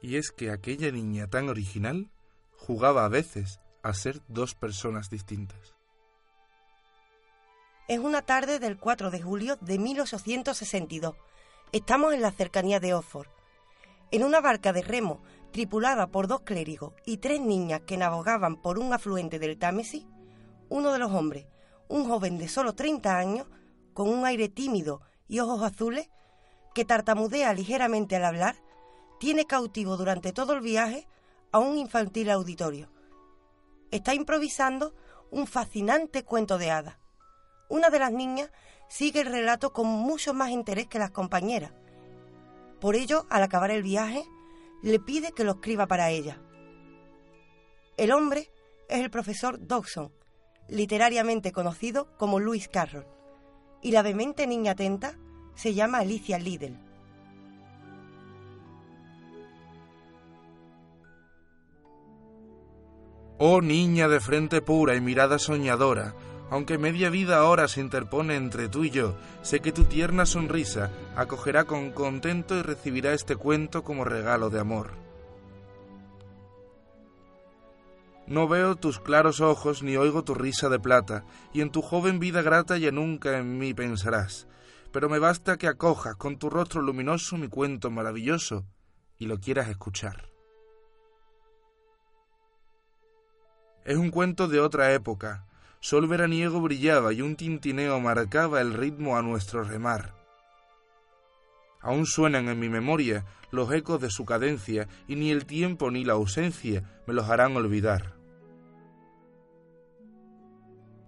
Y 0.00 0.16
es 0.16 0.30
que 0.30 0.50
aquella 0.50 0.90
niña 0.90 1.28
tan 1.28 1.48
original 1.48 2.10
jugaba 2.56 3.04
a 3.04 3.08
veces 3.08 3.60
a 3.82 3.94
ser 3.94 4.20
dos 4.28 4.54
personas 4.54 5.10
distintas. 5.10 5.74
Es 7.88 7.98
una 7.98 8.22
tarde 8.22 8.58
del 8.58 8.76
4 8.76 9.10
de 9.10 9.22
julio 9.22 9.56
de 9.60 9.78
1862. 9.78 11.14
Estamos 11.72 12.12
en 12.12 12.20
la 12.20 12.30
cercanía 12.30 12.80
de 12.80 12.94
Oxford. 12.94 13.28
En 14.10 14.24
una 14.24 14.40
barca 14.40 14.72
de 14.72 14.82
remo 14.82 15.22
tripulada 15.52 16.08
por 16.08 16.28
dos 16.28 16.42
clérigos 16.42 16.92
y 17.06 17.18
tres 17.18 17.40
niñas 17.40 17.80
que 17.86 17.96
navegaban 17.96 18.60
por 18.60 18.78
un 18.78 18.92
afluente 18.92 19.38
del 19.38 19.58
Támesis, 19.58 20.04
uno 20.68 20.92
de 20.92 20.98
los 20.98 21.12
hombres, 21.12 21.46
un 21.88 22.06
joven 22.06 22.38
de 22.38 22.48
solo 22.48 22.74
30 22.74 23.16
años, 23.16 23.46
con 23.94 24.08
un 24.10 24.26
aire 24.26 24.48
tímido 24.48 25.00
y 25.26 25.40
ojos 25.40 25.62
azules, 25.62 26.10
que 26.74 26.84
tartamudea 26.84 27.54
ligeramente 27.54 28.16
al 28.16 28.24
hablar, 28.24 28.56
tiene 29.18 29.46
cautivo 29.46 29.96
durante 29.96 30.32
todo 30.32 30.52
el 30.52 30.60
viaje 30.60 31.06
a 31.52 31.58
un 31.58 31.76
infantil 31.76 32.30
auditorio. 32.30 32.88
Está 33.90 34.14
improvisando 34.14 34.94
un 35.30 35.46
fascinante 35.46 36.24
cuento 36.24 36.58
de 36.58 36.70
hadas. 36.70 36.98
Una 37.68 37.90
de 37.90 37.98
las 37.98 38.12
niñas 38.12 38.50
sigue 38.88 39.20
el 39.20 39.26
relato 39.26 39.72
con 39.72 39.86
mucho 39.86 40.34
más 40.34 40.50
interés 40.50 40.86
que 40.86 40.98
las 40.98 41.10
compañeras. 41.10 41.72
Por 42.80 42.96
ello, 42.96 43.26
al 43.28 43.42
acabar 43.42 43.70
el 43.70 43.82
viaje, 43.82 44.24
le 44.82 45.00
pide 45.00 45.32
que 45.32 45.44
lo 45.44 45.52
escriba 45.52 45.86
para 45.86 46.10
ella. 46.10 46.40
El 47.96 48.12
hombre 48.12 48.50
es 48.88 49.00
el 49.00 49.10
profesor 49.10 49.66
Dodson, 49.66 50.12
literariamente 50.68 51.50
conocido 51.50 52.16
como 52.16 52.38
Louis 52.38 52.68
Carroll, 52.68 53.06
y 53.82 53.90
la 53.90 54.02
demente 54.02 54.46
niña 54.46 54.72
atenta 54.72 55.18
se 55.54 55.74
llama 55.74 55.98
Alicia 55.98 56.38
Liddell. 56.38 56.87
Oh 63.40 63.60
niña 63.60 64.08
de 64.08 64.18
frente 64.18 64.60
pura 64.60 64.96
y 64.96 65.00
mirada 65.00 65.38
soñadora, 65.38 66.14
aunque 66.50 66.76
media 66.76 67.08
vida 67.08 67.38
ahora 67.38 67.68
se 67.68 67.80
interpone 67.80 68.34
entre 68.34 68.68
tú 68.68 68.82
y 68.82 68.90
yo, 68.90 69.14
sé 69.42 69.60
que 69.60 69.70
tu 69.70 69.84
tierna 69.84 70.26
sonrisa 70.26 70.90
acogerá 71.14 71.62
con 71.62 71.92
contento 71.92 72.56
y 72.56 72.62
recibirá 72.62 73.12
este 73.12 73.36
cuento 73.36 73.84
como 73.84 74.04
regalo 74.04 74.50
de 74.50 74.58
amor. 74.58 74.90
No 78.26 78.48
veo 78.48 78.74
tus 78.74 78.98
claros 78.98 79.40
ojos 79.40 79.84
ni 79.84 79.96
oigo 79.96 80.24
tu 80.24 80.34
risa 80.34 80.68
de 80.68 80.80
plata, 80.80 81.24
y 81.52 81.60
en 81.60 81.70
tu 81.70 81.80
joven 81.80 82.18
vida 82.18 82.42
grata 82.42 82.76
ya 82.76 82.90
nunca 82.90 83.38
en 83.38 83.56
mí 83.56 83.72
pensarás. 83.72 84.48
Pero 84.92 85.08
me 85.08 85.20
basta 85.20 85.58
que 85.58 85.68
acojas 85.68 86.16
con 86.16 86.38
tu 86.38 86.50
rostro 86.50 86.82
luminoso 86.82 87.36
mi 87.36 87.48
cuento 87.48 87.90
maravilloso 87.90 88.66
y 89.16 89.26
lo 89.26 89.38
quieras 89.38 89.68
escuchar. 89.68 90.37
Es 93.88 93.96
un 93.96 94.10
cuento 94.10 94.48
de 94.48 94.60
otra 94.60 94.92
época, 94.92 95.46
Sol 95.80 96.06
veraniego 96.08 96.60
brillaba 96.60 97.14
y 97.14 97.22
un 97.22 97.36
tintineo 97.36 97.98
marcaba 98.00 98.60
el 98.60 98.74
ritmo 98.74 99.16
a 99.16 99.22
nuestro 99.22 99.64
remar. 99.64 100.14
Aún 101.80 102.04
suenan 102.04 102.50
en 102.50 102.60
mi 102.60 102.68
memoria 102.68 103.24
los 103.50 103.72
ecos 103.72 103.98
de 104.02 104.10
su 104.10 104.26
cadencia 104.26 104.88
y 105.06 105.16
ni 105.16 105.30
el 105.30 105.46
tiempo 105.46 105.90
ni 105.90 106.04
la 106.04 106.12
ausencia 106.12 106.82
me 107.06 107.14
los 107.14 107.30
harán 107.30 107.56
olvidar. 107.56 108.12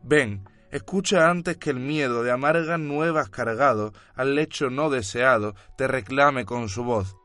Ven, 0.03 0.49
escucha 0.71 1.29
antes 1.29 1.59
que 1.59 1.69
el 1.69 1.81
miedo 1.81 2.23
de 2.23 2.31
amargas 2.31 2.81
nuevas 2.81 3.29
cargado 3.29 3.93
al 4.15 4.35
lecho 4.35 4.71
no 4.71 4.89
deseado 4.89 5.55
te 5.77 5.87
reclame 5.87 6.47
con 6.47 6.71
su 6.71 6.83
voz. 6.83 7.20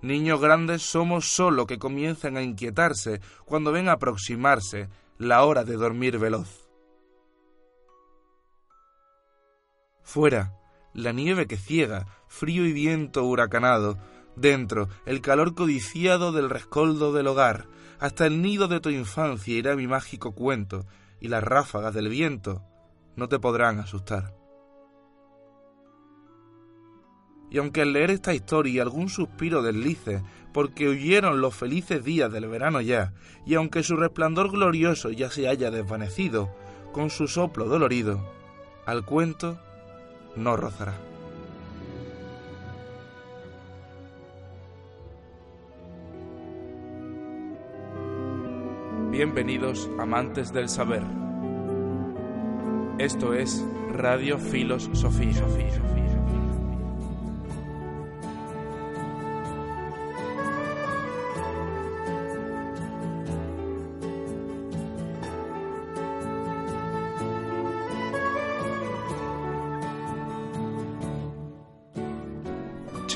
Niños 0.00 0.40
grandes 0.40 0.82
somos 0.82 1.28
solo 1.28 1.66
que 1.66 1.78
comienzan 1.78 2.36
a 2.36 2.42
inquietarse 2.42 3.20
cuando 3.44 3.72
ven 3.72 3.88
aproximarse 3.88 4.88
la 5.18 5.42
hora 5.44 5.64
de 5.64 5.74
dormir 5.74 6.18
veloz. 6.18 6.68
Fuera, 10.02 10.54
la 10.94 11.12
nieve 11.12 11.46
que 11.46 11.56
ciega, 11.56 12.06
frío 12.28 12.64
y 12.64 12.72
viento 12.72 13.24
huracanado. 13.24 13.98
Dentro, 14.36 14.88
el 15.04 15.20
calor 15.20 15.54
codiciado 15.54 16.32
del 16.32 16.48
rescoldo 16.48 17.12
del 17.12 17.26
hogar. 17.26 17.66
Hasta 17.98 18.26
el 18.26 18.40
nido 18.40 18.68
de 18.68 18.80
tu 18.80 18.90
infancia 18.90 19.56
irá 19.56 19.74
mi 19.74 19.88
mágico 19.88 20.32
cuento, 20.32 20.86
y 21.20 21.28
las 21.28 21.42
ráfagas 21.42 21.92
del 21.92 22.08
viento 22.08 22.62
no 23.16 23.28
te 23.28 23.40
podrán 23.40 23.80
asustar. 23.80 24.37
Y 27.50 27.58
aunque 27.58 27.82
al 27.82 27.92
leer 27.92 28.10
esta 28.10 28.34
historia 28.34 28.82
algún 28.82 29.08
suspiro 29.08 29.62
deslice, 29.62 30.22
porque 30.52 30.88
huyeron 30.88 31.40
los 31.40 31.54
felices 31.54 32.04
días 32.04 32.32
del 32.32 32.48
verano 32.48 32.80
ya, 32.80 33.12
y 33.46 33.54
aunque 33.54 33.82
su 33.82 33.96
resplandor 33.96 34.50
glorioso 34.50 35.10
ya 35.10 35.30
se 35.30 35.48
haya 35.48 35.70
desvanecido, 35.70 36.50
con 36.92 37.10
su 37.10 37.28
soplo 37.28 37.66
dolorido, 37.66 38.20
al 38.86 39.04
cuento 39.04 39.58
no 40.36 40.56
rozará. 40.56 40.94
Bienvenidos 49.10 49.90
amantes 49.98 50.52
del 50.52 50.68
saber. 50.68 51.02
Esto 52.98 53.32
es 53.34 53.64
Radio 53.90 54.38
Filos 54.38 54.90
Sofía. 54.92 55.44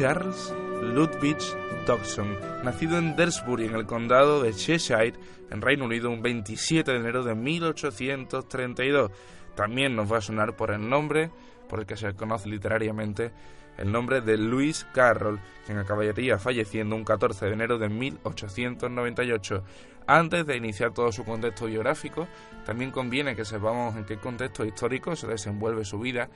Charles 0.02 0.52
Ludwig 0.82 1.38
Dodson, 1.86 2.36
nacido 2.64 2.98
en 2.98 3.14
Dersbury, 3.14 3.66
en 3.66 3.76
el 3.76 3.86
condado 3.86 4.42
de 4.42 4.52
Cheshire, 4.52 5.12
en 5.48 5.62
Reino 5.62 5.84
Unido, 5.84 6.10
un 6.10 6.20
27 6.20 6.90
de 6.90 6.96
enero 6.96 7.22
de 7.22 7.36
1832. 7.36 9.12
También 9.54 9.94
nos 9.94 10.12
va 10.12 10.18
a 10.18 10.20
sonar 10.20 10.56
por 10.56 10.72
el 10.72 10.88
nombre, 10.88 11.30
por 11.68 11.78
el 11.78 11.86
que 11.86 11.96
se 11.96 12.14
conoce 12.14 12.48
literariamente, 12.48 13.30
el 13.78 13.92
nombre 13.92 14.22
de 14.22 14.38
Louis 14.38 14.84
Carroll, 14.92 15.38
quien 15.66 15.78
acabaría 15.78 16.36
falleciendo 16.36 16.96
un 16.96 17.04
14 17.04 17.46
de 17.46 17.52
enero 17.52 17.78
de 17.78 17.88
1898. 17.88 19.62
Antes 20.08 20.44
de 20.46 20.56
iniciar 20.56 20.92
todo 20.92 21.12
su 21.12 21.24
contexto 21.24 21.66
biográfico, 21.66 22.26
también 22.66 22.90
conviene 22.90 23.36
que 23.36 23.44
sepamos 23.44 23.94
en 23.94 24.04
qué 24.04 24.16
contexto 24.16 24.64
histórico 24.64 25.14
se 25.14 25.28
desenvuelve 25.28 25.84
su 25.84 26.00
vida 26.00 26.28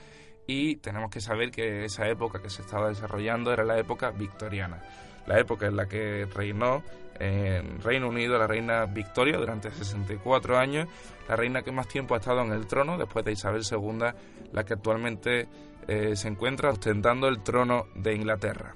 y 0.46 0.76
tenemos 0.76 1.10
que 1.10 1.20
saber 1.20 1.50
que 1.50 1.84
esa 1.84 2.08
época 2.08 2.40
que 2.40 2.50
se 2.50 2.62
estaba 2.62 2.88
desarrollando 2.88 3.52
era 3.52 3.64
la 3.64 3.78
época 3.78 4.10
victoriana, 4.10 4.82
la 5.26 5.38
época 5.38 5.66
en 5.66 5.76
la 5.76 5.86
que 5.86 6.26
reinó 6.26 6.82
en 7.18 7.80
Reino 7.80 8.08
Unido 8.08 8.38
la 8.38 8.46
reina 8.46 8.84
Victoria 8.84 9.38
durante 9.38 9.70
64 9.70 10.58
años, 10.58 10.86
la 11.28 11.36
reina 11.36 11.62
que 11.62 11.72
más 11.72 11.88
tiempo 11.88 12.14
ha 12.14 12.18
estado 12.18 12.42
en 12.42 12.52
el 12.52 12.66
trono 12.66 12.98
después 12.98 13.24
de 13.24 13.32
Isabel 13.32 13.62
II, 13.68 13.98
la 14.52 14.64
que 14.64 14.74
actualmente 14.74 15.48
eh, 15.88 16.14
se 16.14 16.28
encuentra 16.28 16.70
ostentando 16.70 17.28
el 17.28 17.42
trono 17.42 17.86
de 17.94 18.14
Inglaterra. 18.14 18.74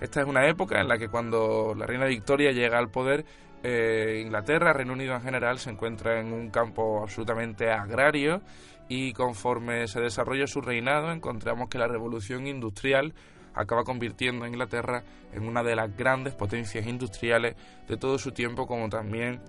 Esta 0.00 0.20
es 0.20 0.26
una 0.26 0.46
época 0.48 0.80
en 0.80 0.88
la 0.88 0.96
que 0.96 1.08
cuando 1.08 1.74
la 1.76 1.86
reina 1.86 2.06
Victoria 2.06 2.52
llega 2.52 2.78
al 2.78 2.90
poder, 2.90 3.24
eh, 3.62 4.22
Inglaterra, 4.24 4.72
Reino 4.72 4.92
Unido 4.92 5.14
en 5.14 5.22
general, 5.22 5.58
se 5.58 5.70
encuentra 5.70 6.20
en 6.20 6.32
un 6.32 6.50
campo 6.50 7.02
absolutamente 7.02 7.70
agrario 7.70 8.40
y 8.88 9.12
conforme 9.12 9.86
se 9.88 10.00
desarrolla 10.00 10.46
su 10.46 10.60
reinado 10.60 11.12
encontramos 11.12 11.68
que 11.68 11.78
la 11.78 11.88
revolución 11.88 12.46
industrial 12.46 13.14
acaba 13.54 13.84
convirtiendo 13.84 14.44
a 14.44 14.48
Inglaterra 14.48 15.02
en 15.32 15.46
una 15.46 15.62
de 15.62 15.76
las 15.76 15.94
grandes 15.96 16.34
potencias 16.34 16.86
industriales 16.86 17.56
de 17.88 17.96
todo 17.96 18.18
su 18.18 18.32
tiempo, 18.32 18.66
como 18.66 18.88
también 18.88 19.40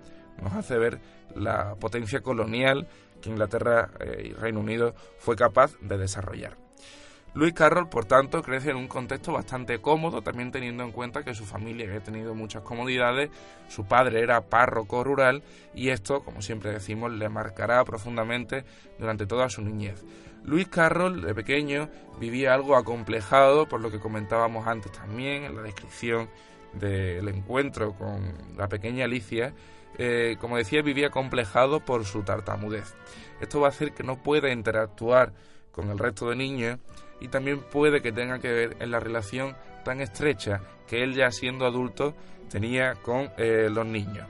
nos 0.42 0.52
hace 0.52 0.78
ver 0.78 1.00
la 1.34 1.74
potencia 1.76 2.20
colonial 2.20 2.88
que 3.20 3.30
Inglaterra 3.30 3.90
eh, 4.00 4.30
y 4.30 4.32
Reino 4.32 4.60
Unido 4.60 4.94
fue 5.18 5.36
capaz 5.36 5.72
de 5.80 5.98
desarrollar. 5.98 6.69
Louis 7.32 7.52
Carroll, 7.52 7.88
por 7.88 8.06
tanto, 8.06 8.42
crece 8.42 8.70
en 8.70 8.76
un 8.76 8.88
contexto 8.88 9.32
bastante 9.32 9.80
cómodo, 9.80 10.20
también 10.20 10.50
teniendo 10.50 10.82
en 10.82 10.90
cuenta 10.90 11.22
que 11.22 11.32
su 11.32 11.44
familia 11.44 11.86
había 11.86 12.02
tenido 12.02 12.34
muchas 12.34 12.62
comodidades, 12.62 13.30
su 13.68 13.84
padre 13.84 14.20
era 14.20 14.40
párroco 14.48 15.04
rural 15.04 15.44
y 15.72 15.90
esto, 15.90 16.24
como 16.24 16.42
siempre 16.42 16.72
decimos, 16.72 17.12
le 17.12 17.28
marcará 17.28 17.84
profundamente 17.84 18.64
durante 18.98 19.26
toda 19.26 19.48
su 19.48 19.62
niñez. 19.62 20.04
Louis 20.42 20.66
Carroll, 20.66 21.20
de 21.22 21.34
pequeño, 21.34 21.88
vivía 22.18 22.52
algo 22.52 22.74
acomplejado, 22.74 23.68
por 23.68 23.80
lo 23.80 23.92
que 23.92 24.00
comentábamos 24.00 24.66
antes 24.66 24.90
también 24.90 25.44
en 25.44 25.54
la 25.54 25.62
descripción 25.62 26.28
del 26.72 27.28
encuentro 27.28 27.92
con 27.94 28.34
la 28.56 28.68
pequeña 28.68 29.04
Alicia, 29.04 29.54
eh, 29.98 30.36
como 30.40 30.56
decía, 30.56 30.82
vivía 30.82 31.08
acomplejado 31.08 31.84
por 31.84 32.04
su 32.04 32.22
tartamudez. 32.22 32.96
Esto 33.40 33.60
va 33.60 33.68
a 33.68 33.70
hacer 33.70 33.92
que 33.92 34.02
no 34.02 34.20
pueda 34.20 34.50
interactuar 34.50 35.32
con 35.70 35.90
el 35.90 35.98
resto 35.98 36.28
de 36.28 36.36
niños 36.36 36.78
y 37.20 37.28
también 37.28 37.60
puede 37.60 38.02
que 38.02 38.12
tenga 38.12 38.38
que 38.38 38.52
ver 38.52 38.76
en 38.80 38.90
la 38.90 39.00
relación 39.00 39.56
tan 39.84 40.00
estrecha 40.00 40.60
que 40.86 41.02
él 41.02 41.14
ya 41.14 41.30
siendo 41.30 41.66
adulto 41.66 42.14
tenía 42.50 42.94
con 42.96 43.30
eh, 43.36 43.68
los 43.70 43.86
niños. 43.86 44.26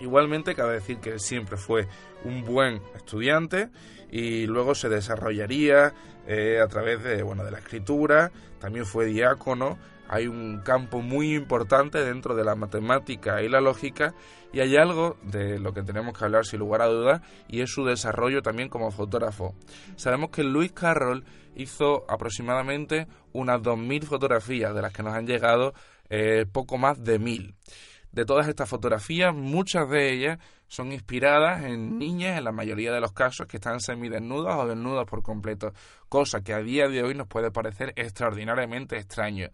Igualmente 0.00 0.54
cabe 0.54 0.74
decir 0.74 0.98
que 0.98 1.10
él 1.10 1.20
siempre 1.20 1.56
fue 1.56 1.86
un 2.24 2.44
buen 2.44 2.82
estudiante 2.96 3.70
y 4.10 4.46
luego 4.46 4.74
se 4.74 4.88
desarrollaría 4.88 5.94
eh, 6.26 6.60
a 6.60 6.66
través 6.66 7.02
de, 7.02 7.22
bueno, 7.22 7.44
de 7.44 7.50
la 7.50 7.58
escritura, 7.58 8.30
también 8.60 8.84
fue 8.84 9.06
diácono, 9.06 9.78
hay 10.12 10.26
un 10.26 10.58
campo 10.58 11.00
muy 11.00 11.34
importante 11.34 12.04
dentro 12.04 12.34
de 12.34 12.44
la 12.44 12.54
matemática 12.54 13.42
y 13.42 13.48
la 13.48 13.62
lógica 13.62 14.14
y 14.52 14.60
hay 14.60 14.76
algo 14.76 15.16
de 15.22 15.58
lo 15.58 15.72
que 15.72 15.82
tenemos 15.82 16.12
que 16.12 16.26
hablar 16.26 16.44
sin 16.44 16.58
lugar 16.58 16.82
a 16.82 16.86
dudas 16.88 17.22
y 17.48 17.62
es 17.62 17.70
su 17.70 17.86
desarrollo 17.86 18.42
también 18.42 18.68
como 18.68 18.90
fotógrafo. 18.90 19.54
Sabemos 19.96 20.28
que 20.28 20.44
Luis 20.44 20.70
Carroll 20.72 21.24
hizo 21.56 22.04
aproximadamente 22.10 23.06
unas 23.32 23.62
2.000 23.62 24.02
fotografías 24.02 24.74
de 24.74 24.82
las 24.82 24.92
que 24.92 25.02
nos 25.02 25.14
han 25.14 25.26
llegado 25.26 25.72
eh, 26.10 26.44
poco 26.44 26.76
más 26.76 27.02
de 27.02 27.18
1.000. 27.18 27.54
De 28.12 28.26
todas 28.26 28.46
estas 28.46 28.68
fotografías, 28.68 29.34
muchas 29.34 29.88
de 29.88 30.12
ellas 30.12 30.38
son 30.68 30.92
inspiradas 30.92 31.64
en 31.64 31.98
niñas, 31.98 32.36
en 32.36 32.44
la 32.44 32.52
mayoría 32.52 32.92
de 32.92 33.00
los 33.00 33.12
casos, 33.12 33.46
que 33.46 33.56
están 33.56 33.80
semidesnudas 33.80 34.56
o 34.58 34.66
desnudas 34.66 35.06
por 35.06 35.22
completo, 35.22 35.72
cosa 36.10 36.42
que 36.42 36.52
a 36.52 36.62
día 36.62 36.88
de 36.88 37.02
hoy 37.02 37.14
nos 37.14 37.28
puede 37.28 37.50
parecer 37.50 37.92
extraordinariamente 37.96 38.96
extraño. 38.96 39.48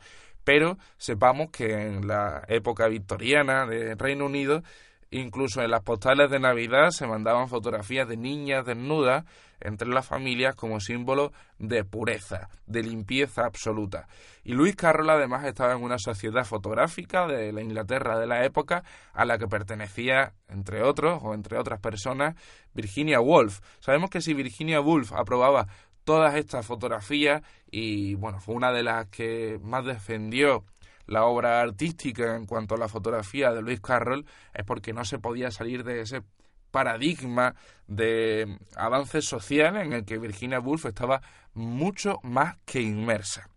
Pero 0.49 0.79
sepamos 0.97 1.51
que 1.51 1.67
en 1.75 2.09
la 2.09 2.43
época 2.49 2.89
victoriana 2.89 3.67
de 3.67 3.95
Reino 3.97 4.25
Unido 4.25 4.63
Incluso 5.11 5.63
en 5.63 5.71
las 5.71 5.83
postales 5.83 6.31
de 6.31 6.39
Navidad 6.39 6.91
se 6.91 7.07
mandaban 7.07 7.49
fotografías 7.49 8.07
de 8.07 8.19
niñas 8.19 8.67
desnudas 8.67 9.25
entre 9.59 9.89
las 9.89 10.07
familias 10.07 10.55
como 10.55 10.81
símbolo 10.81 11.33
de 11.59 11.83
pureza, 11.83 12.51
de 12.67 12.83
limpieza 12.83 13.47
absoluta. 13.47 14.07
Y 14.45 14.53
Luis 14.53 14.77
Carroll 14.77 15.09
además 15.09 15.47
estaba 15.47 15.73
en 15.73 15.83
una 15.83 15.99
sociedad 15.99 16.45
fotográfica 16.45 17.27
de 17.27 17.53
la 17.53 17.63
Inglaterra 17.63 18.19
de 18.19 18.27
la 18.27 18.45
época 18.45 18.85
a 19.15 19.25
la 19.25 19.39
que 19.39 19.49
pertenecía, 19.49 20.35
entre 20.49 20.83
otros, 20.83 21.21
o 21.23 21.33
entre 21.33 21.59
otras 21.59 21.81
personas, 21.81 22.37
Virginia 22.75 23.19
Woolf. 23.19 23.61
Sabemos 23.81 24.11
que 24.11 24.21
si 24.21 24.35
Virginia 24.35 24.81
Woolf 24.81 25.13
aprobaba 25.15 25.69
todas 26.09 26.37
estas 26.37 26.65
fotografías 26.65 27.43
y 27.71 28.15
bueno, 28.15 28.41
fue 28.41 28.55
una 28.55 28.73
de 28.73 28.83
las 28.83 29.09
que 29.09 29.61
más 29.63 29.85
defendió 29.85 30.65
la 31.05 31.27
obra 31.27 31.61
artística 31.61 32.35
en 32.35 32.47
cuanto 32.47 32.77
a 32.77 32.79
la 32.79 32.89
fotografía 32.89 33.53
de 33.53 33.61
Luis 33.61 33.79
Carroll 33.83 34.25
es 34.55 34.65
porque 34.65 34.95
no 34.95 35.05
se 35.05 35.19
podía 35.19 35.51
salir 35.51 35.85
de 35.85 36.01
ese 36.01 36.23
paradigma 36.71 37.57
de 37.89 38.57
avance 38.75 39.21
social 39.21 39.77
en 39.77 39.93
el 39.93 40.07
que 40.07 40.17
Virginia 40.17 40.61
Woolf 40.61 40.87
estaba 40.87 41.21
mucho 41.53 42.21
más 42.23 42.57
que 42.65 42.81
inmersa. 42.81 43.51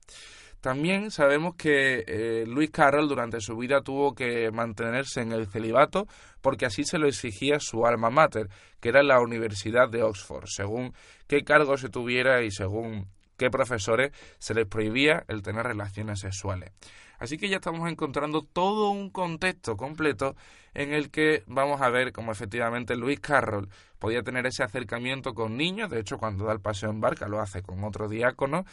También 0.62 1.10
sabemos 1.10 1.56
que 1.56 2.04
eh, 2.08 2.46
Luis 2.48 2.70
Carroll 2.70 3.10
durante 3.10 3.42
su 3.42 3.58
vida 3.58 3.82
tuvo 3.82 4.14
que 4.14 4.52
mantenerse 4.52 5.22
en 5.22 5.32
el 5.32 5.48
celibato 5.48 6.08
porque 6.40 6.68
así 6.68 6.84
se 6.84 7.00
lo 7.00 7.08
exigía 7.08 7.60
su 7.60 7.86
alma 7.88 8.12
mater, 8.12 8.48
que 8.80 8.90
era 8.90 9.02
la 9.02 9.20
Universidad 9.20 9.90
de 9.90 10.04
Oxford, 10.04 10.46
según 10.46 10.94
qué 11.28 11.44
cargo 11.44 11.78
se 11.78 11.90
tuviera 11.90 12.44
y 12.44 12.52
según 12.52 13.08
qué 13.38 13.50
profesores 13.50 14.12
se 14.38 14.54
les 14.54 14.68
prohibía 14.68 15.24
el 15.28 15.42
tener 15.42 15.66
relaciones 15.66 16.20
sexuales. 16.20 16.72
Así 17.18 17.38
que 17.38 17.50
ya 17.50 17.58
estamos 17.58 17.90
encontrando 17.90 18.44
todo 18.44 18.90
un 18.92 19.10
contexto 19.10 19.78
completo 19.78 20.36
en 20.74 20.94
el 20.94 21.10
que 21.10 21.44
vamos 21.48 21.82
a 21.82 21.90
ver 21.90 22.12
cómo 22.12 22.32
efectivamente 22.32 22.96
Luis 22.96 23.20
Carroll 23.20 23.70
podía 24.00 24.24
tener 24.24 24.46
ese 24.46 24.64
acercamiento 24.64 25.34
con 25.34 25.58
niños, 25.58 25.90
de 25.90 26.00
hecho 26.00 26.18
cuando 26.18 26.46
da 26.46 26.54
el 26.54 26.62
paseo 26.62 26.90
en 26.90 27.02
barca 27.02 27.28
lo 27.28 27.40
hace 27.40 27.62
con 27.62 27.84
otro 27.84 28.08
diácono, 28.08 28.66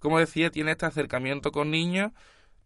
como 0.00 0.18
decía, 0.18 0.50
tiene 0.50 0.72
este 0.72 0.86
acercamiento 0.86 1.52
con 1.52 1.70
niños 1.70 2.12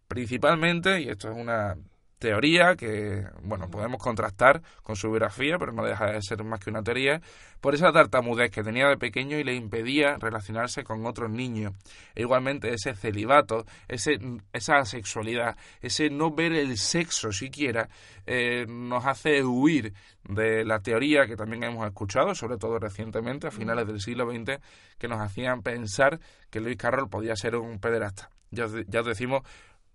principalmente, 0.07 1.01
y 1.01 1.09
esto 1.09 1.31
es 1.31 1.37
una 1.37 1.77
teoría 2.25 2.75
que, 2.75 3.23
bueno, 3.43 3.69
podemos 3.69 4.01
contrastar 4.01 4.63
con 4.81 4.95
su 4.95 5.11
biografía, 5.11 5.59
pero 5.59 5.71
no 5.71 5.85
deja 5.85 6.07
de 6.07 6.23
ser 6.23 6.43
más 6.43 6.59
que 6.59 6.71
una 6.71 6.81
teoría, 6.81 7.21
por 7.61 7.75
esa 7.75 7.91
tartamudez 7.91 8.49
que 8.49 8.63
tenía 8.63 8.87
de 8.87 8.97
pequeño 8.97 9.37
y 9.37 9.43
le 9.43 9.53
impedía 9.53 10.17
relacionarse 10.17 10.83
con 10.83 11.05
otros 11.05 11.29
niños. 11.29 11.73
E 12.15 12.21
igualmente 12.21 12.73
ese 12.73 12.95
celibato, 12.95 13.67
ese, 13.87 14.17
esa 14.53 14.83
sexualidad, 14.85 15.55
ese 15.81 16.09
no 16.09 16.31
ver 16.31 16.53
el 16.53 16.79
sexo 16.79 17.31
siquiera, 17.31 17.89
eh, 18.25 18.65
nos 18.67 19.05
hace 19.05 19.43
huir 19.43 19.93
de 20.27 20.65
la 20.65 20.79
teoría 20.79 21.27
que 21.27 21.35
también 21.35 21.63
hemos 21.63 21.85
escuchado, 21.85 22.33
sobre 22.33 22.57
todo 22.57 22.79
recientemente, 22.79 23.45
a 23.45 23.51
finales 23.51 23.85
del 23.85 24.01
siglo 24.01 24.25
XX, 24.31 24.59
que 24.97 25.07
nos 25.07 25.21
hacían 25.21 25.61
pensar 25.61 26.19
que 26.49 26.59
Luis 26.59 26.77
Carroll 26.77 27.07
podía 27.07 27.35
ser 27.35 27.55
un 27.55 27.77
pederasta. 27.77 28.31
Ya, 28.49 28.65
ya 28.87 29.01
os 29.01 29.05
decimos, 29.05 29.43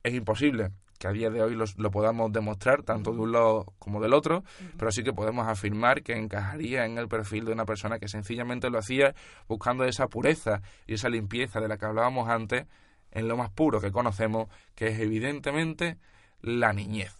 es 0.05 0.15
imposible 0.15 0.71
que 1.01 1.09
a 1.09 1.13
día 1.13 1.31
de 1.31 1.43
hoy 1.43 1.57
lo 1.57 1.91
podamos 1.91 2.31
demostrar 2.31 2.83
tanto 2.83 3.13
de 3.13 3.21
un 3.21 3.33
lado 3.33 3.73
como 3.79 4.03
del 4.03 4.13
otro, 4.13 4.45
pero 4.77 4.93
sí 4.93 5.03
que 5.03 5.15
podemos 5.15 5.49
afirmar 5.49 6.03
que 6.03 6.13
encajaría 6.13 6.85
en 6.85 6.99
el 6.99 7.09
perfil 7.09 7.47
de 7.47 7.53
una 7.53 7.65
persona 7.65 7.99
que 7.99 8.07
sencillamente 8.07 8.69
lo 8.69 8.79
hacía 8.79 9.15
buscando 9.49 9.85
esa 9.85 10.09
pureza 10.09 10.61
y 10.87 10.95
esa 10.95 11.09
limpieza 11.09 11.59
de 11.59 11.69
la 11.69 11.79
que 11.79 11.87
hablábamos 11.87 12.29
antes 12.29 12.67
en 13.13 13.29
lo 13.29 13.39
más 13.39 13.49
puro 13.49 13.81
que 13.81 13.91
conocemos, 13.91 14.49
que 14.75 14.89
es 14.89 15.01
evidentemente 15.01 15.97
la 16.43 16.75
niñez. 16.75 17.17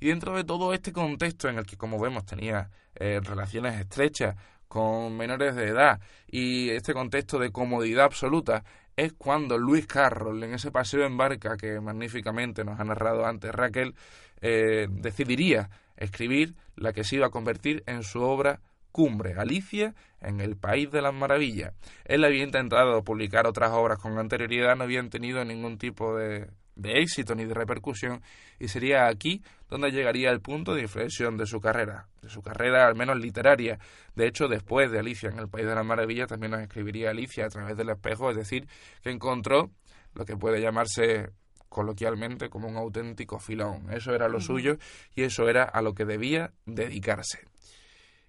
Y 0.00 0.08
dentro 0.08 0.34
de 0.34 0.42
todo 0.42 0.74
este 0.74 0.92
contexto 0.92 1.48
en 1.48 1.56
el 1.56 1.66
que, 1.66 1.76
como 1.76 2.00
vemos, 2.00 2.24
tenía 2.24 2.68
eh, 2.96 3.20
relaciones 3.22 3.78
estrechas 3.78 4.34
con 4.66 5.16
menores 5.16 5.54
de 5.54 5.68
edad 5.68 6.00
y 6.26 6.70
este 6.70 6.94
contexto 6.94 7.38
de 7.38 7.52
comodidad 7.52 8.06
absoluta, 8.06 8.64
es 8.96 9.12
cuando 9.12 9.58
Luis 9.58 9.86
Carroll, 9.86 10.42
en 10.42 10.54
ese 10.54 10.70
paseo 10.70 11.04
en 11.06 11.16
barca 11.16 11.56
que 11.56 11.80
magníficamente 11.80 12.64
nos 12.64 12.78
ha 12.78 12.84
narrado 12.84 13.26
antes 13.26 13.54
Raquel, 13.54 13.94
eh, 14.40 14.88
decidiría 14.90 15.70
escribir 15.96 16.54
la 16.76 16.92
que 16.92 17.04
se 17.04 17.16
iba 17.16 17.26
a 17.26 17.30
convertir 17.30 17.82
en 17.86 18.02
su 18.02 18.22
obra 18.22 18.60
cumbre, 18.92 19.34
Alicia 19.34 19.94
en 20.20 20.40
el 20.40 20.56
País 20.56 20.90
de 20.90 21.02
las 21.02 21.14
Maravillas. 21.14 21.74
Él 22.04 22.24
había 22.24 22.42
intentado 22.42 23.02
publicar 23.04 23.46
otras 23.46 23.70
obras 23.70 23.98
con 23.98 24.18
anterioridad, 24.18 24.76
no 24.76 24.84
habían 24.84 25.10
tenido 25.10 25.44
ningún 25.44 25.78
tipo 25.78 26.16
de, 26.16 26.48
de 26.76 27.00
éxito 27.00 27.34
ni 27.34 27.44
de 27.44 27.54
repercusión 27.54 28.22
y 28.58 28.68
sería 28.68 29.06
aquí 29.06 29.42
donde 29.68 29.90
llegaría 29.90 30.30
el 30.30 30.40
punto 30.40 30.74
de 30.74 30.82
inflexión 30.82 31.36
de 31.36 31.46
su 31.46 31.60
carrera, 31.60 32.08
de 32.22 32.28
su 32.28 32.42
carrera 32.42 32.86
al 32.86 32.94
menos 32.94 33.18
literaria. 33.18 33.78
De 34.14 34.26
hecho, 34.26 34.48
después 34.48 34.90
de 34.90 34.98
Alicia 34.98 35.30
en 35.30 35.38
el 35.38 35.48
País 35.48 35.66
de 35.66 35.74
las 35.74 35.84
Maravillas 35.84 36.28
también 36.28 36.52
nos 36.52 36.60
escribiría 36.60 37.10
Alicia 37.10 37.46
a 37.46 37.50
través 37.50 37.76
del 37.76 37.90
espejo, 37.90 38.30
es 38.30 38.36
decir, 38.36 38.66
que 39.02 39.10
encontró 39.10 39.70
lo 40.14 40.24
que 40.24 40.36
puede 40.36 40.60
llamarse 40.60 41.30
coloquialmente 41.68 42.50
como 42.50 42.68
un 42.68 42.76
auténtico 42.76 43.38
filón. 43.38 43.90
Eso 43.92 44.12
era 44.14 44.28
lo 44.28 44.40
suyo 44.40 44.76
y 45.14 45.22
eso 45.22 45.48
era 45.48 45.64
a 45.64 45.82
lo 45.82 45.94
que 45.94 46.04
debía 46.04 46.52
dedicarse. 46.66 47.46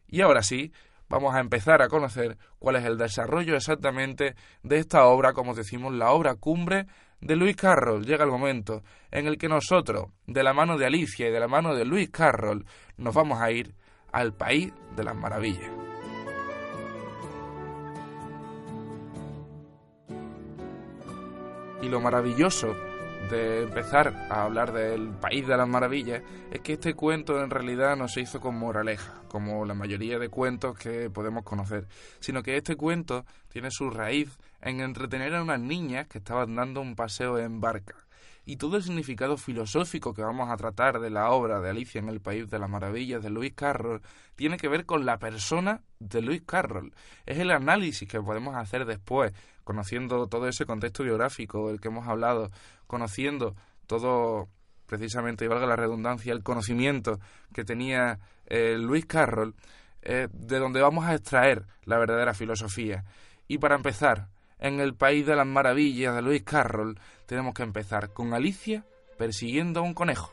Y 0.07 0.21
ahora 0.21 0.43
sí, 0.43 0.71
vamos 1.09 1.33
a 1.35 1.39
empezar 1.39 1.81
a 1.81 1.89
conocer 1.89 2.37
cuál 2.59 2.75
es 2.75 2.85
el 2.85 2.97
desarrollo 2.97 3.55
exactamente 3.55 4.35
de 4.61 4.77
esta 4.77 5.05
obra, 5.05 5.33
como 5.33 5.55
decimos, 5.55 5.93
la 5.93 6.11
obra 6.11 6.35
cumbre 6.35 6.85
de 7.21 7.35
Luis 7.35 7.55
Carroll. 7.55 8.05
Llega 8.05 8.25
el 8.25 8.31
momento 8.31 8.83
en 9.11 9.27
el 9.27 9.37
que 9.37 9.47
nosotros, 9.47 10.09
de 10.27 10.43
la 10.43 10.53
mano 10.53 10.77
de 10.77 10.85
Alicia 10.85 11.29
y 11.29 11.31
de 11.31 11.39
la 11.39 11.47
mano 11.47 11.73
de 11.75 11.85
Luis 11.85 12.09
Carroll, 12.09 12.65
nos 12.97 13.13
vamos 13.13 13.39
a 13.39 13.51
ir 13.51 13.73
al 14.11 14.33
país 14.33 14.73
de 14.95 15.03
las 15.03 15.15
maravillas. 15.15 15.71
Y 21.81 21.89
lo 21.89 21.99
maravilloso 21.99 22.75
de 23.29 23.63
empezar 23.63 24.27
a 24.29 24.43
hablar 24.43 24.71
del 24.73 25.09
País 25.09 25.47
de 25.47 25.55
las 25.55 25.67
Maravillas 25.67 26.21
es 26.51 26.61
que 26.61 26.73
este 26.73 26.93
cuento 26.93 27.41
en 27.41 27.49
realidad 27.49 27.95
no 27.95 28.07
se 28.07 28.21
hizo 28.21 28.39
con 28.39 28.57
moraleja, 28.57 29.21
como 29.29 29.65
la 29.65 29.73
mayoría 29.73 30.19
de 30.19 30.29
cuentos 30.29 30.77
que 30.77 31.09
podemos 31.09 31.43
conocer, 31.43 31.87
sino 32.19 32.43
que 32.43 32.57
este 32.57 32.75
cuento 32.75 33.25
tiene 33.49 33.69
su 33.71 33.89
raíz 33.89 34.37
en 34.61 34.81
entretener 34.81 35.35
a 35.35 35.41
unas 35.41 35.59
niñas 35.59 36.07
que 36.07 36.19
estaban 36.19 36.55
dando 36.55 36.81
un 36.81 36.95
paseo 36.95 37.39
en 37.39 37.59
barca. 37.59 37.95
Y 38.43 38.57
todo 38.57 38.77
el 38.77 38.83
significado 38.83 39.37
filosófico 39.37 40.13
que 40.13 40.23
vamos 40.23 40.49
a 40.49 40.57
tratar 40.57 40.99
de 40.99 41.11
la 41.11 41.29
obra 41.29 41.61
de 41.61 41.69
Alicia 41.69 41.99
en 41.99 42.09
el 42.09 42.21
País 42.21 42.49
de 42.49 42.57
las 42.57 42.69
Maravillas 42.69 43.21
de 43.21 43.29
Lewis 43.29 43.53
Carroll 43.53 44.01
tiene 44.35 44.57
que 44.57 44.67
ver 44.67 44.85
con 44.85 45.05
la 45.05 45.19
persona 45.19 45.81
de 45.99 46.21
Lewis 46.21 46.41
Carroll. 46.45 46.93
Es 47.25 47.37
el 47.37 47.51
análisis 47.51 48.07
que 48.09 48.19
podemos 48.19 48.55
hacer 48.55 48.85
después, 48.85 49.31
conociendo 49.63 50.25
todo 50.27 50.47
ese 50.47 50.65
contexto 50.65 51.03
biográfico 51.03 51.67
del 51.67 51.79
que 51.79 51.89
hemos 51.89 52.07
hablado, 52.07 52.49
conociendo 52.87 53.55
todo, 53.85 54.49
precisamente, 54.87 55.45
y 55.45 55.47
valga 55.47 55.67
la 55.67 55.75
redundancia, 55.75 56.33
el 56.33 56.41
conocimiento 56.41 57.19
que 57.53 57.63
tenía 57.63 58.17
eh, 58.47 58.75
Lewis 58.79 59.05
Carroll, 59.05 59.53
eh, 60.01 60.27
de 60.31 60.57
donde 60.57 60.81
vamos 60.81 61.05
a 61.05 61.13
extraer 61.13 61.67
la 61.83 61.99
verdadera 61.99 62.33
filosofía. 62.33 63.03
Y 63.47 63.59
para 63.59 63.75
empezar, 63.75 64.29
en 64.61 64.79
el 64.79 64.93
País 64.93 65.25
de 65.25 65.35
las 65.35 65.47
Maravillas 65.47 66.15
de 66.15 66.21
Lewis 66.21 66.43
Carroll, 66.43 66.99
tenemos 67.25 67.53
que 67.53 67.63
empezar 67.63 68.13
con 68.13 68.33
Alicia 68.33 68.85
persiguiendo 69.17 69.81
a 69.81 69.83
un 69.83 69.93
conejo. 69.93 70.31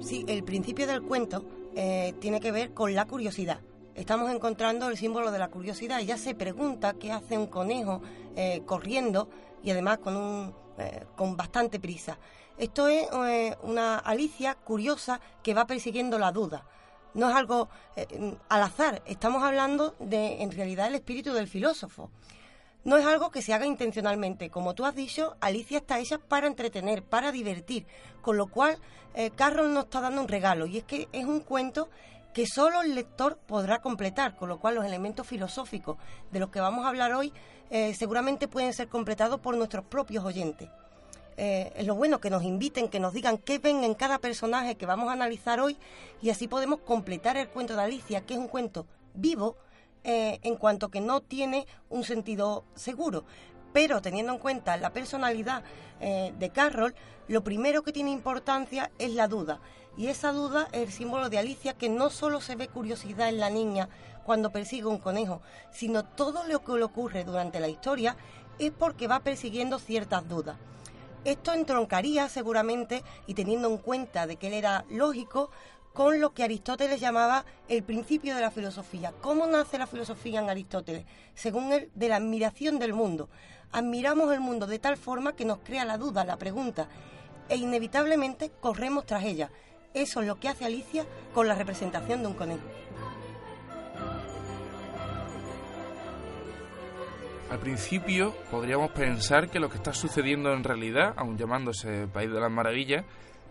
Sí, 0.00 0.24
el 0.26 0.42
principio 0.42 0.86
del 0.86 1.02
cuento 1.02 1.44
eh, 1.76 2.14
tiene 2.20 2.40
que 2.40 2.52
ver 2.52 2.72
con 2.72 2.94
la 2.94 3.06
curiosidad. 3.06 3.60
estamos 3.94 4.30
encontrando 4.30 4.88
el 4.88 4.96
símbolo 4.96 5.30
de 5.30 5.38
la 5.38 5.48
curiosidad. 5.48 6.00
Ella 6.00 6.16
se 6.16 6.34
pregunta 6.34 6.94
qué 6.94 7.12
hace 7.12 7.38
un 7.38 7.46
conejo 7.46 8.02
eh, 8.36 8.62
corriendo 8.66 9.28
y 9.62 9.70
además 9.70 9.98
con, 9.98 10.16
un, 10.16 10.54
eh, 10.78 11.04
con 11.16 11.36
bastante 11.36 11.80
prisa. 11.80 12.18
Esto 12.58 12.88
es 12.88 13.06
eh, 13.12 13.56
una 13.62 13.98
Alicia 13.98 14.54
curiosa 14.54 15.20
que 15.42 15.54
va 15.54 15.66
persiguiendo 15.66 16.18
la 16.18 16.32
duda. 16.32 16.64
No 17.14 17.28
es 17.28 17.36
algo 17.36 17.68
al 18.48 18.62
azar, 18.62 19.02
estamos 19.04 19.42
hablando 19.42 19.94
de, 19.98 20.42
en 20.42 20.50
realidad, 20.50 20.86
el 20.86 20.94
espíritu 20.94 21.34
del 21.34 21.46
filósofo. 21.46 22.10
No 22.84 22.96
es 22.96 23.04
algo 23.04 23.30
que 23.30 23.42
se 23.42 23.52
haga 23.52 23.66
intencionalmente. 23.66 24.48
Como 24.48 24.74
tú 24.74 24.86
has 24.86 24.94
dicho, 24.94 25.36
Alicia 25.40 25.78
está 25.78 25.98
hecha 25.98 26.16
para 26.16 26.46
entretener, 26.46 27.02
para 27.02 27.30
divertir, 27.30 27.86
con 28.22 28.38
lo 28.38 28.46
cual 28.46 28.78
Carroll 29.36 29.74
nos 29.74 29.84
está 29.84 30.00
dando 30.00 30.22
un 30.22 30.28
regalo 30.28 30.64
y 30.64 30.78
es 30.78 30.84
que 30.84 31.06
es 31.12 31.26
un 31.26 31.40
cuento 31.40 31.90
que 32.32 32.46
solo 32.46 32.82
el 32.82 32.94
lector 32.94 33.36
podrá 33.36 33.80
completar, 33.80 34.36
con 34.36 34.48
lo 34.48 34.58
cual 34.58 34.76
los 34.76 34.84
elementos 34.84 35.26
filosóficos 35.26 35.98
de 36.30 36.40
los 36.40 36.50
que 36.50 36.60
vamos 36.60 36.84
a 36.84 36.88
hablar 36.88 37.12
hoy 37.12 37.32
eh, 37.74 37.94
seguramente 37.94 38.48
pueden 38.48 38.74
ser 38.74 38.88
completados 38.88 39.40
por 39.40 39.56
nuestros 39.56 39.86
propios 39.86 40.22
oyentes. 40.26 40.68
Eh, 41.38 41.72
es 41.74 41.86
lo 41.86 41.94
bueno 41.94 42.20
que 42.20 42.28
nos 42.28 42.42
inviten, 42.42 42.88
que 42.88 43.00
nos 43.00 43.14
digan 43.14 43.38
qué 43.38 43.58
ven 43.58 43.82
en 43.82 43.94
cada 43.94 44.18
personaje 44.18 44.74
que 44.74 44.84
vamos 44.84 45.08
a 45.08 45.12
analizar 45.12 45.58
hoy 45.58 45.78
y 46.20 46.28
así 46.28 46.48
podemos 46.48 46.80
completar 46.80 47.38
el 47.38 47.48
cuento 47.48 47.74
de 47.74 47.80
Alicia, 47.80 48.20
que 48.26 48.34
es 48.34 48.40
un 48.40 48.48
cuento 48.48 48.86
vivo 49.14 49.56
eh, 50.04 50.38
en 50.42 50.56
cuanto 50.56 50.90
que 50.90 51.00
no 51.00 51.22
tiene 51.22 51.66
un 51.88 52.04
sentido 52.04 52.64
seguro. 52.74 53.24
Pero 53.72 54.02
teniendo 54.02 54.34
en 54.34 54.38
cuenta 54.38 54.76
la 54.76 54.92
personalidad 54.92 55.64
de 55.98 56.50
Carroll, 56.50 56.94
lo 57.28 57.42
primero 57.42 57.82
que 57.82 57.92
tiene 57.92 58.10
importancia 58.10 58.90
es 58.98 59.12
la 59.14 59.28
duda. 59.28 59.60
Y 59.96 60.08
esa 60.08 60.32
duda 60.32 60.68
es 60.72 60.82
el 60.82 60.92
símbolo 60.92 61.30
de 61.30 61.38
Alicia, 61.38 61.72
que 61.72 61.88
no 61.88 62.10
solo 62.10 62.42
se 62.42 62.56
ve 62.56 62.68
curiosidad 62.68 63.30
en 63.30 63.38
la 63.38 63.48
niña 63.48 63.88
cuando 64.24 64.50
persigue 64.50 64.86
un 64.86 64.98
conejo, 64.98 65.40
sino 65.70 66.04
todo 66.04 66.44
lo 66.46 66.62
que 66.64 66.72
le 66.72 66.84
ocurre 66.84 67.24
durante 67.24 67.60
la 67.60 67.68
historia 67.68 68.16
es 68.58 68.70
porque 68.70 69.08
va 69.08 69.20
persiguiendo 69.20 69.78
ciertas 69.78 70.28
dudas. 70.28 70.56
Esto 71.24 71.52
entroncaría 71.52 72.28
seguramente, 72.28 73.04
y 73.26 73.34
teniendo 73.34 73.68
en 73.68 73.78
cuenta 73.78 74.26
de 74.26 74.36
que 74.36 74.48
él 74.48 74.54
era 74.54 74.84
lógico, 74.90 75.50
con 75.92 76.20
lo 76.20 76.32
que 76.32 76.42
Aristóteles 76.42 77.00
llamaba 77.00 77.44
el 77.68 77.82
principio 77.82 78.34
de 78.34 78.40
la 78.40 78.50
filosofía. 78.50 79.12
¿Cómo 79.20 79.46
nace 79.46 79.78
la 79.78 79.86
filosofía 79.86 80.40
en 80.40 80.48
Aristóteles? 80.48 81.04
Según 81.34 81.72
él, 81.72 81.90
de 81.94 82.08
la 82.08 82.16
admiración 82.16 82.78
del 82.78 82.94
mundo. 82.94 83.28
Admiramos 83.72 84.32
el 84.32 84.40
mundo 84.40 84.66
de 84.66 84.78
tal 84.78 84.96
forma 84.96 85.34
que 85.34 85.44
nos 85.44 85.58
crea 85.58 85.84
la 85.84 85.98
duda, 85.98 86.24
la 86.24 86.38
pregunta, 86.38 86.88
e 87.48 87.56
inevitablemente 87.56 88.50
corremos 88.60 89.06
tras 89.06 89.24
ella. 89.24 89.50
Eso 89.94 90.22
es 90.22 90.26
lo 90.26 90.40
que 90.40 90.48
hace 90.48 90.64
Alicia 90.64 91.06
con 91.34 91.46
la 91.46 91.54
representación 91.54 92.22
de 92.22 92.28
un 92.28 92.34
conejo. 92.34 92.62
Al 97.52 97.58
principio 97.58 98.34
podríamos 98.50 98.92
pensar 98.92 99.50
que 99.50 99.60
lo 99.60 99.68
que 99.68 99.76
está 99.76 99.92
sucediendo 99.92 100.54
en 100.54 100.64
realidad, 100.64 101.12
aun 101.18 101.36
llamándose 101.36 102.08
País 102.08 102.32
de 102.32 102.40
las 102.40 102.50
Maravillas, 102.50 103.04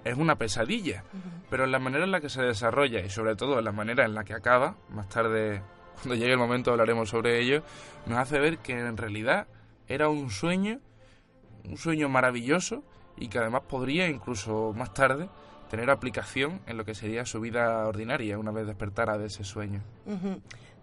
es 0.04 0.18
una 0.18 0.38
pesadilla, 0.38 1.04
pero 1.52 1.66
en 1.66 1.72
la 1.72 1.78
manera 1.78 2.06
en 2.06 2.10
la 2.10 2.20
que 2.20 2.28
se 2.28 2.42
desarrolla 2.42 3.02
y 3.02 3.12
sobre 3.12 3.36
todo 3.36 3.60
en 3.60 3.66
la 3.66 3.72
manera 3.72 4.04
en 4.04 4.16
la 4.16 4.24
que 4.24 4.34
acaba, 4.34 4.76
más 4.90 5.08
tarde 5.08 5.62
cuando 5.94 6.16
llegue 6.16 6.32
el 6.32 6.40
momento 6.40 6.72
hablaremos 6.72 7.10
sobre 7.10 7.40
ello, 7.40 7.62
nos 8.08 8.18
hace 8.18 8.40
ver 8.40 8.58
que 8.58 8.74
en 8.74 8.98
realidad 8.98 9.46
era 9.88 10.10
un 10.10 10.32
sueño, 10.32 10.80
un 11.64 11.78
sueño 11.78 12.10
maravilloso 12.10 12.84
y 13.18 13.28
que 13.28 13.38
además 13.38 13.62
podría 13.70 14.08
incluso 14.08 14.74
más 14.76 14.96
tarde 14.96 15.30
tener 15.70 15.92
aplicación 15.92 16.62
en 16.66 16.78
lo 16.78 16.86
que 16.86 16.96
sería 16.96 17.24
su 17.28 17.40
vida 17.40 17.86
ordinaria 17.86 18.40
una 18.40 18.50
vez 18.50 18.66
despertara 18.66 19.20
de 19.20 19.28
ese 19.28 19.44
sueño. 19.44 19.84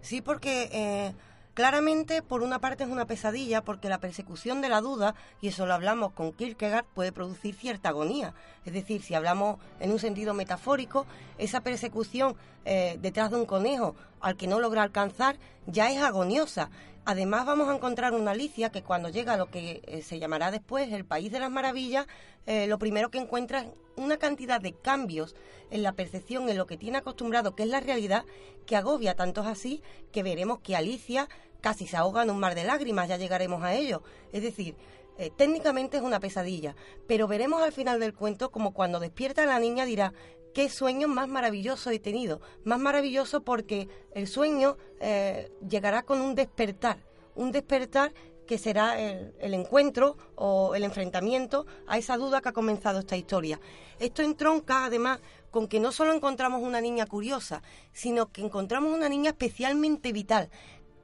Sí, 0.02 0.22
porque 0.22 0.68
eh, 0.72 1.14
claramente 1.58 2.22
por 2.22 2.44
una 2.44 2.60
parte 2.60 2.84
es 2.84 2.88
una 2.88 3.08
pesadilla 3.08 3.62
porque 3.62 3.88
la 3.88 3.98
persecución 3.98 4.60
de 4.60 4.68
la 4.68 4.80
duda, 4.80 5.16
y 5.40 5.48
eso 5.48 5.66
lo 5.66 5.74
hablamos 5.74 6.12
con 6.12 6.30
Kierkegaard, 6.30 6.84
puede 6.94 7.10
producir 7.10 7.56
cierta 7.56 7.88
agonía. 7.88 8.32
Es 8.64 8.72
decir, 8.72 9.02
si 9.02 9.14
hablamos 9.14 9.58
en 9.80 9.90
un 9.90 9.98
sentido 9.98 10.34
metafórico, 10.34 11.04
esa 11.36 11.60
persecución 11.60 12.36
eh, 12.64 12.96
detrás 13.02 13.32
de 13.32 13.38
un 13.38 13.44
conejo 13.44 13.96
al 14.20 14.36
que 14.36 14.46
no 14.46 14.60
logra 14.60 14.84
alcanzar 14.84 15.36
ya 15.66 15.90
es 15.90 16.00
agoniosa. 16.00 16.70
Además 17.04 17.44
vamos 17.44 17.68
a 17.68 17.74
encontrar 17.74 18.14
una 18.14 18.32
Alicia 18.32 18.70
que 18.70 18.82
cuando 18.82 19.08
llega 19.08 19.32
a 19.32 19.36
lo 19.36 19.50
que 19.50 19.82
eh, 19.84 20.02
se 20.02 20.20
llamará 20.20 20.52
después 20.52 20.92
el 20.92 21.04
País 21.06 21.32
de 21.32 21.40
las 21.40 21.50
Maravillas, 21.50 22.06
eh, 22.46 22.68
lo 22.68 22.78
primero 22.78 23.10
que 23.10 23.18
encuentra 23.18 23.62
es 23.62 23.66
una 23.96 24.18
cantidad 24.18 24.60
de 24.60 24.74
cambios 24.74 25.34
en 25.70 25.82
la 25.82 25.92
percepción, 25.92 26.48
en 26.48 26.56
lo 26.56 26.66
que 26.66 26.76
tiene 26.76 26.98
acostumbrado, 26.98 27.56
que 27.56 27.64
es 27.64 27.68
la 27.68 27.80
realidad, 27.80 28.24
que 28.66 28.76
agobia 28.76 29.16
tantos 29.16 29.46
así 29.46 29.82
que 30.12 30.22
veremos 30.22 30.60
que 30.60 30.76
Alicia 30.76 31.28
casi 31.60 31.86
se 31.86 31.96
ahoga 31.96 32.22
en 32.22 32.30
un 32.30 32.38
mar 32.38 32.54
de 32.54 32.64
lágrimas, 32.64 33.08
ya 33.08 33.16
llegaremos 33.16 33.62
a 33.62 33.74
ello. 33.74 34.02
Es 34.32 34.42
decir, 34.42 34.76
eh, 35.18 35.30
técnicamente 35.36 35.96
es 35.96 36.02
una 36.02 36.20
pesadilla, 36.20 36.76
pero 37.06 37.26
veremos 37.26 37.62
al 37.62 37.72
final 37.72 37.98
del 37.98 38.14
cuento 38.14 38.50
como 38.50 38.72
cuando 38.72 39.00
despierta 39.00 39.44
la 39.46 39.58
niña 39.58 39.84
dirá, 39.84 40.12
qué 40.54 40.68
sueño 40.68 41.08
más 41.08 41.28
maravilloso 41.28 41.90
he 41.90 41.98
tenido. 41.98 42.40
Más 42.64 42.78
maravilloso 42.78 43.42
porque 43.42 43.88
el 44.12 44.28
sueño 44.28 44.76
eh, 45.00 45.50
llegará 45.68 46.02
con 46.02 46.20
un 46.20 46.34
despertar, 46.34 46.98
un 47.34 47.52
despertar 47.52 48.12
que 48.46 48.58
será 48.58 48.98
el, 48.98 49.34
el, 49.40 49.52
encuentro 49.52 50.16
o 50.34 50.74
el 50.74 50.82
enfrentamiento 50.82 51.66
a 51.86 51.98
esa 51.98 52.16
duda 52.16 52.40
que 52.40 52.48
ha 52.48 52.52
comenzado 52.52 53.00
esta 53.00 53.16
historia. 53.16 53.60
Esto 53.98 54.22
entronca 54.22 54.86
además 54.86 55.20
con 55.50 55.68
que 55.68 55.80
no 55.80 55.92
solo 55.92 56.14
encontramos 56.14 56.62
una 56.62 56.80
niña 56.80 57.06
curiosa, 57.06 57.62
sino 57.92 58.32
que 58.32 58.40
encontramos 58.40 58.92
una 58.92 59.08
niña 59.08 59.30
especialmente 59.30 60.12
vital, 60.12 60.50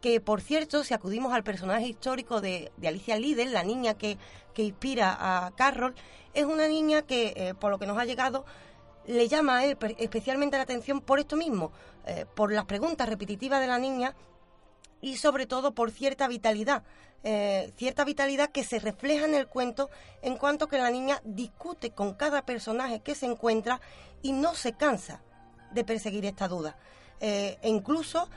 que 0.05 0.21
por 0.21 0.43
cierto, 0.43 0.85
si 0.85 0.93
acudimos 0.93 1.33
al 1.33 1.43
personaje 1.43 1.87
histórico 1.87 2.43
de, 2.43 2.71
Alicia 2.87 3.19
Liddell, 3.19 3.55
la 3.55 3.63
niña 3.63 3.95
que, 3.95 4.19
inspira 4.55 5.17
a 5.19 5.51
Carroll, 5.53 5.95
es 6.35 6.45
una 6.45 6.69
niña 6.69 7.01
que, 7.01 7.33
eh, 7.35 7.55
por 7.55 7.71
lo 7.71 7.79
que 7.79 7.87
nos 7.87 7.97
ha 7.97 8.05
llegado, 8.05 8.45
le 9.07 9.29
llama 9.29 9.57
a 9.57 9.65
él 9.65 9.79
especialmente 9.97 10.59
la 10.59 10.65
atención 10.65 11.01
por 11.01 11.21
esto 11.21 11.37
mismo, 11.37 11.73
eh, 12.05 12.27
por 12.35 12.53
las 12.53 12.67
preguntas 12.67 13.09
repetitivas 13.09 13.63
de 13.63 13.67
la 13.67 13.79
niña 13.79 14.15
y 15.01 15.17
sobre 15.17 15.47
todo 15.47 15.73
por 15.73 15.91
cierta 15.91 16.29
vitalidad, 16.29 16.83
eh, 17.23 17.73
cierta 17.79 18.05
vitalidad 18.05 18.51
que 18.51 18.63
se 18.63 18.81
refleja 18.81 19.25
en 19.25 19.35
el 19.35 19.47
cuento 19.47 19.89
en 20.21 20.37
cuanto 20.37 20.69
que 20.69 20.77
la 20.77 20.91
niña 20.91 21.23
discute 21.25 21.93
con 21.93 22.13
cada 22.13 22.45
personaje 22.45 23.01
que 23.01 23.15
se 23.15 23.25
encuentra 23.25 23.81
y 24.21 24.33
no 24.33 24.55
se 24.55 24.75
cansa 24.75 25.23
de 25.73 25.83
perseguir 25.83 26.27
esta 26.27 26.47
duda. 26.47 26.77
e 27.21 27.57
incluso 27.63 28.29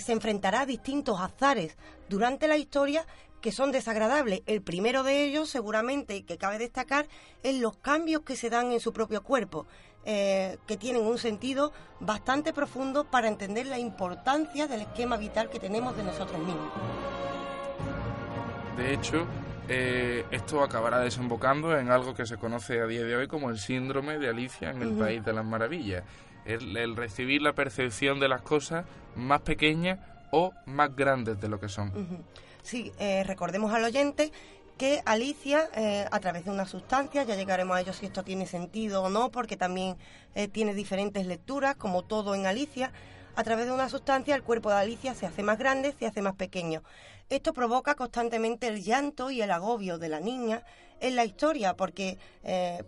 se 0.00 0.12
enfrentará 0.12 0.62
a 0.62 0.66
distintos 0.66 1.20
azares 1.20 1.76
durante 2.08 2.48
la 2.48 2.56
historia 2.56 3.06
que 3.40 3.52
son 3.52 3.70
desagradables. 3.70 4.42
El 4.46 4.62
primero 4.62 5.02
de 5.02 5.24
ellos, 5.24 5.48
seguramente, 5.48 6.24
que 6.24 6.38
cabe 6.38 6.58
destacar, 6.58 7.06
es 7.42 7.60
los 7.60 7.76
cambios 7.76 8.22
que 8.22 8.36
se 8.36 8.50
dan 8.50 8.72
en 8.72 8.80
su 8.80 8.92
propio 8.92 9.22
cuerpo. 9.22 9.66
Eh, 10.08 10.58
que 10.68 10.76
tienen 10.76 11.04
un 11.04 11.18
sentido 11.18 11.72
bastante 11.98 12.52
profundo 12.52 13.04
para 13.10 13.26
entender 13.26 13.66
la 13.66 13.80
importancia 13.80 14.68
del 14.68 14.82
esquema 14.82 15.16
vital 15.16 15.50
que 15.50 15.58
tenemos 15.58 15.96
de 15.96 16.04
nosotros 16.04 16.38
mismos. 16.38 16.70
De 18.76 18.94
hecho, 18.94 19.26
eh, 19.68 20.24
esto 20.30 20.62
acabará 20.62 21.00
desembocando 21.00 21.76
en 21.76 21.90
algo 21.90 22.14
que 22.14 22.24
se 22.24 22.36
conoce 22.36 22.80
a 22.80 22.86
día 22.86 23.02
de 23.02 23.16
hoy 23.16 23.26
como 23.26 23.50
el 23.50 23.58
síndrome 23.58 24.16
de 24.18 24.28
Alicia 24.28 24.70
en 24.70 24.80
el 24.80 24.92
País 24.92 25.24
de 25.24 25.32
las 25.32 25.44
Maravillas. 25.44 26.04
El, 26.46 26.96
recibir 26.96 27.42
la 27.42 27.54
percepción 27.54 28.20
de 28.20 28.28
las 28.28 28.42
cosas 28.42 28.84
más 29.16 29.40
pequeñas 29.40 29.98
o 30.30 30.52
más 30.66 30.94
grandes 30.94 31.40
de 31.40 31.48
lo 31.48 31.58
que 31.58 31.68
son. 31.68 32.24
Sí, 32.66 32.92
eh, 32.98 33.22
recordemos 33.22 33.72
al 33.72 33.84
oyente 33.84 34.32
que 34.76 35.00
Alicia, 35.06 35.70
eh, 35.76 36.04
a 36.10 36.18
través 36.18 36.46
de 36.46 36.50
una 36.50 36.66
sustancia, 36.66 37.22
ya 37.22 37.36
llegaremos 37.36 37.76
a 37.76 37.80
ello 37.80 37.92
si 37.92 38.06
esto 38.06 38.24
tiene 38.24 38.44
sentido 38.46 39.04
o 39.04 39.08
no, 39.08 39.30
porque 39.30 39.56
también 39.56 39.96
eh, 40.34 40.48
tiene 40.48 40.74
diferentes 40.74 41.26
lecturas, 41.26 41.76
como 41.76 42.02
todo 42.02 42.34
en 42.34 42.44
Alicia, 42.44 42.90
a 43.36 43.44
través 43.44 43.66
de 43.66 43.72
una 43.72 43.88
sustancia 43.88 44.34
el 44.34 44.42
cuerpo 44.42 44.70
de 44.70 44.78
Alicia 44.78 45.14
se 45.14 45.26
hace 45.26 45.44
más 45.44 45.58
grande, 45.58 45.94
se 45.96 46.06
hace 46.06 46.22
más 46.22 46.34
pequeño. 46.34 46.82
Esto 47.28 47.52
provoca 47.52 47.94
constantemente 47.94 48.66
el 48.66 48.82
llanto 48.82 49.30
y 49.30 49.42
el 49.42 49.52
agobio 49.52 49.98
de 49.98 50.08
la 50.08 50.18
niña 50.18 50.64
en 50.98 51.14
la 51.14 51.24
historia, 51.24 51.76
porque 51.76 52.18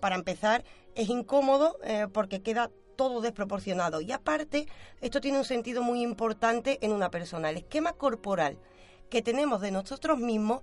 para 0.01 0.17
empezar 0.17 0.65
es 0.95 1.09
incómodo 1.09 1.77
porque 2.13 2.41
queda 2.41 2.71
todo 2.99 3.21
desproporcionado. 3.21 4.01
Y 4.01 4.11
aparte, 4.11 4.67
esto 5.01 5.21
tiene 5.21 5.39
un 5.39 5.45
sentido 5.45 5.85
muy 5.85 6.03
importante 6.03 6.79
en 6.83 6.91
una 6.91 7.11
persona. 7.11 7.49
El 7.49 7.59
esquema 7.59 7.93
corporal 7.93 8.59
que 9.09 9.23
tenemos 9.23 9.61
de 9.61 9.71
nosotros 9.71 10.19
mismos 10.19 10.63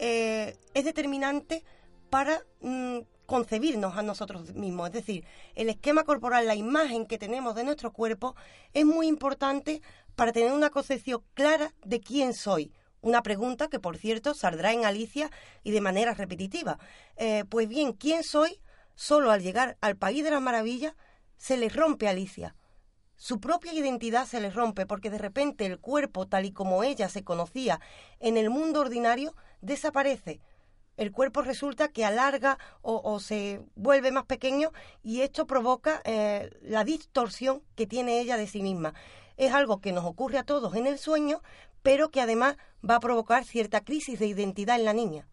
eh, 0.00 0.56
es 0.74 0.84
determinante 0.84 1.62
para 2.10 2.42
mm, 2.60 2.98
concebirnos 3.26 3.96
a 3.96 4.02
nosotros 4.02 4.52
mismos. 4.54 4.88
Es 4.88 4.94
decir, 4.94 5.24
el 5.54 5.68
esquema 5.68 6.02
corporal, 6.02 6.48
la 6.48 6.56
imagen 6.56 7.06
que 7.06 7.18
tenemos 7.18 7.54
de 7.54 7.62
nuestro 7.62 7.92
cuerpo 7.92 8.34
es 8.74 8.84
muy 8.84 9.06
importante 9.06 9.80
para 10.16 10.32
tener 10.32 10.52
una 10.52 10.70
concepción 10.70 11.22
clara 11.34 11.72
de 11.84 12.00
quién 12.00 12.34
soy. 12.34 12.72
Una 13.00 13.22
pregunta 13.22 13.68
que, 13.68 13.78
por 13.78 13.96
cierto, 13.96 14.34
saldrá 14.34 14.72
en 14.72 14.84
Alicia 14.84 15.30
y 15.62 15.70
de 15.70 15.80
manera 15.80 16.14
repetitiva. 16.14 16.80
Eh, 17.16 17.44
pues 17.48 17.68
bien, 17.68 17.92
¿quién 17.92 18.24
soy? 18.24 18.60
Solo 18.96 19.30
al 19.30 19.40
llegar 19.40 19.76
al 19.80 19.96
país 19.96 20.24
de 20.24 20.32
las 20.32 20.42
maravillas 20.42 20.96
se 21.36 21.56
le 21.56 21.68
rompe 21.68 22.06
a 22.06 22.10
Alicia. 22.10 22.54
su 23.16 23.40
propia 23.40 23.72
identidad 23.72 24.26
se 24.26 24.40
le 24.40 24.50
rompe 24.50 24.84
porque 24.84 25.08
de 25.08 25.18
repente 25.18 25.64
el 25.64 25.78
cuerpo 25.78 26.26
tal 26.26 26.44
y 26.44 26.52
como 26.52 26.82
ella 26.82 27.08
se 27.08 27.24
conocía 27.24 27.80
en 28.20 28.36
el 28.36 28.50
mundo 28.50 28.80
ordinario 28.80 29.34
desaparece. 29.62 30.40
El 30.98 31.12
cuerpo 31.12 31.42
resulta 31.42 31.88
que 31.88 32.04
alarga 32.04 32.58
o, 32.82 33.20
se 33.20 33.62
vuelve 33.74 34.12
más 34.12 34.24
pequeño 34.24 34.72
y 35.02 35.20
esto 35.20 35.46
provoca 35.46 36.00
eh, 36.04 36.50
la 36.62 36.84
distorsión 36.84 37.62
que 37.74 37.86
tiene 37.86 38.20
ella 38.20 38.36
de 38.36 38.46
sí 38.46 38.62
misma. 38.62 38.94
Es 39.36 39.52
algo 39.52 39.80
que 39.80 39.92
nos 39.92 40.04
ocurre 40.04 40.38
a 40.38 40.44
todos 40.44 40.74
en 40.74 40.86
el 40.86 40.98
sueño, 40.98 41.42
pero 41.82 42.10
que 42.10 42.22
además 42.22 42.56
va 42.88 42.96
a 42.96 43.00
provocar 43.00 43.44
cierta 43.44 43.82
crisis 43.82 44.18
de 44.18 44.26
identidad 44.26 44.76
en 44.76 44.84
la 44.86 44.94
niña 44.94 45.26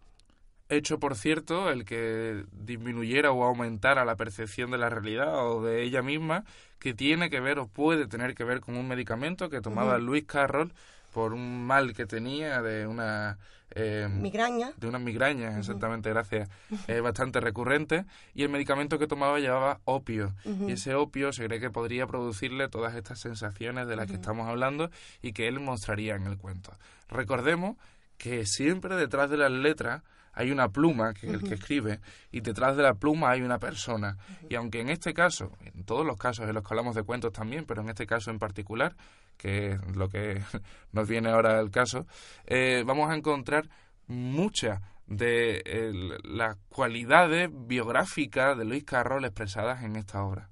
hecho, 0.76 1.00
por 1.00 1.16
cierto, 1.16 1.70
el 1.70 1.86
que 1.86 2.44
disminuyera 2.52 3.32
o 3.32 3.44
aumentara 3.44 4.06
la 4.06 4.16
percepción 4.16 4.72
de 4.72 4.78
la 4.78 4.90
realidad 4.90 5.48
o 5.48 5.64
de 5.64 5.84
ella 5.84 6.02
misma, 6.02 6.44
que 6.80 6.94
tiene 6.94 7.30
que 7.30 7.40
ver 7.40 7.60
o 7.60 7.68
puede 7.68 8.08
tener 8.08 8.36
que 8.36 8.44
ver 8.44 8.60
con 8.60 8.76
un 8.76 8.88
medicamento 8.88 9.50
que 9.50 9.62
tomaba 9.62 9.98
Luis 9.98 10.26
Carroll 10.26 10.74
por 11.14 11.34
un 11.34 11.66
mal 11.66 11.94
que 11.94 12.06
tenía 12.06 12.62
de 12.62 12.88
una 12.88 13.38
eh, 13.76 14.08
migraña. 14.12 14.72
de 14.78 14.88
una 14.88 15.00
migraña 15.00 15.58
exactamente 15.58 16.10
gracias. 16.10 16.50
Eh, 16.88 17.00
bastante 17.00 17.40
recurrente. 17.40 18.06
Y 18.34 18.44
el 18.44 18.50
medicamento 18.50 19.00
que 19.00 19.08
tomaba 19.08 19.40
llevaba 19.40 19.80
opio. 19.86 20.34
Y 20.68 20.74
ese 20.74 20.96
opio 20.96 21.32
se 21.32 21.46
cree 21.46 21.60
que 21.60 21.70
podría 21.70 22.08
producirle 22.08 22.68
todas 22.68 22.96
estas 22.96 23.20
sensaciones 23.20 23.88
de 23.88 23.96
las 23.96 24.08
que 24.08 24.16
estamos 24.16 24.48
hablando 24.50 24.90
y 25.22 25.34
que 25.34 25.48
él 25.48 25.60
mostraría 25.60 26.16
en 26.16 26.26
el 26.28 26.38
cuento. 26.38 26.74
Recordemos 27.10 27.78
que 28.18 28.46
siempre 28.46 28.96
detrás 28.96 29.30
de 29.30 29.38
las 29.38 29.52
letras 29.52 30.02
hay 30.34 30.52
una 30.52 30.70
pluma, 30.70 31.14
que 31.14 31.28
es 31.28 31.34
el 31.34 31.44
que 31.44 31.56
escribe, 31.56 32.00
y 32.32 32.42
detrás 32.42 32.76
de 32.76 32.84
la 32.84 32.96
pluma 32.96 33.32
hay 33.32 33.42
una 33.42 33.60
persona. 33.60 34.18
Y 34.50 34.56
aunque 34.56 34.82
en 34.82 34.90
este 34.90 35.14
caso, 35.14 35.52
en 35.62 35.84
todos 35.84 36.06
los 36.06 36.18
casos 36.18 36.48
en 36.48 36.56
los 36.56 36.64
que 36.64 36.74
hablamos 36.74 36.96
de 36.96 37.04
cuentos 37.04 37.32
también, 37.32 37.66
pero 37.66 37.82
en 37.82 37.90
este 37.90 38.06
caso 38.06 38.32
en 38.32 38.40
particular, 38.40 38.96
que 39.38 39.74
es 39.74 39.96
lo 39.96 40.10
que 40.10 40.42
nos 40.92 41.08
viene 41.08 41.30
ahora 41.30 41.60
el 41.60 41.72
caso, 41.72 42.08
eh, 42.46 42.84
vamos 42.86 43.10
a 43.10 43.16
encontrar 43.16 43.70
muchas 44.08 44.82
de 45.06 46.20
las 46.24 46.58
cualidades 46.70 47.50
biográficas 47.52 48.58
de 48.58 48.66
Luis 48.66 48.84
Carroll 48.84 49.26
expresadas 49.26 49.84
en 49.84 49.96
esta 49.96 50.24
obra. 50.24 50.50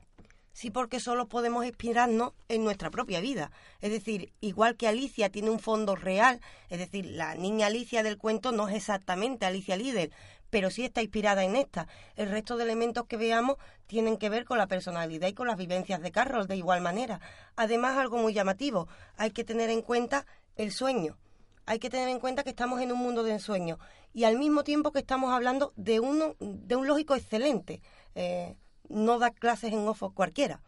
Sí, 0.62 0.70
porque 0.70 1.00
solo 1.00 1.28
podemos 1.28 1.66
inspirarnos 1.66 2.34
en 2.48 2.64
nuestra 2.64 2.92
propia 2.92 3.20
vida. 3.20 3.52
Es 3.80 3.90
decir, 3.90 4.32
igual 4.42 4.78
que 4.78 4.88
Alicia 4.88 5.32
tiene 5.32 5.50
un 5.50 5.58
fondo 5.58 5.96
real, 5.96 6.40
es 6.70 6.78
decir, 6.78 7.04
la 7.08 7.34
niña 7.34 7.66
Alicia 7.66 8.04
del 8.04 8.20
cuento 8.20 8.52
no 8.52 8.70
es 8.70 8.76
exactamente 8.76 9.48
Alicia 9.48 9.76
Líder, 9.76 10.12
pero 10.52 10.70
sí 10.70 10.86
está 10.86 11.02
inspirada 11.02 11.44
en 11.44 11.56
esta. 11.56 11.88
El 12.16 12.30
resto 12.30 12.58
de 12.58 12.66
elementos 12.66 13.08
que 13.08 13.18
veamos 13.18 13.58
tienen 13.88 14.18
que 14.18 14.30
ver 14.30 14.46
con 14.46 14.60
la 14.60 14.68
personalidad 14.68 15.30
y 15.30 15.34
con 15.34 15.48
las 15.48 15.58
vivencias 15.58 16.00
de 16.00 16.12
Carroll 16.12 16.46
de 16.46 16.58
igual 16.58 16.82
manera. 16.82 17.22
Además, 17.56 17.98
algo 17.98 18.18
muy 18.18 18.32
llamativo, 18.32 18.88
hay 19.18 19.32
que 19.32 19.44
tener 19.44 19.72
en 19.72 19.82
cuenta 19.82 20.28
el 20.58 20.72
sueño. 20.72 21.18
Hay 21.66 21.80
que 21.80 21.90
tener 21.90 22.08
en 22.08 22.20
cuenta 22.20 22.44
que 22.44 22.52
estamos 22.52 22.82
en 22.82 22.92
un 22.92 23.00
mundo 23.00 23.24
de 23.24 23.32
ensueño 23.32 23.80
y 24.14 24.26
al 24.26 24.38
mismo 24.38 24.64
tiempo 24.64 24.92
que 24.92 25.00
estamos 25.00 25.34
hablando 25.34 25.74
de, 25.76 26.00
uno, 26.00 26.36
de 26.40 26.76
un 26.76 26.86
lógico 26.86 27.16
excelente. 27.16 27.82
Eh, 28.14 28.58
no 28.92 29.20
da 29.20 29.32
clases 29.32 29.74
en 29.74 29.88
Oxford 29.88 30.14
cualquiera 30.14 30.62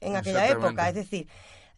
en 0.00 0.16
aquella 0.16 0.48
época. 0.48 0.88
Es 0.88 0.94
decir, 0.94 1.28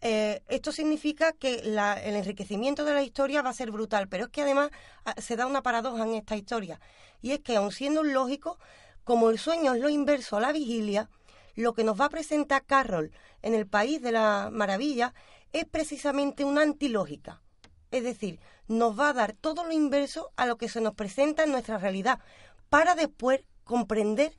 eh, 0.01 0.43
esto 0.49 0.73
significa 0.73 1.33
que 1.33 1.61
el 1.61 1.79
enriquecimiento 2.15 2.85
de 2.85 2.95
la 2.95 3.03
historia 3.03 3.43
va 3.43 3.51
a 3.51 3.55
ser 3.55 3.71
brutal, 3.71 4.09
pero 4.09 4.25
es 4.25 4.31
que 4.31 4.43
además 4.43 4.71
ah, 5.05 5.15
se 5.19 5.37
da 5.37 5.47
una 5.47 5.63
paradoja 5.63 6.05
en 6.05 6.15
esta 6.15 6.37
historia, 6.37 6.81
y 7.23 7.33
es 7.33 7.41
que 7.41 7.57
aun 7.57 7.73
siendo 7.73 8.03
lógico, 8.03 8.59
como 9.05 9.31
el 9.31 9.39
sueño 9.39 9.75
es 9.75 9.81
lo 9.81 9.89
inverso 9.89 10.37
a 10.37 10.41
la 10.41 10.53
vigilia, 10.53 11.09
lo 11.55 11.73
que 11.73 11.85
nos 11.85 11.99
va 11.99 12.07
a 12.07 12.11
presentar 12.11 12.65
Carroll 12.65 13.13
en 13.43 13.55
el 13.55 13.67
País 13.67 14.03
de 14.03 14.13
la 14.13 14.51
Maravilla 14.53 15.15
es 15.53 15.65
precisamente 15.67 16.45
una 16.45 16.63
antilógica. 16.63 17.41
Es 17.91 18.03
decir, 18.03 18.41
nos 18.67 18.99
va 18.99 19.11
a 19.11 19.13
dar 19.13 19.35
todo 19.35 19.65
lo 19.65 19.73
inverso 19.73 20.33
a 20.37 20.47
lo 20.47 20.57
que 20.57 20.69
se 20.69 20.81
nos 20.81 20.95
presenta 20.95 21.45
en 21.45 21.53
nuestra 21.53 21.79
realidad, 21.79 22.19
para 22.69 22.95
después 22.95 23.41
comprender 23.63 24.37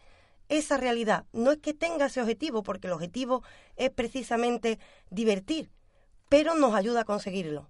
esa 0.49 0.77
realidad. 0.77 1.25
No 1.33 1.51
es 1.51 1.57
que 1.57 1.73
tenga 1.73 2.07
ese 2.07 2.21
objetivo, 2.21 2.63
porque 2.63 2.87
el 2.87 2.93
objetivo 2.93 3.43
es 3.75 3.89
precisamente 3.89 4.79
divertir, 5.09 5.71
pero 6.29 6.55
nos 6.55 6.73
ayuda 6.73 7.01
a 7.01 7.05
conseguirlo. 7.05 7.69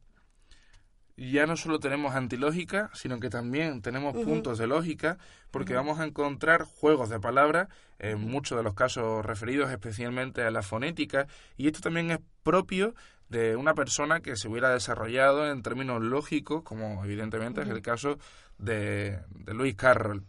Ya 1.17 1.45
no 1.45 1.55
solo 1.55 1.79
tenemos 1.79 2.13
antilógica, 2.13 2.91
sino 2.93 3.21
que 3.21 3.29
también 3.29 3.81
tenemos 3.81 4.13
puntos 4.13 4.57
de 4.57 4.67
lógica, 4.67 5.17
porque 5.49 5.73
vamos 5.73 5.99
a 5.99 6.05
encontrar 6.05 6.63
juegos 6.63 7.09
de 7.09 7.21
palabras, 7.21 7.69
en 7.99 8.19
muchos 8.19 8.57
de 8.57 8.63
los 8.63 8.73
casos 8.73 9.25
referidos 9.25 9.71
especialmente 9.71 10.41
a 10.41 10.51
la 10.51 10.61
fonética, 10.61 11.27
y 11.55 11.67
esto 11.67 11.79
también 11.79 12.11
es 12.11 12.19
propio 12.43 12.95
de 13.29 13.55
una 13.55 13.73
persona 13.73 14.19
que 14.19 14.35
se 14.35 14.49
hubiera 14.49 14.69
desarrollado 14.71 15.49
en 15.49 15.63
términos 15.63 16.01
lógicos, 16.01 16.63
como 16.63 17.05
evidentemente 17.05 17.61
es 17.61 17.69
el 17.69 17.81
caso 17.81 18.17
de, 18.57 19.21
de 19.29 19.53
Lewis 19.53 19.75
Carroll 19.75 20.25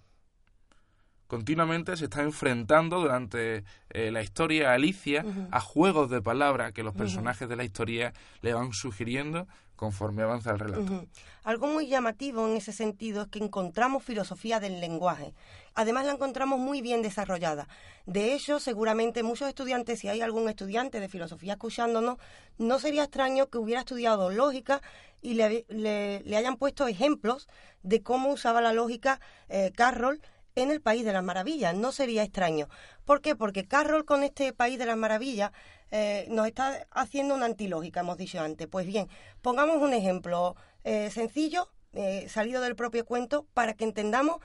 continuamente 1.26 1.96
se 1.96 2.04
está 2.04 2.22
enfrentando 2.22 3.00
durante 3.00 3.64
eh, 3.90 4.10
la 4.10 4.22
historia 4.22 4.72
Alicia 4.72 5.24
a 5.50 5.60
juegos 5.60 6.10
de 6.10 6.22
palabras 6.22 6.72
que 6.72 6.82
los 6.82 6.94
personajes 6.94 7.48
de 7.48 7.56
la 7.56 7.64
historia 7.64 8.12
le 8.42 8.54
van 8.54 8.72
sugiriendo 8.72 9.46
conforme 9.76 10.22
avanza 10.22 10.50
el 10.50 10.58
relato. 10.58 11.06
Algo 11.44 11.66
muy 11.66 11.86
llamativo 11.86 12.48
en 12.48 12.56
ese 12.56 12.72
sentido 12.72 13.22
es 13.22 13.28
que 13.28 13.38
encontramos 13.38 14.02
filosofía 14.02 14.58
del 14.58 14.80
lenguaje. 14.80 15.34
Además 15.74 16.06
la 16.06 16.12
encontramos 16.12 16.58
muy 16.58 16.80
bien 16.80 17.02
desarrollada. 17.02 17.68
De 18.06 18.34
hecho, 18.34 18.58
seguramente 18.58 19.22
muchos 19.22 19.48
estudiantes, 19.48 20.00
si 20.00 20.08
hay 20.08 20.22
algún 20.22 20.48
estudiante 20.48 20.98
de 20.98 21.08
filosofía 21.08 21.52
escuchándonos, 21.52 22.16
no 22.58 22.78
sería 22.78 23.04
extraño 23.04 23.48
que 23.48 23.58
hubiera 23.58 23.80
estudiado 23.80 24.30
lógica 24.30 24.80
y 25.20 25.34
le, 25.34 25.66
le, 25.68 26.36
hayan 26.36 26.56
puesto 26.56 26.88
ejemplos 26.88 27.48
de 27.82 28.02
cómo 28.02 28.30
usaba 28.30 28.60
la 28.60 28.72
lógica 28.72 29.20
eh, 29.48 29.72
Carroll 29.76 30.20
en 30.56 30.70
el 30.70 30.80
País 30.80 31.04
de 31.04 31.12
las 31.12 31.22
Maravillas. 31.22 31.76
No 31.76 31.92
sería 31.92 32.24
extraño. 32.24 32.68
¿Por 33.04 33.20
qué? 33.20 33.36
Porque 33.36 33.68
Carroll 33.68 34.04
con 34.04 34.24
este 34.24 34.52
País 34.52 34.78
de 34.78 34.86
las 34.86 34.96
Maravillas 34.96 35.52
eh, 35.90 36.26
nos 36.30 36.46
está 36.46 36.86
haciendo 36.90 37.34
una 37.34 37.46
antilógica, 37.46 38.00
hemos 38.00 38.16
dicho 38.16 38.40
antes. 38.40 38.66
Pues 38.66 38.86
bien, 38.86 39.08
pongamos 39.42 39.80
un 39.80 39.92
ejemplo 39.92 40.56
eh, 40.82 41.10
sencillo, 41.10 41.68
eh, 41.92 42.26
salido 42.28 42.62
del 42.62 42.74
propio 42.74 43.04
cuento, 43.04 43.46
para 43.54 43.74
que 43.74 43.84
entendamos 43.84 44.38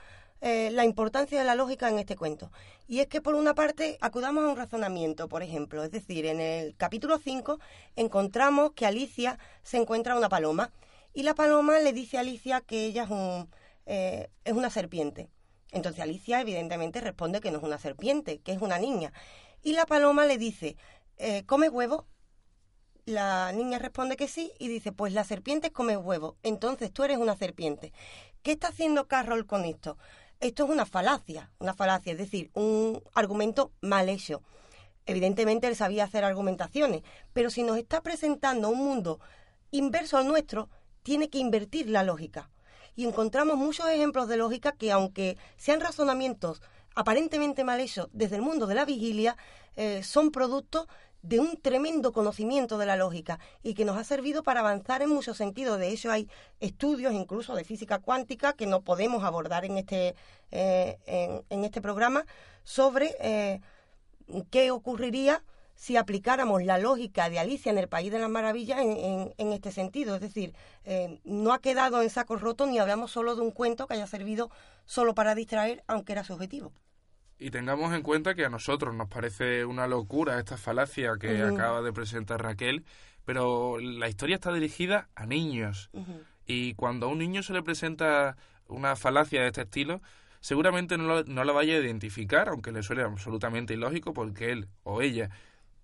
la 0.44 0.84
importancia 0.84 1.38
de 1.38 1.44
la 1.44 1.54
lógica 1.54 1.88
en 1.88 2.00
este 2.00 2.16
cuento. 2.16 2.50
Y 2.88 2.98
es 2.98 3.06
que, 3.06 3.20
por 3.20 3.36
una 3.36 3.54
parte, 3.54 3.96
acudamos 4.00 4.42
a 4.42 4.48
un 4.48 4.56
razonamiento, 4.56 5.28
por 5.28 5.44
ejemplo. 5.44 5.84
Es 5.84 5.92
decir, 5.92 6.26
en 6.26 6.40
el 6.40 6.74
capítulo 6.76 7.18
5 7.18 7.60
encontramos 7.94 8.72
que 8.72 8.84
Alicia 8.84 9.38
se 9.62 9.76
encuentra 9.76 10.16
una 10.16 10.28
paloma. 10.28 10.72
Y 11.14 11.22
la 11.22 11.36
paloma 11.36 11.78
le 11.78 11.92
dice 11.92 12.16
a 12.16 12.22
Alicia 12.22 12.60
que 12.60 12.86
ella 12.86 13.04
es, 13.04 13.10
un, 13.10 13.48
es 13.86 14.52
una 14.52 14.68
serpiente. 14.68 15.30
Entonces 15.72 16.02
Alicia 16.02 16.40
evidentemente 16.40 17.00
responde 17.00 17.40
que 17.40 17.50
no 17.50 17.58
es 17.58 17.64
una 17.64 17.78
serpiente, 17.78 18.38
que 18.40 18.52
es 18.52 18.60
una 18.60 18.78
niña. 18.78 19.12
Y 19.62 19.72
la 19.72 19.86
paloma 19.86 20.26
le 20.26 20.38
dice, 20.38 20.76
eh, 21.16 21.44
¿come 21.46 21.68
huevo? 21.68 22.06
La 23.04 23.50
niña 23.52 23.78
responde 23.78 24.16
que 24.16 24.28
sí 24.28 24.52
y 24.58 24.68
dice, 24.68 24.92
pues 24.92 25.12
la 25.12 25.24
serpiente 25.24 25.72
come 25.72 25.96
huevo, 25.96 26.36
entonces 26.42 26.92
tú 26.92 27.02
eres 27.02 27.18
una 27.18 27.36
serpiente. 27.36 27.92
¿Qué 28.42 28.52
está 28.52 28.68
haciendo 28.68 29.08
Carroll 29.08 29.46
con 29.46 29.64
esto? 29.64 29.98
Esto 30.40 30.64
es 30.64 30.70
una 30.70 30.86
falacia, 30.86 31.50
una 31.58 31.74
falacia, 31.74 32.12
es 32.12 32.18
decir, 32.18 32.50
un 32.54 33.02
argumento 33.14 33.72
mal 33.80 34.08
hecho. 34.08 34.42
Evidentemente 35.06 35.66
él 35.66 35.74
sabía 35.74 36.04
hacer 36.04 36.24
argumentaciones, 36.24 37.02
pero 37.32 37.50
si 37.50 37.62
nos 37.62 37.78
está 37.78 38.02
presentando 38.02 38.68
un 38.68 38.78
mundo 38.78 39.20
inverso 39.70 40.18
al 40.18 40.28
nuestro, 40.28 40.68
tiene 41.02 41.30
que 41.30 41.38
invertir 41.38 41.88
la 41.88 42.04
lógica 42.04 42.50
y 42.96 43.06
encontramos 43.06 43.56
muchos 43.56 43.88
ejemplos 43.88 44.28
de 44.28 44.36
lógica 44.36 44.72
que, 44.72 44.92
aunque 44.92 45.36
sean 45.56 45.80
razonamientos 45.80 46.62
aparentemente 46.94 47.64
mal 47.64 47.80
hechos 47.80 48.08
desde 48.12 48.36
el 48.36 48.42
mundo 48.42 48.66
de 48.66 48.74
la 48.74 48.84
vigilia, 48.84 49.36
eh, 49.76 50.02
son 50.02 50.30
productos 50.30 50.86
de 51.22 51.38
un 51.38 51.56
tremendo 51.56 52.12
conocimiento 52.12 52.78
de 52.78 52.86
la 52.86 52.96
lógica 52.96 53.38
y 53.62 53.74
que 53.74 53.84
nos 53.84 53.96
ha 53.96 54.04
servido 54.04 54.42
para 54.42 54.60
avanzar 54.60 55.02
en 55.02 55.10
muchos 55.10 55.36
sentidos. 55.36 55.78
De 55.78 55.88
hecho, 55.88 56.10
hay 56.10 56.28
estudios 56.60 57.12
incluso 57.12 57.54
de 57.54 57.64
física 57.64 58.00
cuántica 58.00 58.54
que 58.54 58.66
no 58.66 58.82
podemos 58.82 59.22
abordar 59.22 59.64
en 59.64 59.78
este, 59.78 60.16
eh, 60.50 60.98
en, 61.48 61.64
este 61.64 61.80
programa 61.80 62.26
sobre 62.64 63.14
eh, 63.20 63.60
qué 64.50 64.72
ocurriría 64.72 65.44
si 65.82 65.96
aplicáramos 65.96 66.62
la 66.62 66.78
lógica 66.78 67.28
de 67.28 67.40
Alicia 67.40 67.72
en 67.72 67.76
el 67.76 67.88
País 67.88 68.12
de 68.12 68.20
las 68.20 68.30
Maravillas 68.30 68.78
en, 68.78 69.52
este 69.52 69.72
sentido. 69.72 70.14
Es 70.14 70.20
decir, 70.20 70.54
eh, 70.84 71.18
no 71.24 71.52
ha 71.52 71.58
quedado 71.60 72.02
en 72.02 72.08
saco 72.08 72.36
roto 72.36 72.66
ni 72.66 72.78
hablamos 72.78 73.10
solo 73.10 73.34
de 73.34 73.42
un 73.42 73.50
cuento 73.50 73.88
que 73.88 73.94
haya 73.94 74.06
servido 74.06 74.48
solo 74.84 75.12
para 75.12 75.34
distraer, 75.34 75.82
aunque 75.88 76.12
era 76.12 76.22
su 76.22 76.34
objetivo. 76.34 76.72
Y 77.36 77.50
tengamos 77.50 77.92
en 77.94 78.02
cuenta 78.02 78.36
que 78.36 78.44
a 78.44 78.48
nosotros 78.48 78.94
nos 78.94 79.08
parece 79.08 79.64
una 79.64 79.88
locura 79.88 80.38
esta 80.38 80.56
falacia 80.56 81.14
que 81.18 81.42
acaba 81.42 81.82
de 81.82 81.92
presentar 81.92 82.40
Raquel, 82.40 82.84
pero 83.24 83.80
la 83.80 84.08
historia 84.08 84.36
está 84.36 84.52
dirigida 84.52 85.08
a 85.16 85.26
niños. 85.26 85.90
Y 86.46 86.74
cuando 86.74 87.06
a 87.06 87.08
un 87.08 87.18
niño 87.18 87.42
se 87.42 87.54
le 87.54 87.62
presenta 87.64 88.36
una 88.68 88.94
falacia 88.94 89.40
de 89.40 89.48
este 89.48 89.62
estilo, 89.62 90.00
seguramente 90.38 90.96
no, 90.96 91.24
no 91.24 91.42
la 91.42 91.52
vaya 91.52 91.74
a 91.74 91.80
identificar, 91.80 92.50
aunque 92.50 92.70
le 92.70 92.84
suene 92.84 93.02
absolutamente 93.02 93.74
ilógico, 93.74 94.12
porque 94.12 94.52
él 94.52 94.68
o 94.84 95.02
ella 95.02 95.28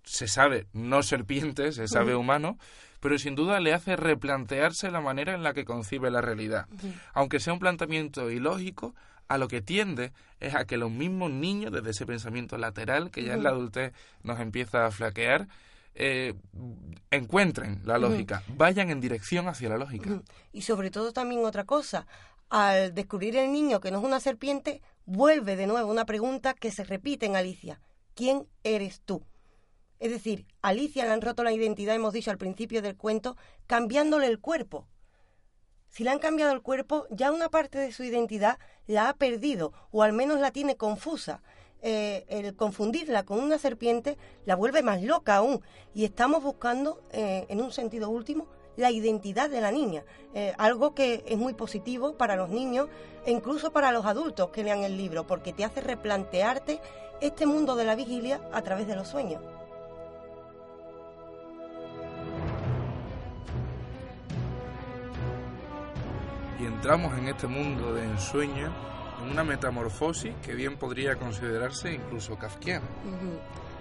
se 0.03 0.27
sabe 0.27 0.67
no 0.73 1.03
serpiente, 1.03 1.71
se 1.71 1.87
sabe 1.87 2.15
humano, 2.15 2.57
pero 2.99 3.17
sin 3.17 3.35
duda 3.35 3.59
le 3.59 3.73
hace 3.73 3.95
replantearse 3.95 4.91
la 4.91 5.01
manera 5.01 5.33
en 5.33 5.43
la 5.43 5.53
que 5.53 5.65
concibe 5.65 6.11
la 6.11 6.21
realidad. 6.21 6.67
Aunque 7.13 7.39
sea 7.39 7.53
un 7.53 7.59
planteamiento 7.59 8.29
ilógico, 8.29 8.95
a 9.27 9.37
lo 9.37 9.47
que 9.47 9.61
tiende 9.61 10.11
es 10.39 10.55
a 10.55 10.65
que 10.65 10.77
los 10.77 10.91
mismos 10.91 11.31
niños, 11.31 11.71
desde 11.71 11.91
ese 11.91 12.05
pensamiento 12.05 12.57
lateral 12.57 13.11
que 13.11 13.23
ya 13.23 13.35
en 13.35 13.43
la 13.43 13.51
adultez 13.51 13.93
nos 14.23 14.39
empieza 14.39 14.85
a 14.85 14.91
flaquear, 14.91 15.47
eh, 15.95 16.33
encuentren 17.11 17.81
la 17.85 17.97
lógica, 17.97 18.43
vayan 18.55 18.89
en 18.89 18.99
dirección 18.99 19.47
hacia 19.47 19.69
la 19.69 19.77
lógica. 19.77 20.21
Y 20.51 20.63
sobre 20.63 20.91
todo 20.91 21.13
también 21.13 21.45
otra 21.45 21.65
cosa, 21.65 22.07
al 22.49 22.93
descubrir 22.93 23.35
el 23.35 23.51
niño 23.51 23.79
que 23.79 23.91
no 23.91 23.99
es 23.99 24.03
una 24.03 24.19
serpiente, 24.19 24.81
vuelve 25.05 25.55
de 25.55 25.67
nuevo 25.67 25.91
una 25.91 26.05
pregunta 26.05 26.53
que 26.53 26.71
se 26.71 26.83
repite 26.83 27.25
en 27.25 27.35
Alicia. 27.35 27.79
¿Quién 28.15 28.47
eres 28.63 29.01
tú? 29.01 29.23
Es 29.99 30.11
decir, 30.11 30.45
a 30.61 30.69
Alicia 30.69 31.03
le 31.05 31.11
han 31.11 31.21
roto 31.21 31.43
la 31.43 31.51
identidad, 31.51 31.95
hemos 31.95 32.13
dicho 32.13 32.31
al 32.31 32.37
principio 32.37 32.81
del 32.81 32.95
cuento, 32.95 33.35
cambiándole 33.67 34.27
el 34.27 34.39
cuerpo. 34.39 34.87
Si 35.89 36.03
le 36.03 36.11
han 36.11 36.19
cambiado 36.19 36.53
el 36.53 36.61
cuerpo, 36.61 37.05
ya 37.09 37.31
una 37.31 37.49
parte 37.49 37.79
de 37.79 37.91
su 37.91 38.03
identidad 38.03 38.59
la 38.87 39.09
ha 39.09 39.13
perdido, 39.15 39.73
o 39.91 40.03
al 40.03 40.13
menos 40.13 40.39
la 40.39 40.51
tiene 40.51 40.77
confusa. 40.77 41.41
Eh, 41.81 42.25
el 42.27 42.55
confundirla 42.55 43.23
con 43.23 43.39
una 43.39 43.57
serpiente 43.57 44.17
la 44.45 44.55
vuelve 44.55 44.83
más 44.83 45.01
loca 45.01 45.35
aún. 45.35 45.61
Y 45.93 46.05
estamos 46.05 46.43
buscando, 46.43 47.01
eh, 47.11 47.45
en 47.49 47.61
un 47.61 47.71
sentido 47.71 48.09
último, 48.09 48.47
la 48.77 48.91
identidad 48.91 49.49
de 49.49 49.61
la 49.61 49.71
niña. 49.71 50.05
Eh, 50.33 50.53
algo 50.57 50.93
que 50.93 51.23
es 51.27 51.37
muy 51.37 51.53
positivo 51.53 52.17
para 52.17 52.37
los 52.37 52.49
niños 52.49 52.87
e 53.25 53.31
incluso 53.31 53.73
para 53.73 53.91
los 53.91 54.05
adultos 54.05 54.51
que 54.51 54.63
lean 54.63 54.83
el 54.83 54.95
libro, 54.95 55.27
porque 55.27 55.51
te 55.51 55.65
hace 55.65 55.81
replantearte 55.81 56.79
este 57.19 57.45
mundo 57.45 57.75
de 57.75 57.83
la 57.85 57.95
vigilia 57.95 58.39
a 58.53 58.61
través 58.61 58.87
de 58.87 58.95
los 58.95 59.07
sueños. 59.07 59.41
Y 66.59 66.65
entramos 66.65 67.17
en 67.17 67.27
este 67.27 67.47
mundo 67.47 67.93
de 67.93 68.03
ensueño 68.03 68.73
en 69.23 69.31
una 69.31 69.43
metamorfosis 69.43 70.33
que 70.41 70.53
bien 70.53 70.77
podría 70.77 71.15
considerarse 71.15 71.93
incluso 71.93 72.37
kafkiana. 72.37 72.85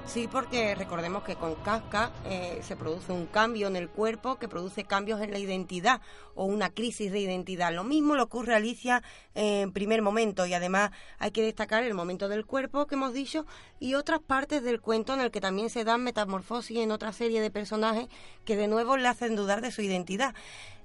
Sí, 0.09 0.27
porque 0.27 0.75
recordemos 0.75 1.23
que 1.23 1.37
con 1.37 1.55
Kafka 1.57 2.11
eh, 2.25 2.61
se 2.63 2.77
produce 2.77 3.13
un 3.13 3.27
cambio 3.27 3.69
en 3.69 3.77
el 3.77 3.91
cuerpo 3.91 4.39
que 4.39 4.49
produce 4.49 4.85
cambios 4.85 5.21
en 5.21 5.33
la 5.33 5.39
identidad 5.39 6.01
o 6.35 6.47
una 6.47 6.71
crisis 6.71 7.13
de 7.13 7.21
identidad. 7.21 7.75
Lo 7.75 7.85
mismo 7.85 8.17
le 8.17 8.23
ocurre 8.23 8.55
a 8.55 8.57
Alicia 8.57 9.03
en 9.35 9.71
primer 9.71 10.01
momento 10.01 10.47
y 10.47 10.55
además 10.55 10.93
hay 11.19 11.31
que 11.31 11.43
destacar 11.43 11.85
el 11.85 11.93
momento 11.93 12.31
del 12.31 12.47
cuerpo 12.47 12.87
que 12.87 12.95
hemos 12.95 13.13
dicho 13.13 13.45
y 13.81 13.97
otras 13.97 14.21
partes 14.21 14.63
del 14.63 14.81
cuento 14.81 15.13
en 15.13 15.21
el 15.21 15.31
que 15.31 15.43
también 15.43 15.69
se 15.69 15.85
dan 15.85 16.03
metamorfosis 16.03 16.79
en 16.79 16.91
otra 16.91 17.13
serie 17.13 17.43
de 17.43 17.51
personajes 17.51 18.09
que 18.47 18.57
de 18.57 18.67
nuevo 18.67 18.97
le 18.97 19.09
hacen 19.09 19.37
dudar 19.37 19.61
de 19.61 19.73
su 19.73 19.83
identidad. 19.83 20.35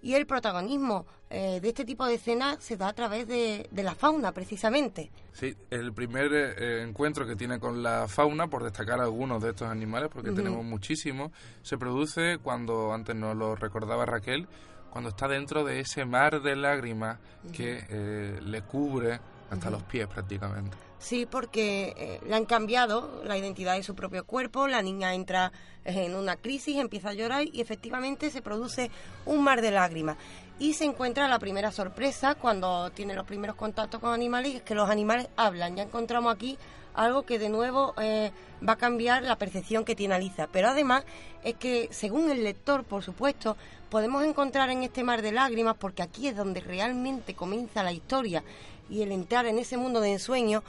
Y 0.03 0.15
el 0.15 0.27
protagonismo 0.27 1.05
eh, 1.29 1.61
de 1.61 1.69
este 1.69 1.85
tipo 1.85 2.05
de 2.05 2.15
escenas 2.15 2.57
se 2.61 2.75
da 2.75 2.89
a 2.89 2.93
través 2.93 3.25
de, 3.25 3.69
la 3.71 3.95
fauna, 3.95 4.33
precisamente. 4.33 5.09
Sí, 5.31 5.55
el 5.69 5.93
primer 5.93 6.31
eh, 6.33 6.83
encuentro 6.83 7.25
que 7.25 7.37
tiene 7.37 7.57
con 7.57 7.81
la 7.81 8.09
fauna, 8.09 8.47
por 8.47 8.63
destacar 8.63 8.99
algunos 8.99 9.41
de 9.41 9.51
estos 9.51 9.69
animales, 9.69 10.09
porque 10.13 10.31
tenemos 10.31 10.65
muchísimos, 10.65 11.31
se 11.61 11.77
produce 11.77 12.37
cuando, 12.37 12.93
antes 12.93 13.15
nos 13.15 13.35
lo 13.35 13.55
recordaba 13.55 14.05
Raquel, 14.05 14.49
cuando 14.91 15.09
está 15.09 15.29
dentro 15.29 15.63
de 15.63 15.79
ese 15.79 16.03
mar 16.03 16.41
de 16.41 16.57
lágrimas 16.57 17.17
que 17.53 17.85
eh, 17.89 18.39
le 18.43 18.61
cubre 18.61 19.21
hasta 19.49 19.71
los 19.71 19.83
pies 19.83 20.07
prácticamente. 20.07 20.75
Sí, 21.03 21.25
porque 21.29 21.93
eh, 21.97 22.21
le 22.25 22.33
han 22.33 22.45
cambiado 22.45 23.21
la 23.25 23.37
identidad 23.37 23.75
de 23.75 23.83
su 23.83 23.93
propio 23.93 24.23
cuerpo, 24.23 24.69
la 24.69 24.81
niña 24.81 25.13
entra 25.13 25.51
en 25.83 26.15
una 26.15 26.37
crisis, 26.37 26.77
empieza 26.77 27.09
a 27.09 27.13
llorar 27.13 27.43
y 27.51 27.59
efectivamente 27.59 28.31
se 28.31 28.41
produce 28.41 28.89
un 29.25 29.43
mar 29.43 29.61
de 29.61 29.71
lágrimas. 29.71 30.15
Y 30.59 30.75
se 30.75 30.85
encuentra 30.85 31.27
la 31.27 31.39
primera 31.39 31.73
sorpresa 31.73 32.35
cuando 32.35 32.89
tiene 32.91 33.15
los 33.15 33.25
primeros 33.25 33.57
contactos 33.57 33.99
con 33.99 34.13
animales, 34.13 34.55
es 34.55 34.61
que 34.61 34.75
los 34.75 34.89
animales 34.89 35.27
hablan. 35.35 35.75
Ya 35.75 35.83
encontramos 35.83 36.33
aquí 36.33 36.57
algo 36.93 37.23
que 37.23 37.37
de 37.37 37.49
nuevo 37.49 37.93
eh, 38.01 38.31
va 38.65 38.73
a 38.73 38.77
cambiar 38.77 39.23
la 39.23 39.37
percepción 39.37 39.83
que 39.83 39.97
tiene 39.97 40.15
Alicia. 40.15 40.47
Pero 40.53 40.69
además 40.69 41.03
es 41.43 41.55
que, 41.55 41.89
según 41.91 42.31
el 42.31 42.45
lector, 42.45 42.85
por 42.85 43.03
supuesto, 43.03 43.57
podemos 43.89 44.23
encontrar 44.23 44.69
en 44.69 44.83
este 44.83 45.03
mar 45.03 45.21
de 45.21 45.33
lágrimas, 45.33 45.75
porque 45.77 46.01
aquí 46.01 46.29
es 46.29 46.37
donde 46.37 46.61
realmente 46.61 47.33
comienza 47.33 47.83
la 47.83 47.91
historia 47.91 48.41
y 48.89 49.01
el 49.01 49.11
entrar 49.11 49.45
en 49.45 49.59
ese 49.59 49.77
mundo 49.77 50.01
de 50.01 50.13
ensueño, 50.13 50.63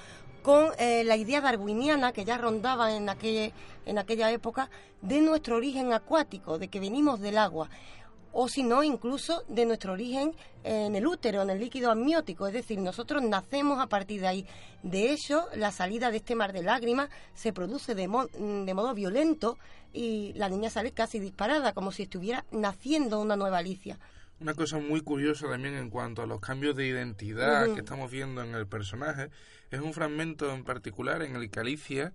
con 0.45 0.73
eh, 0.79 1.05
la 1.05 1.17
idea 1.17 1.41
darwiniana 1.41 2.13
que 2.13 2.27
ya 2.27 2.37
rondaba 2.37 2.95
en, 2.95 3.09
en 3.87 3.99
aquella 3.99 4.31
época 4.31 4.69
de 5.01 5.23
nuestro 5.23 5.57
origen 5.57 5.95
acuático, 5.95 6.59
de 6.59 6.69
que 6.69 6.81
venimos 6.81 7.19
del 7.21 7.39
agua 7.39 7.71
o 8.35 8.47
si 8.49 8.63
no, 8.63 8.83
incluso 8.83 9.43
de 9.49 9.65
nuestro 9.65 9.95
origen 9.95 10.35
en 10.65 10.97
el 10.97 11.07
útero, 11.07 11.41
en 11.41 11.49
el 11.51 11.61
líquido 11.61 11.91
amniótico, 11.91 12.47
es 12.47 12.53
decir, 12.53 12.79
nosotros 12.79 13.23
nacemos 13.23 13.81
a 13.81 13.87
partir 13.87 14.21
de 14.21 14.27
ahí. 14.27 14.47
De 14.83 15.13
hecho, 15.13 15.47
la 15.55 15.71
salida 15.73 16.11
de 16.11 16.19
este 16.19 16.35
mar 16.35 16.53
de 16.53 16.63
lágrimas 16.63 17.09
se 17.33 17.55
produce 17.55 17.95
de, 17.95 18.03
de 18.03 18.75
modo 18.75 18.93
violento 18.93 19.57
y 19.95 20.33
la 20.35 20.51
niña 20.51 20.69
sale 20.69 20.93
casi 20.93 21.21
disparada, 21.21 21.73
como 21.73 21.91
si 21.91 22.03
estuviera 22.03 22.45
naciendo 22.51 23.19
una 23.19 23.37
nueva 23.37 23.59
Alicia. 23.59 23.99
Una 24.41 24.55
cosa 24.55 24.79
muy 24.79 25.01
curiosa 25.01 25.49
también 25.49 25.75
en 25.75 25.89
cuanto 25.89 26.21
a 26.21 26.27
los 26.27 26.41
cambios 26.41 26.75
de 26.75 26.87
identidad 26.87 27.73
que 27.73 27.81
estamos 27.81 28.11
viendo 28.11 28.43
en 28.43 28.55
el 28.55 28.67
personaje 28.67 29.31
es 29.71 29.81
un 29.81 29.93
fragmento 29.93 30.53
en 30.53 30.65
particular 30.65 31.23
en 31.23 31.37
el 31.37 31.51
que 31.51 31.61
Alicia, 31.61 32.13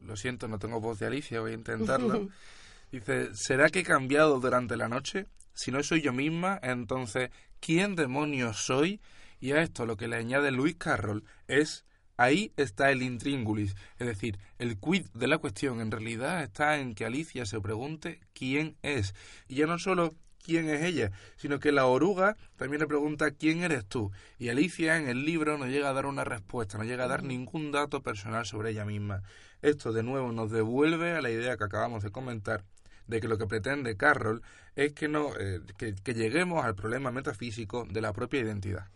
lo 0.00 0.16
siento, 0.16 0.48
no 0.48 0.58
tengo 0.58 0.80
voz 0.80 0.98
de 0.98 1.06
Alicia, 1.06 1.40
voy 1.40 1.52
a 1.52 1.54
intentarlo, 1.54 2.28
dice, 2.92 3.34
¿será 3.34 3.68
que 3.68 3.80
he 3.80 3.84
cambiado 3.84 4.40
durante 4.40 4.76
la 4.76 4.88
noche? 4.88 5.26
Si 5.52 5.70
no 5.70 5.82
soy 5.82 6.02
yo 6.02 6.12
misma, 6.12 6.58
entonces, 6.62 7.30
¿quién 7.60 7.96
demonios 7.96 8.58
soy? 8.64 9.00
Y 9.40 9.52
a 9.52 9.62
esto 9.62 9.86
lo 9.86 9.96
que 9.96 10.08
le 10.08 10.16
añade 10.16 10.50
Luis 10.50 10.76
Carroll 10.76 11.24
es 11.48 11.84
Ahí 12.20 12.52
está 12.58 12.90
el 12.90 13.00
intríngulis, 13.00 13.74
es 13.98 14.06
decir, 14.06 14.38
el 14.58 14.78
quid 14.78 15.06
de 15.14 15.26
la 15.26 15.38
cuestión 15.38 15.80
en 15.80 15.90
realidad 15.90 16.42
está 16.42 16.78
en 16.78 16.94
que 16.94 17.06
Alicia 17.06 17.46
se 17.46 17.62
pregunte 17.62 18.20
quién 18.34 18.76
es. 18.82 19.14
Y 19.48 19.54
ya 19.54 19.66
no 19.66 19.78
solo 19.78 20.14
quién 20.42 20.68
es 20.68 20.82
ella, 20.82 21.12
sino 21.36 21.60
que 21.60 21.72
la 21.72 21.86
oruga 21.86 22.36
también 22.56 22.80
le 22.80 22.86
pregunta 22.86 23.30
quién 23.30 23.62
eres 23.62 23.86
tú. 23.86 24.10
Y 24.38 24.48
Alicia 24.48 24.96
en 24.96 25.08
el 25.08 25.24
libro 25.24 25.58
no 25.58 25.66
llega 25.66 25.90
a 25.90 25.92
dar 25.92 26.06
una 26.06 26.24
respuesta, 26.24 26.78
no 26.78 26.84
llega 26.84 27.04
a 27.04 27.08
dar 27.08 27.22
ningún 27.22 27.72
dato 27.72 28.02
personal 28.02 28.46
sobre 28.46 28.70
ella 28.70 28.84
misma. 28.84 29.22
Esto 29.62 29.92
de 29.92 30.02
nuevo 30.02 30.32
nos 30.32 30.50
devuelve 30.50 31.12
a 31.12 31.22
la 31.22 31.30
idea 31.30 31.56
que 31.56 31.64
acabamos 31.64 32.02
de 32.02 32.10
comentar 32.10 32.64
de 33.06 33.20
que 33.20 33.28
lo 33.28 33.36
que 33.38 33.46
pretende 33.46 33.96
Carroll 33.96 34.42
es 34.76 34.92
que 34.92 35.08
no 35.08 35.30
eh, 35.38 35.60
que, 35.76 36.14
lleguemos 36.14 36.64
al 36.64 36.74
problema 36.74 37.10
metafísico 37.10 37.84
de 37.90 38.00
la 38.00 38.12
propia 38.12 38.40
identidad. 38.40 38.86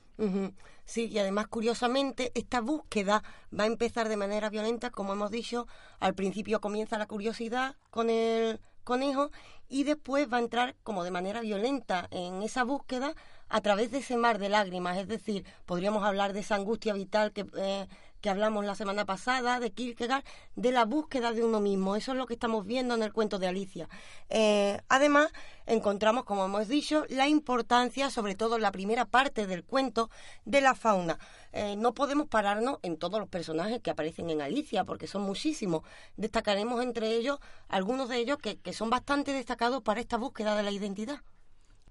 Sí, 0.85 1.07
y 1.07 1.19
además, 1.19 1.49
curiosamente, 1.49 2.31
esta 2.35 2.61
búsqueda 2.61 3.25
va 3.59 3.65
a 3.65 3.67
empezar 3.67 4.09
de 4.09 4.17
manera 4.17 4.49
violenta, 4.49 4.91
como 4.91 5.13
hemos 5.13 5.33
dicho. 5.33 5.67
Al 5.99 6.15
principio 6.15 6.61
comienza 6.61 6.99
la 6.99 7.07
curiosidad 7.07 7.75
con 7.91 8.11
el 8.11 8.61
conejo 8.85 9.31
y 9.69 9.85
después 9.85 10.33
va 10.33 10.39
a 10.39 10.41
entrar 10.41 10.75
como 10.83 11.05
de 11.05 11.11
manera 11.11 11.41
violenta 11.41 12.09
en 12.11 12.43
esa 12.43 12.65
búsqueda 12.65 13.15
a 13.49 13.61
través 13.61 13.91
de 13.91 13.99
ese 13.99 14.17
mar 14.17 14.39
de 14.39 14.49
lágrimas. 14.49 14.99
Es 14.99 15.09
decir, 15.09 15.45
podríamos 15.67 16.05
hablar 16.05 16.33
de 16.33 16.41
esa 16.41 16.57
angustia 16.57 16.93
vital 16.93 17.33
que, 17.33 17.47
eh, 17.57 17.89
que 18.25 18.31
hablamos 18.31 18.65
la 18.65 18.75
semana 18.75 19.05
pasada, 19.05 19.61
de 19.61 19.71
Kierkegaard, 19.71 20.25
de 20.57 20.73
la 20.73 20.87
búsqueda 20.87 21.33
de 21.33 21.45
uno 21.45 21.61
mismo. 21.61 21.95
Eso 21.95 22.13
es 22.13 22.17
lo 22.17 22.25
que 22.25 22.33
estamos 22.33 22.65
viendo 22.65 22.95
en 22.95 23.03
el 23.03 23.13
cuento 23.13 23.39
de 23.39 23.49
Alicia. 23.49 23.87
Eh, 24.31 24.81
además, 24.89 25.31
encontramos, 25.67 26.25
como 26.25 26.47
hemos 26.47 26.67
dicho, 26.67 27.05
la 27.11 27.29
importancia, 27.29 28.09
sobre 28.09 28.35
todo 28.35 28.57
en 28.57 28.63
la 28.63 28.73
primera 28.73 29.05
parte 29.05 29.47
del 29.47 29.63
cuento, 29.63 30.09
de 30.47 30.63
la 30.63 30.75
fauna. 30.75 31.19
Eh, 31.53 31.77
no 31.77 31.93
podemos 31.93 32.27
pararnos 32.27 32.79
en 32.81 32.97
todos 32.97 33.21
los 33.21 33.29
personajes 33.29 33.83
que 33.83 33.91
aparecen 33.91 34.31
en 34.31 34.41
Alicia, 34.41 34.85
porque 34.85 35.07
son 35.07 35.21
muchísimos. 35.21 35.83
Destacaremos 36.17 36.83
entre 36.83 37.11
ellos 37.11 37.41
algunos 37.69 38.09
de 38.09 38.17
ellos 38.17 38.39
que, 38.39 38.57
que 38.59 38.73
son 38.73 38.89
bastante 38.89 39.35
destacados 39.35 39.83
para 39.83 40.01
esta 40.01 40.17
búsqueda 40.17 40.57
de 40.57 40.63
la 40.63 40.71
identidad. 40.71 41.21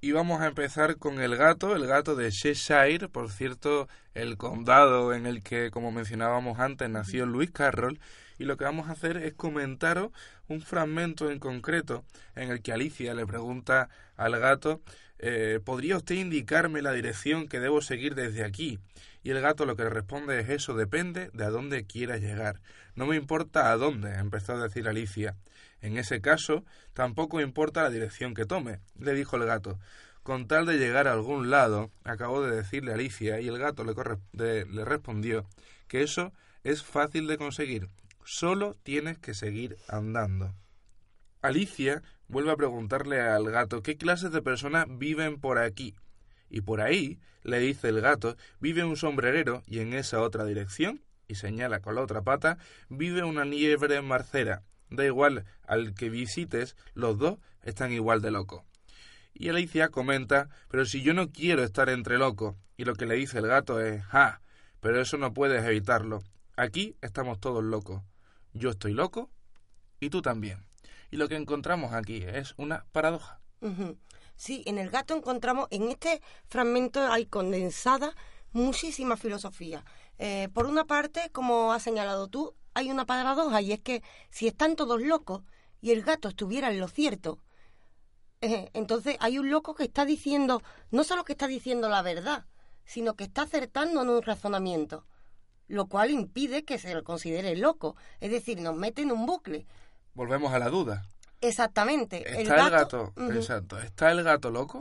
Y 0.03 0.11
vamos 0.11 0.41
a 0.41 0.47
empezar 0.47 0.97
con 0.97 1.21
el 1.21 1.37
gato, 1.37 1.77
el 1.77 1.87
gato 1.87 2.17
de 2.17 2.29
Cheshire, 2.29 3.07
por 3.07 3.31
cierto, 3.31 3.87
el 4.13 4.35
condado 4.35 5.13
en 5.13 5.25
el 5.25 5.41
que, 5.41 5.71
como 5.71 5.93
mencionábamos 5.93 6.59
antes, 6.59 6.89
nació 6.89 7.25
Luis 7.25 7.51
Carroll. 7.51 8.01
Y 8.37 8.43
lo 8.43 8.57
que 8.57 8.65
vamos 8.65 8.89
a 8.89 8.91
hacer 8.91 9.15
es 9.15 9.33
comentaros 9.33 10.11
un 10.49 10.59
fragmento 10.59 11.31
en 11.31 11.39
concreto 11.39 12.03
en 12.35 12.51
el 12.51 12.61
que 12.61 12.73
Alicia 12.73 13.13
le 13.13 13.25
pregunta 13.25 13.87
al 14.17 14.37
gato, 14.37 14.81
eh, 15.19 15.61
¿podría 15.63 15.95
usted 15.95 16.15
indicarme 16.15 16.81
la 16.81 16.91
dirección 16.91 17.47
que 17.47 17.61
debo 17.61 17.81
seguir 17.81 18.13
desde 18.13 18.43
aquí? 18.43 18.79
Y 19.23 19.29
el 19.29 19.39
gato 19.39 19.65
lo 19.65 19.77
que 19.77 19.83
le 19.83 19.89
responde 19.89 20.37
es 20.37 20.49
eso 20.49 20.75
depende 20.75 21.29
de 21.31 21.45
a 21.45 21.49
dónde 21.49 21.85
quiera 21.85 22.17
llegar. 22.17 22.59
No 22.95 23.05
me 23.05 23.15
importa 23.15 23.71
a 23.71 23.77
dónde, 23.77 24.15
empezó 24.15 24.51
a 24.51 24.63
decir 24.63 24.85
Alicia. 24.89 25.37
En 25.83 25.97
ese 25.97 26.21
caso, 26.21 26.63
tampoco 26.93 27.41
importa 27.41 27.83
la 27.83 27.89
dirección 27.89 28.33
que 28.33 28.45
tome, 28.45 28.79
le 28.97 29.13
dijo 29.13 29.35
el 29.35 29.45
gato. 29.45 29.79
Con 30.23 30.47
tal 30.47 30.65
de 30.65 30.77
llegar 30.77 31.09
a 31.09 31.11
algún 31.11 31.49
lado, 31.49 31.91
acabó 32.05 32.41
de 32.41 32.55
decirle 32.55 32.93
Alicia, 32.93 33.41
y 33.41 33.49
el 33.49 33.59
gato 33.59 33.83
le, 33.83 34.65
le 34.65 34.85
respondió 34.85 35.45
que 35.89 36.01
eso 36.01 36.31
es 36.63 36.83
fácil 36.83 37.27
de 37.27 37.37
conseguir, 37.37 37.89
solo 38.23 38.77
tienes 38.83 39.17
que 39.17 39.33
seguir 39.33 39.75
andando. 39.89 40.55
Alicia 41.41 42.01
vuelve 42.29 42.53
a 42.53 42.55
preguntarle 42.55 43.19
al 43.19 43.51
gato 43.51 43.83
qué 43.83 43.97
clases 43.97 44.31
de 44.31 44.41
personas 44.41 44.85
viven 44.87 45.41
por 45.41 45.59
aquí. 45.59 45.95
Y 46.49 46.61
por 46.61 46.79
ahí, 46.79 47.19
le 47.41 47.59
dice 47.59 47.89
el 47.89 47.99
gato, 47.99 48.37
vive 48.61 48.85
un 48.85 48.95
sombrerero 48.95 49.63
y 49.67 49.79
en 49.79 49.91
esa 49.91 50.21
otra 50.21 50.45
dirección, 50.45 51.03
y 51.27 51.35
señala 51.35 51.81
con 51.81 51.95
la 51.95 52.01
otra 52.03 52.21
pata, 52.21 52.57
vive 52.87 53.23
una 53.23 53.43
liebre 53.43 54.01
marcera. 54.01 54.63
Da 54.93 55.03
igual 55.03 55.45
al 55.65 55.95
que 55.95 56.09
visites, 56.09 56.75
los 56.93 57.17
dos 57.17 57.39
están 57.63 57.91
igual 57.91 58.21
de 58.21 58.29
locos. 58.29 58.61
Y 59.33 59.49
Alicia 59.49 59.89
comenta, 59.89 60.49
pero 60.69 60.85
si 60.85 61.01
yo 61.01 61.15
no 61.15 61.31
quiero 61.31 61.63
estar 61.63 61.89
entre 61.89 62.19
locos, 62.19 62.55
y 62.77 62.85
lo 62.85 62.93
que 62.93 63.07
le 63.07 63.15
dice 63.15 63.39
el 63.39 63.47
gato 63.47 63.81
es, 63.81 64.03
ah, 64.11 64.39
pero 64.81 65.01
eso 65.01 65.17
no 65.17 65.33
puedes 65.33 65.65
evitarlo. 65.65 66.21
Aquí 66.55 66.95
estamos 67.01 67.39
todos 67.39 67.63
locos. 67.63 68.03
Yo 68.53 68.69
estoy 68.69 68.93
loco 68.93 69.31
y 69.99 70.11
tú 70.11 70.21
también. 70.21 70.63
Y 71.09 71.17
lo 71.17 71.27
que 71.27 71.37
encontramos 71.37 71.93
aquí 71.93 72.23
es 72.23 72.53
una 72.57 72.85
paradoja. 72.91 73.41
Sí, 74.35 74.61
en 74.67 74.77
el 74.77 74.91
gato 74.91 75.15
encontramos, 75.15 75.69
en 75.71 75.89
este 75.89 76.21
fragmento 76.49 77.11
hay 77.11 77.25
condensada 77.25 78.13
muchísima 78.51 79.17
filosofía. 79.17 79.83
Eh, 80.19 80.49
por 80.53 80.67
una 80.67 80.85
parte, 80.85 81.31
como 81.31 81.73
has 81.73 81.81
señalado 81.81 82.27
tú, 82.27 82.53
hay 82.73 82.91
una 82.91 83.05
paradoja 83.05 83.61
y 83.61 83.71
es 83.71 83.79
que 83.79 84.03
si 84.29 84.47
están 84.47 84.75
todos 84.75 85.01
locos 85.01 85.43
y 85.81 85.91
el 85.91 86.03
gato 86.03 86.29
estuviera 86.29 86.71
en 86.71 86.79
lo 86.79 86.87
cierto, 86.87 87.39
eh, 88.41 88.69
entonces 88.73 89.17
hay 89.19 89.39
un 89.39 89.49
loco 89.49 89.73
que 89.75 89.83
está 89.83 90.05
diciendo, 90.05 90.61
no 90.91 91.03
solo 91.03 91.23
que 91.23 91.33
está 91.33 91.47
diciendo 91.47 91.89
la 91.89 92.01
verdad, 92.01 92.45
sino 92.85 93.15
que 93.15 93.23
está 93.23 93.43
acertando 93.43 94.01
en 94.01 94.09
un 94.09 94.21
razonamiento, 94.21 95.05
lo 95.67 95.87
cual 95.87 96.11
impide 96.11 96.65
que 96.65 96.77
se 96.77 96.93
lo 96.93 97.03
considere 97.03 97.55
loco, 97.55 97.95
es 98.19 98.31
decir, 98.31 98.59
nos 98.59 98.75
mete 98.75 99.01
en 99.01 99.11
un 99.11 99.25
bucle. 99.25 99.65
Volvemos 100.13 100.53
a 100.53 100.59
la 100.59 100.69
duda. 100.69 101.07
Exactamente. 101.43 102.41
Está 102.41 102.65
el 102.65 102.71
gato, 102.71 103.13
exacto. 103.17 103.77
¿Está 103.79 104.11
el 104.11 104.23
gato 104.23 104.49
loco? 104.49 104.79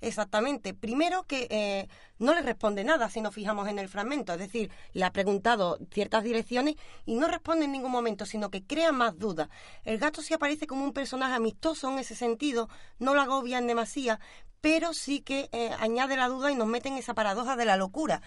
Exactamente. 0.00 0.72
Primero 0.72 1.24
que 1.24 1.46
eh, 1.50 1.88
no 2.18 2.34
le 2.34 2.40
responde 2.42 2.84
nada 2.84 3.10
si 3.10 3.20
nos 3.20 3.34
fijamos 3.34 3.68
en 3.68 3.78
el 3.78 3.88
fragmento. 3.88 4.32
Es 4.32 4.38
decir, 4.38 4.70
le 4.92 5.04
ha 5.04 5.12
preguntado 5.12 5.78
ciertas 5.92 6.24
direcciones 6.24 6.76
y 7.04 7.16
no 7.16 7.28
responde 7.28 7.66
en 7.66 7.72
ningún 7.72 7.92
momento, 7.92 8.24
sino 8.24 8.50
que 8.50 8.64
crea 8.64 8.92
más 8.92 9.18
dudas. 9.18 9.48
El 9.84 9.98
gato 9.98 10.22
sí 10.22 10.32
aparece 10.32 10.66
como 10.66 10.84
un 10.84 10.92
personaje 10.92 11.34
amistoso 11.34 11.90
en 11.90 11.98
ese 11.98 12.14
sentido, 12.14 12.68
no 12.98 13.14
lo 13.14 13.20
agobia 13.20 13.58
en 13.58 13.66
demasía, 13.66 14.20
pero 14.60 14.94
sí 14.94 15.20
que 15.20 15.48
eh, 15.52 15.70
añade 15.78 16.16
la 16.16 16.28
duda 16.28 16.50
y 16.50 16.54
nos 16.54 16.66
mete 16.66 16.88
en 16.88 16.96
esa 16.96 17.14
paradoja 17.14 17.56
de 17.56 17.64
la 17.64 17.76
locura, 17.76 18.22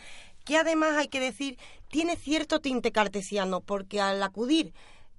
que 0.45 0.57
además 0.57 0.97
hay 0.97 1.07
que 1.07 1.19
decir 1.19 1.57
tiene 1.89 2.15
cierto 2.15 2.59
tinte 2.59 2.91
cartesiano, 2.91 3.61
porque 3.61 4.01
al 4.01 4.21
acudir, 4.21 4.73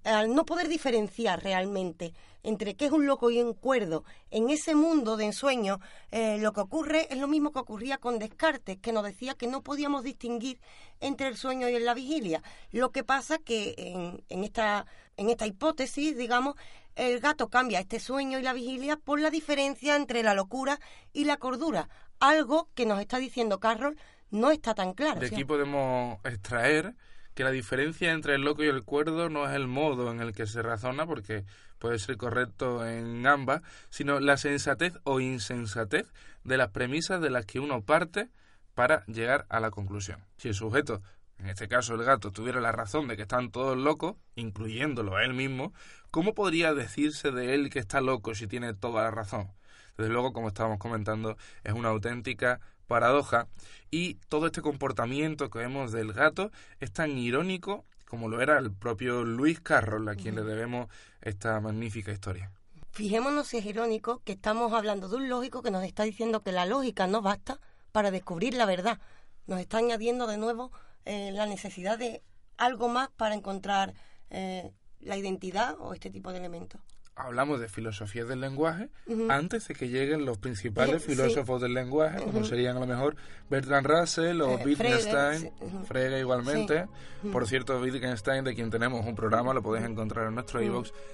al 0.04 0.34
no 0.34 0.44
poder 0.44 0.68
diferenciar 0.68 1.42
realmente 1.42 2.14
entre 2.44 2.76
qué 2.76 2.86
es 2.86 2.92
un 2.92 3.06
loco 3.06 3.30
y 3.30 3.40
un 3.42 3.54
cuerdo, 3.54 4.04
en 4.30 4.50
ese 4.50 4.74
mundo 4.74 5.16
de 5.16 5.24
ensueño, 5.24 5.80
eh, 6.12 6.38
lo 6.38 6.52
que 6.52 6.60
ocurre 6.60 7.08
es 7.10 7.18
lo 7.18 7.26
mismo 7.26 7.50
que 7.50 7.58
ocurría 7.58 7.98
con 7.98 8.18
Descartes, 8.18 8.78
que 8.78 8.92
nos 8.92 9.02
decía 9.02 9.34
que 9.34 9.48
no 9.48 9.62
podíamos 9.62 10.04
distinguir 10.04 10.60
entre 11.00 11.26
el 11.26 11.36
sueño 11.36 11.68
y 11.68 11.78
la 11.80 11.94
vigilia. 11.94 12.42
Lo 12.70 12.92
que 12.92 13.02
pasa 13.02 13.38
que 13.38 13.74
en, 13.76 14.22
en, 14.28 14.44
esta, 14.44 14.86
en 15.16 15.30
esta 15.30 15.46
hipótesis, 15.46 16.16
digamos, 16.16 16.54
el 16.94 17.18
gato 17.18 17.48
cambia 17.48 17.80
este 17.80 17.98
sueño 17.98 18.38
y 18.38 18.42
la 18.42 18.52
vigilia 18.52 18.96
por 18.96 19.20
la 19.20 19.30
diferencia 19.30 19.96
entre 19.96 20.22
la 20.22 20.34
locura 20.34 20.78
y 21.12 21.24
la 21.24 21.38
cordura, 21.38 21.88
algo 22.20 22.68
que 22.74 22.86
nos 22.86 23.00
está 23.00 23.18
diciendo 23.18 23.58
Carroll 23.58 23.98
no 24.30 24.50
está 24.50 24.74
tan 24.74 24.92
claro. 24.94 25.20
De 25.20 25.26
aquí 25.26 25.44
podemos 25.44 26.18
extraer 26.24 26.94
que 27.34 27.44
la 27.44 27.50
diferencia 27.50 28.12
entre 28.12 28.34
el 28.34 28.42
loco 28.42 28.62
y 28.62 28.68
el 28.68 28.84
cuerdo 28.84 29.28
no 29.28 29.48
es 29.48 29.54
el 29.54 29.66
modo 29.66 30.10
en 30.10 30.20
el 30.20 30.32
que 30.32 30.46
se 30.46 30.62
razona, 30.62 31.06
porque 31.06 31.44
puede 31.78 31.98
ser 31.98 32.16
correcto 32.16 32.86
en 32.86 33.26
ambas, 33.26 33.62
sino 33.90 34.20
la 34.20 34.36
sensatez 34.36 34.94
o 35.04 35.20
insensatez 35.20 36.06
de 36.44 36.56
las 36.56 36.70
premisas 36.70 37.20
de 37.20 37.30
las 37.30 37.44
que 37.44 37.60
uno 37.60 37.82
parte 37.82 38.28
para 38.74 39.04
llegar 39.06 39.46
a 39.48 39.60
la 39.60 39.70
conclusión. 39.70 40.24
Si 40.36 40.48
el 40.48 40.54
sujeto, 40.54 41.02
en 41.38 41.48
este 41.48 41.68
caso 41.68 41.94
el 41.94 42.04
gato, 42.04 42.30
tuviera 42.30 42.60
la 42.60 42.72
razón 42.72 43.08
de 43.08 43.16
que 43.16 43.22
están 43.22 43.50
todos 43.50 43.76
locos, 43.76 44.16
incluyéndolo 44.36 45.16
a 45.16 45.24
él 45.24 45.34
mismo, 45.34 45.72
¿cómo 46.10 46.34
podría 46.34 46.74
decirse 46.74 47.30
de 47.32 47.54
él 47.54 47.70
que 47.70 47.80
está 47.80 48.00
loco 48.00 48.34
si 48.34 48.46
tiene 48.46 48.74
toda 48.74 49.02
la 49.02 49.10
razón? 49.10 49.50
Desde 49.96 50.12
luego, 50.12 50.32
como 50.32 50.48
estábamos 50.48 50.78
comentando, 50.78 51.36
es 51.62 51.72
una 51.72 51.90
auténtica 51.90 52.60
paradoja 52.94 53.48
y 53.90 54.14
todo 54.28 54.46
este 54.46 54.62
comportamiento 54.62 55.50
que 55.50 55.58
vemos 55.58 55.90
del 55.90 56.12
gato 56.12 56.52
es 56.78 56.92
tan 56.92 57.18
irónico 57.18 57.84
como 58.04 58.28
lo 58.28 58.40
era 58.40 58.56
el 58.56 58.70
propio 58.70 59.24
Luis 59.24 59.60
Carroll, 59.60 60.08
a 60.08 60.14
quien 60.14 60.36
le 60.36 60.44
debemos 60.44 60.86
esta 61.20 61.60
magnífica 61.60 62.12
historia. 62.12 62.52
Fijémonos 62.92 63.48
si 63.48 63.56
es 63.56 63.66
irónico 63.66 64.22
que 64.24 64.30
estamos 64.30 64.72
hablando 64.72 65.08
de 65.08 65.16
un 65.16 65.28
lógico 65.28 65.60
que 65.60 65.72
nos 65.72 65.82
está 65.82 66.04
diciendo 66.04 66.44
que 66.44 66.52
la 66.52 66.66
lógica 66.66 67.08
no 67.08 67.20
basta 67.20 67.58
para 67.90 68.12
descubrir 68.12 68.54
la 68.54 68.64
verdad. 68.64 69.00
Nos 69.48 69.58
está 69.58 69.78
añadiendo 69.78 70.28
de 70.28 70.36
nuevo 70.36 70.70
eh, 71.04 71.32
la 71.32 71.46
necesidad 71.46 71.98
de 71.98 72.22
algo 72.56 72.88
más 72.88 73.08
para 73.16 73.34
encontrar 73.34 73.94
eh, 74.30 74.70
la 75.00 75.16
identidad 75.16 75.74
o 75.80 75.94
este 75.94 76.10
tipo 76.10 76.30
de 76.30 76.38
elementos 76.38 76.80
hablamos 77.16 77.60
de 77.60 77.68
filosofía 77.68 78.24
del 78.24 78.40
lenguaje 78.40 78.88
antes 79.28 79.68
de 79.68 79.74
que 79.74 79.88
lleguen 79.88 80.24
los 80.24 80.38
principales 80.38 81.04
filósofos 81.04 81.60
del 81.62 81.74
lenguaje, 81.74 82.22
como 82.22 82.44
serían 82.44 82.76
a 82.76 82.80
lo 82.80 82.86
mejor 82.86 83.16
Bertrand 83.50 83.86
Russell 83.86 84.40
o 84.40 84.58
eh, 84.58 84.62
Wittgenstein, 84.64 85.52
Frege 85.86 86.20
igualmente. 86.20 86.86
Por 87.32 87.46
cierto, 87.46 87.80
Wittgenstein, 87.80 88.44
de 88.44 88.54
quien 88.54 88.70
tenemos 88.70 89.04
un 89.06 89.14
programa, 89.14 89.54
lo 89.54 89.62
podéis 89.62 89.86
encontrar 89.86 90.28
en 90.28 90.34
nuestro 90.34 90.60
e 90.60 90.70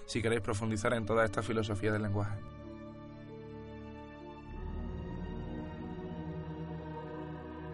si 0.07 0.23
queréis 0.23 0.41
profundizar 0.41 0.93
en 0.95 1.07
toda 1.07 1.25
esta 1.25 1.43
filosofía 1.43 1.93
del 1.93 2.03
lenguaje. 2.03 2.39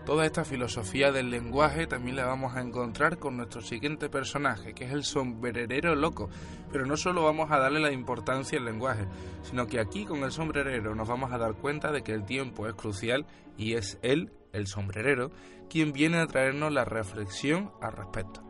Toda 0.07 0.25
esta 0.25 0.45
filosofía 0.45 1.11
del 1.11 1.31
lenguaje 1.31 1.89
también 1.89 2.15
la 2.15 2.27
vamos 2.27 2.55
a 2.55 2.61
encontrar 2.61 3.19
con 3.19 3.37
nuestro 3.37 3.61
siguiente 3.61 4.09
personaje, 4.09 4.73
que 4.73 4.85
es 4.85 4.93
el 4.93 5.03
sombrerero 5.03 5.97
loco. 5.97 6.31
Pero 6.71 6.87
no 6.87 6.97
solo 6.97 7.25
vamos 7.25 7.51
a 7.51 7.59
darle 7.59 7.81
la 7.81 7.91
importancia 7.91 8.57
al 8.57 8.67
lenguaje, 8.67 9.05
sino 9.43 9.67
que 9.67 9.81
aquí 9.81 10.05
con 10.05 10.23
el 10.23 10.31
sombrerero 10.31 10.95
nos 10.95 11.09
vamos 11.09 11.33
a 11.33 11.39
dar 11.39 11.55
cuenta 11.55 11.91
de 11.91 12.05
que 12.05 12.13
el 12.13 12.25
tiempo 12.25 12.69
es 12.69 12.75
crucial 12.75 13.27
y 13.57 13.75
es 13.75 13.99
él, 14.03 14.33
el 14.53 14.69
sombrerero, 14.69 15.33
quien 15.69 15.93
viene 15.93 16.19
a 16.19 16.29
traernos 16.29 16.73
la 16.73 16.85
reflexión 16.85 17.73
al 17.83 17.91
respecto. 17.91 18.45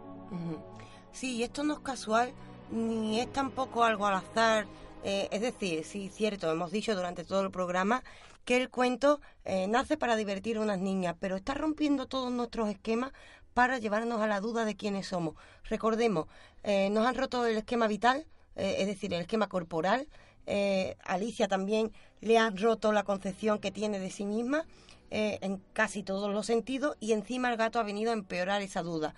Sí, 1.11 1.43
esto 1.43 1.65
no 1.65 1.73
es 1.73 1.81
casual 1.81 2.35
ni 2.71 3.19
es 3.19 3.33
tampoco 3.33 3.83
algo 3.83 4.07
al 4.07 4.17
azar. 4.17 4.67
Eh, 5.05 5.29
es 5.31 5.41
decir, 5.41 5.85
sí, 5.85 6.11
cierto, 6.13 6.53
hemos 6.53 6.71
dicho 6.71 6.95
durante 6.95 7.25
todo 7.25 7.41
el 7.41 7.51
programa 7.51 8.03
que 8.47 8.57
el 8.57 8.71
cuento 8.71 9.21
eh, 9.45 9.67
nace 9.67 9.99
para 9.99 10.17
divertir 10.17 10.57
a 10.57 10.61
unas 10.61 10.79
niñas, 10.79 11.17
pero 11.21 11.37
está 11.37 11.53
rompiendo 11.53 12.07
todos 12.07 12.31
nuestros 12.31 12.71
esquemas 12.71 13.13
para 13.53 13.79
llevarnos 13.79 14.23
a 14.23 14.29
la 14.29 14.41
duda 14.41 14.65
de 14.65 14.77
quiénes 14.77 15.09
somos. 15.09 15.35
Recordemos, 15.65 16.29
eh, 16.63 16.89
nos 16.91 17.05
han 17.07 17.17
roto 17.17 17.45
el 17.45 17.59
esquema 17.59 17.89
vital, 17.89 18.25
eh, 18.55 18.77
es 18.79 18.87
decir, 18.87 19.13
el 19.13 19.21
esquema 19.21 19.49
corporal. 19.49 20.09
Alicia 21.05 21.49
también 21.49 21.91
le 22.21 22.39
ha 22.39 22.51
roto 22.51 22.93
la 22.93 23.03
concepción 23.03 23.59
que 23.59 23.73
tiene 23.73 23.99
de 23.99 24.13
sí 24.13 24.25
misma 24.25 24.65
en 25.11 25.61
casi 25.73 26.05
todos 26.05 26.33
los 26.33 26.47
sentidos 26.47 26.97
y 27.01 27.15
encima 27.15 27.51
el 27.51 27.57
gato 27.57 27.81
ha 27.81 27.83
venido 27.83 28.13
a 28.13 28.15
empeorar 28.15 28.63
esa 28.63 28.83
duda. 28.83 29.17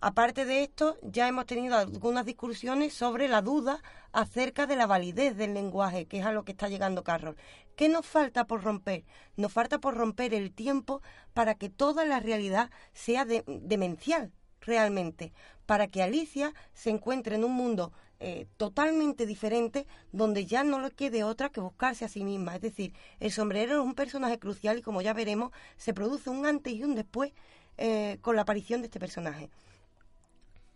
Aparte 0.00 0.46
de 0.46 0.62
esto, 0.62 0.96
ya 1.02 1.28
hemos 1.28 1.44
tenido 1.44 1.76
algunas 1.76 2.24
discusiones 2.24 2.94
sobre 2.94 3.28
la 3.28 3.42
duda 3.42 3.82
acerca 4.12 4.66
de 4.66 4.76
la 4.76 4.86
validez 4.86 5.36
del 5.36 5.54
lenguaje, 5.54 6.06
que 6.06 6.18
es 6.18 6.26
a 6.26 6.32
lo 6.32 6.44
que 6.44 6.52
está 6.52 6.68
llegando 6.68 7.04
Carroll. 7.04 7.36
¿Qué 7.76 7.88
nos 7.88 8.06
falta 8.06 8.46
por 8.46 8.62
romper? 8.62 9.04
Nos 9.36 9.52
falta 9.52 9.78
por 9.78 9.94
romper 9.94 10.34
el 10.34 10.52
tiempo 10.52 11.02
para 11.32 11.54
que 11.54 11.70
toda 11.70 12.04
la 12.04 12.20
realidad 12.20 12.70
sea 12.92 13.24
demencial, 13.24 14.32
realmente, 14.60 15.32
para 15.66 15.86
que 15.86 16.02
Alicia 16.02 16.52
se 16.74 16.90
encuentre 16.90 17.36
en 17.36 17.44
un 17.44 17.52
mundo 17.52 17.92
eh, 18.22 18.46
totalmente 18.58 19.24
diferente 19.24 19.86
donde 20.12 20.44
ya 20.44 20.62
no 20.62 20.78
le 20.78 20.90
quede 20.90 21.24
otra 21.24 21.48
que 21.48 21.60
buscarse 21.60 22.04
a 22.04 22.08
sí 22.08 22.22
misma. 22.22 22.56
Es 22.56 22.60
decir, 22.60 22.92
el 23.18 23.32
sombrero 23.32 23.80
es 23.80 23.80
un 23.80 23.94
personaje 23.94 24.38
crucial 24.38 24.78
y 24.78 24.82
como 24.82 25.00
ya 25.00 25.14
veremos, 25.14 25.52
se 25.78 25.94
produce 25.94 26.28
un 26.28 26.44
antes 26.44 26.74
y 26.74 26.84
un 26.84 26.94
después 26.94 27.32
eh, 27.78 28.18
con 28.20 28.36
la 28.36 28.42
aparición 28.42 28.82
de 28.82 28.88
este 28.88 29.00
personaje. 29.00 29.48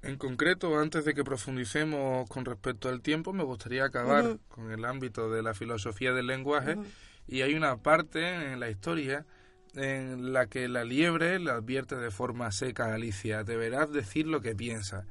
En 0.04 0.18
concreto, 0.18 0.78
antes 0.78 1.06
de 1.06 1.14
que 1.14 1.24
profundicemos 1.24 2.28
con 2.28 2.44
respecto 2.44 2.90
al 2.90 3.00
tiempo, 3.00 3.32
me 3.32 3.42
gustaría 3.42 3.86
acabar 3.86 4.38
con 4.48 4.70
el 4.70 4.84
ámbito 4.84 5.30
de 5.30 5.42
la 5.42 5.54
filosofía 5.54 6.12
del 6.12 6.26
lenguaje 6.26 6.76
y 7.26 7.40
hay 7.40 7.54
una 7.54 7.78
parte 7.78 8.52
en 8.52 8.60
la 8.60 8.68
historia 8.68 9.24
en 9.74 10.34
la 10.34 10.46
que 10.46 10.68
la 10.68 10.84
liebre 10.84 11.38
le 11.38 11.50
advierte 11.50 11.96
de 11.96 12.10
forma 12.10 12.52
seca 12.52 12.86
a 12.86 12.94
Alicia, 12.94 13.44
deberás 13.44 13.90
decir 13.90 14.26
lo 14.26 14.42
que 14.42 14.54
piensa. 14.54 15.06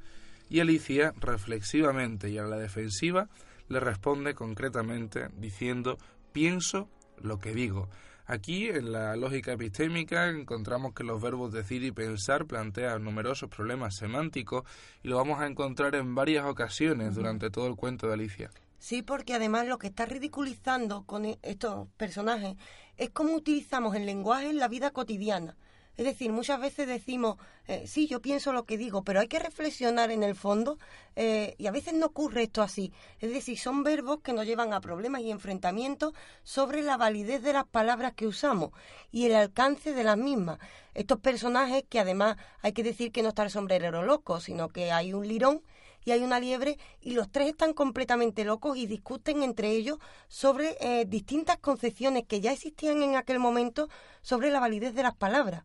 Y 0.48 0.60
Alicia, 0.60 1.12
reflexivamente 1.20 2.30
y 2.30 2.38
a 2.38 2.44
la 2.44 2.56
defensiva, 2.56 3.28
le 3.68 3.80
responde 3.80 4.34
concretamente 4.34 5.28
diciendo 5.36 5.98
pienso 6.32 6.88
lo 7.20 7.38
que 7.38 7.52
digo. 7.52 7.88
Aquí, 8.26 8.68
en 8.68 8.90
la 8.90 9.16
lógica 9.16 9.52
epistémica, 9.52 10.30
encontramos 10.30 10.94
que 10.94 11.04
los 11.04 11.20
verbos 11.20 11.52
decir 11.52 11.84
y 11.84 11.92
pensar 11.92 12.46
plantean 12.46 13.04
numerosos 13.04 13.50
problemas 13.50 13.96
semánticos 13.96 14.64
y 15.02 15.08
lo 15.08 15.16
vamos 15.16 15.40
a 15.40 15.46
encontrar 15.46 15.94
en 15.94 16.14
varias 16.14 16.46
ocasiones 16.46 17.14
durante 17.14 17.50
todo 17.50 17.66
el 17.66 17.76
cuento 17.76 18.06
de 18.06 18.14
Alicia. 18.14 18.50
Sí, 18.78 19.02
porque 19.02 19.34
además 19.34 19.66
lo 19.66 19.76
que 19.76 19.88
está 19.88 20.06
ridiculizando 20.06 21.04
con 21.04 21.26
estos 21.42 21.88
personajes 21.98 22.56
es 22.96 23.10
cómo 23.10 23.34
utilizamos 23.34 23.94
el 23.94 24.06
lenguaje 24.06 24.48
en 24.48 24.58
la 24.58 24.68
vida 24.68 24.90
cotidiana. 24.90 25.54
Es 25.96 26.04
decir, 26.04 26.32
muchas 26.32 26.60
veces 26.60 26.88
decimos, 26.88 27.36
eh, 27.68 27.84
sí, 27.86 28.08
yo 28.08 28.20
pienso 28.20 28.52
lo 28.52 28.64
que 28.64 28.76
digo, 28.76 29.04
pero 29.04 29.20
hay 29.20 29.28
que 29.28 29.38
reflexionar 29.38 30.10
en 30.10 30.24
el 30.24 30.34
fondo 30.34 30.78
eh, 31.14 31.54
y 31.56 31.68
a 31.68 31.70
veces 31.70 31.94
no 31.94 32.06
ocurre 32.06 32.42
esto 32.42 32.62
así. 32.62 32.92
Es 33.20 33.32
decir, 33.32 33.56
son 33.58 33.84
verbos 33.84 34.20
que 34.20 34.32
nos 34.32 34.44
llevan 34.44 34.72
a 34.72 34.80
problemas 34.80 35.22
y 35.22 35.30
enfrentamientos 35.30 36.12
sobre 36.42 36.82
la 36.82 36.96
validez 36.96 37.42
de 37.42 37.52
las 37.52 37.64
palabras 37.64 38.14
que 38.14 38.26
usamos 38.26 38.72
y 39.12 39.26
el 39.26 39.36
alcance 39.36 39.92
de 39.92 40.02
las 40.02 40.18
mismas. 40.18 40.58
Estos 40.94 41.20
personajes 41.20 41.84
que 41.88 42.00
además 42.00 42.38
hay 42.60 42.72
que 42.72 42.82
decir 42.82 43.12
que 43.12 43.22
no 43.22 43.28
está 43.28 43.44
el 43.44 43.50
sombrerero 43.50 44.02
loco, 44.02 44.40
sino 44.40 44.68
que 44.70 44.90
hay 44.90 45.12
un 45.12 45.28
lirón 45.28 45.62
y 46.04 46.10
hay 46.10 46.22
una 46.22 46.40
liebre 46.40 46.76
y 47.00 47.12
los 47.12 47.30
tres 47.30 47.48
están 47.48 47.72
completamente 47.72 48.44
locos 48.44 48.76
y 48.76 48.86
discuten 48.86 49.42
entre 49.44 49.70
ellos 49.70 49.98
sobre 50.28 50.76
eh, 50.80 51.04
distintas 51.06 51.58
concepciones 51.58 52.24
que 52.26 52.40
ya 52.40 52.52
existían 52.52 53.02
en 53.02 53.14
aquel 53.14 53.38
momento 53.38 53.88
sobre 54.22 54.50
la 54.50 54.60
validez 54.60 54.94
de 54.94 55.02
las 55.04 55.14
palabras. 55.14 55.64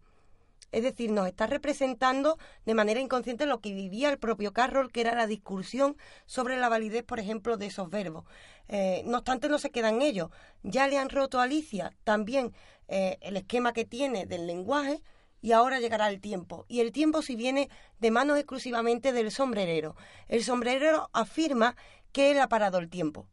Es 0.72 0.84
decir, 0.84 1.12
nos 1.12 1.28
está 1.28 1.48
representando 1.48 2.38
de 2.66 2.76
manera 2.76 3.00
inconsciente 3.00 3.46
lo 3.46 3.60
que 3.60 3.74
vivía 3.74 4.10
el 4.10 4.20
propio 4.20 4.54
Carroll, 4.54 4.92
que 4.92 5.02
era 5.02 5.16
la 5.16 5.28
discusión 5.28 5.98
sobre 6.26 6.58
la 6.58 6.70
validez, 6.70 7.04
por 7.04 7.20
ejemplo, 7.20 7.58
de 7.58 7.68
esos 7.68 7.90
verbos. 7.90 8.26
Eh, 8.68 9.02
no 9.06 9.18
obstante, 9.18 9.50
no 9.50 9.58
se 9.58 9.72
quedan 9.72 10.02
ellos. 10.02 10.30
Ya 10.64 10.88
le 10.88 10.98
han 10.98 11.10
roto 11.10 11.40
a 11.40 11.44
Alicia 11.44 11.96
también 12.04 12.54
eh, 12.88 13.18
el 13.22 13.38
esquema 13.38 13.74
que 13.74 13.86
tiene 13.86 14.26
del 14.26 14.48
lenguaje 14.48 15.02
y 15.42 15.54
ahora 15.54 15.80
llegará 15.80 16.10
el 16.10 16.22
tiempo. 16.22 16.66
Y 16.68 16.82
el 16.82 16.92
tiempo 16.92 17.22
si 17.22 17.36
viene 17.36 17.70
de 18.00 18.12
manos 18.12 18.38
exclusivamente 18.38 19.12
del 19.12 19.32
sombrerero. 19.32 19.96
El 20.28 20.44
sombrerero 20.44 21.10
afirma 21.14 21.76
que 22.12 22.32
él 22.32 22.40
ha 22.40 22.50
parado 22.50 22.78
el 22.78 22.90
tiempo. 22.90 23.28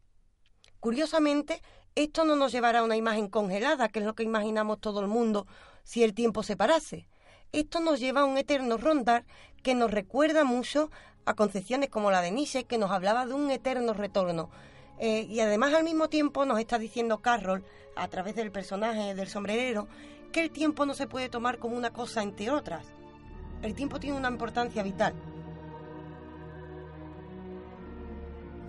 Curiosamente, 0.79 1.61
esto 1.95 2.25
no 2.25 2.35
nos 2.35 2.51
llevará 2.51 2.79
a 2.79 2.83
una 2.83 2.95
imagen 2.95 3.27
congelada, 3.27 3.89
que 3.89 3.99
es 3.99 4.05
lo 4.05 4.15
que 4.15 4.23
imaginamos 4.23 4.79
todo 4.79 5.01
el 5.01 5.07
mundo 5.07 5.47
si 5.83 6.03
el 6.03 6.13
tiempo 6.13 6.43
se 6.43 6.55
parase. 6.55 7.07
Esto 7.51 7.79
nos 7.79 7.99
lleva 7.99 8.21
a 8.21 8.25
un 8.25 8.37
eterno 8.37 8.77
rondar 8.77 9.25
que 9.63 9.75
nos 9.75 9.91
recuerda 9.91 10.43
mucho 10.43 10.91
a 11.25 11.33
concepciones 11.33 11.89
como 11.89 12.11
la 12.11 12.21
de 12.21 12.31
Nietzsche, 12.31 12.65
que 12.65 12.77
nos 12.77 12.91
hablaba 12.91 13.25
de 13.25 13.33
un 13.33 13.51
eterno 13.51 13.93
retorno. 13.93 14.49
Eh, 14.99 15.27
y 15.29 15.39
además 15.39 15.73
al 15.73 15.83
mismo 15.83 16.09
tiempo 16.09 16.45
nos 16.45 16.59
está 16.59 16.79
diciendo 16.79 17.19
Carroll, 17.19 17.63
a 17.95 18.07
través 18.07 18.35
del 18.35 18.51
personaje 18.51 19.15
del 19.15 19.27
sombrerero, 19.27 19.87
que 20.31 20.41
el 20.41 20.51
tiempo 20.51 20.85
no 20.85 20.93
se 20.93 21.07
puede 21.07 21.29
tomar 21.29 21.57
como 21.57 21.75
una 21.75 21.91
cosa 21.91 22.21
entre 22.21 22.49
otras. 22.49 22.85
El 23.61 23.73
tiempo 23.73 23.99
tiene 23.99 24.17
una 24.17 24.29
importancia 24.29 24.83
vital. 24.83 25.13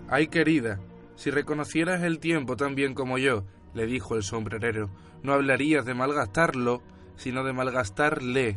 Ay, 0.08 0.28
querida, 0.28 0.80
si 1.16 1.30
reconocieras 1.30 2.02
el 2.02 2.18
tiempo 2.18 2.56
tan 2.56 2.74
bien 2.74 2.94
como 2.94 3.18
yo, 3.18 3.44
le 3.74 3.86
dijo 3.86 4.16
el 4.16 4.22
sombrerero, 4.22 4.90
no 5.22 5.34
hablarías 5.34 5.84
de 5.84 5.94
malgastarlo, 5.94 6.82
sino 7.18 7.44
de 7.44 7.52
malgastarle. 7.52 8.56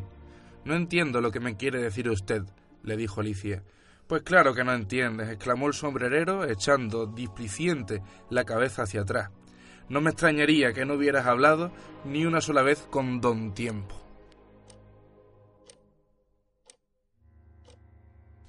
No 0.63 0.76
entiendo 0.76 1.19
lo 1.19 1.32
que 1.32 1.41
me 1.41 1.58
quiere 1.58 1.82
decir 1.82 2.10
usted, 2.10 2.43
le 2.84 2.95
dijo 2.95 3.19
Alicia. 3.19 3.63
Pues 4.08 4.24
claro 4.24 4.54
que 4.54 4.63
no 4.63 4.74
entiendes, 4.74 5.30
exclamó 5.30 5.67
el 5.67 5.74
sombrerero, 5.74 6.45
echando 6.45 7.06
displiciente 7.06 8.02
la 8.30 8.45
cabeza 8.45 8.84
hacia 8.84 9.02
atrás. 9.02 9.30
No 9.89 10.00
me 10.00 10.12
extrañaría 10.12 10.74
que 10.74 10.86
no 10.86 10.93
hubieras 10.93 11.26
hablado 11.26 11.71
ni 12.06 12.26
una 12.26 12.39
sola 12.39 12.62
vez 12.62 12.88
con 12.89 13.19
don 13.19 13.54
Tiempo. 13.54 13.95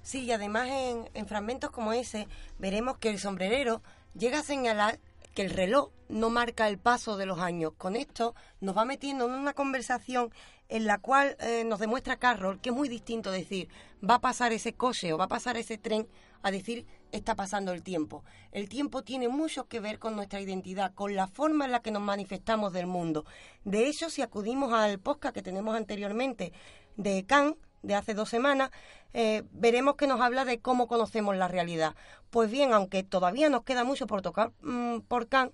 Sí, 0.03 0.25
y 0.25 0.33
además 0.33 0.69
en, 0.69 1.09
en 1.15 1.27
fragmentos 1.27 1.71
como 1.71 1.93
ese 1.93 2.29
veremos 2.59 2.99
que 2.99 3.09
el 3.09 3.19
sombrerero 3.19 3.83
llega 4.15 4.41
a 4.41 4.43
señalar 4.43 4.99
que 5.33 5.43
el 5.43 5.51
reloj 5.51 5.91
no 6.09 6.31
marca 6.31 6.69
el 6.69 6.79
paso 6.79 7.17
de 7.17 7.27
los 7.27 7.39
años. 7.39 7.73
Con 7.77 7.97
esto 7.97 8.35
nos 8.61 8.77
va 8.77 8.85
metiendo 8.85 9.27
en 9.27 9.33
una 9.33 9.55
conversación 9.55 10.31
en 10.69 10.87
la 10.87 10.99
cual 10.99 11.37
eh, 11.41 11.65
nos 11.65 11.81
demuestra 11.81 12.19
Carroll 12.19 12.61
que 12.61 12.71
es 12.71 12.75
muy 12.75 12.89
distinto 12.89 13.31
decir 13.31 13.69
va 14.09 14.15
a 14.15 14.21
pasar 14.21 14.53
ese 14.53 14.75
coche 14.75 15.13
o 15.13 15.19
va 15.19 15.25
a 15.25 15.29
pasar 15.29 15.57
ese 15.57 15.77
tren 15.77 16.09
a 16.43 16.51
decir 16.51 16.87
está 17.13 17.35
pasando 17.35 17.73
el 17.73 17.83
tiempo. 17.83 18.25
El 18.51 18.69
tiempo 18.69 19.03
tiene 19.03 19.29
mucho 19.29 19.69
que 19.69 19.81
ver 19.81 19.99
con 19.99 20.17
nuestra 20.17 20.41
identidad, 20.41 20.95
con 20.95 21.15
la 21.15 21.27
forma 21.27 21.67
en 21.67 21.73
la 21.73 21.83
que 21.83 21.91
nos 21.91 22.03
manifestamos 22.03 22.73
del 22.73 22.87
mundo. 22.87 23.25
De 23.65 23.87
hecho, 23.87 24.11
si 24.11 24.23
acudimos 24.23 24.73
al 24.73 24.99
podcast 24.99 25.35
que 25.35 25.43
tenemos 25.43 25.77
anteriormente 25.77 26.53
de 26.97 27.25
Kant, 27.27 27.57
de 27.83 27.95
hace 27.95 28.15
dos 28.15 28.29
semanas, 28.29 28.71
eh, 29.13 29.43
veremos 29.53 29.97
que 29.97 30.07
nos 30.07 30.21
habla 30.21 30.45
de 30.45 30.61
cómo 30.61 30.87
conocemos 30.89 31.37
la 31.37 31.49
realidad. 31.49 31.95
Pues 32.31 32.51
bien, 32.51 32.73
aunque 32.73 33.03
todavía 33.03 33.49
nos 33.49 33.63
queda 33.65 33.85
mucho 33.85 34.07
por 34.07 34.23
tocar 34.23 34.53
mm, 34.63 35.01
por 35.01 35.29
Kant, 35.29 35.53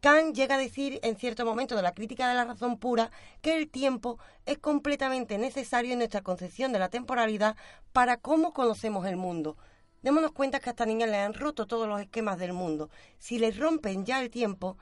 Kant 0.00 0.34
llega 0.34 0.56
a 0.56 0.58
decir 0.58 0.98
en 1.04 1.16
cierto 1.16 1.44
momento 1.44 1.76
de 1.76 1.82
la 1.82 1.94
crítica 1.94 2.28
de 2.28 2.34
la 2.34 2.44
razón 2.44 2.76
pura 2.76 3.12
que 3.40 3.56
el 3.56 3.70
tiempo 3.70 4.18
es 4.46 4.58
completamente 4.58 5.38
necesario 5.38 5.92
en 5.92 5.98
nuestra 5.98 6.22
concepción 6.22 6.72
de 6.72 6.80
la 6.80 6.88
temporalidad 6.88 7.56
para 7.92 8.16
cómo 8.16 8.52
conocemos 8.52 9.06
el 9.06 9.16
mundo. 9.16 9.56
Démonos 10.02 10.32
cuenta 10.32 10.58
que 10.58 10.70
a 10.70 10.72
esta 10.72 10.86
niña 10.86 11.06
le 11.06 11.18
han 11.18 11.34
roto 11.34 11.68
todos 11.68 11.86
los 11.86 12.00
esquemas 12.00 12.36
del 12.40 12.52
mundo. 12.52 12.90
Si 13.18 13.38
le 13.38 13.52
rompen 13.52 14.04
ya 14.04 14.20
el 14.20 14.30
tiempo, 14.30 14.76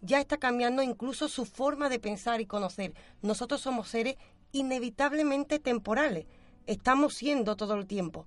ya 0.00 0.20
está 0.20 0.38
cambiando 0.38 0.82
incluso 0.82 1.28
su 1.28 1.44
forma 1.44 1.90
de 1.90 2.00
pensar 2.00 2.40
y 2.40 2.46
conocer. 2.46 2.94
Nosotros 3.20 3.60
somos 3.60 3.88
seres 3.88 4.16
inevitablemente 4.52 5.58
temporales. 5.58 6.26
Estamos 6.66 7.14
siendo 7.14 7.56
todo 7.56 7.74
el 7.74 7.86
tiempo. 7.86 8.26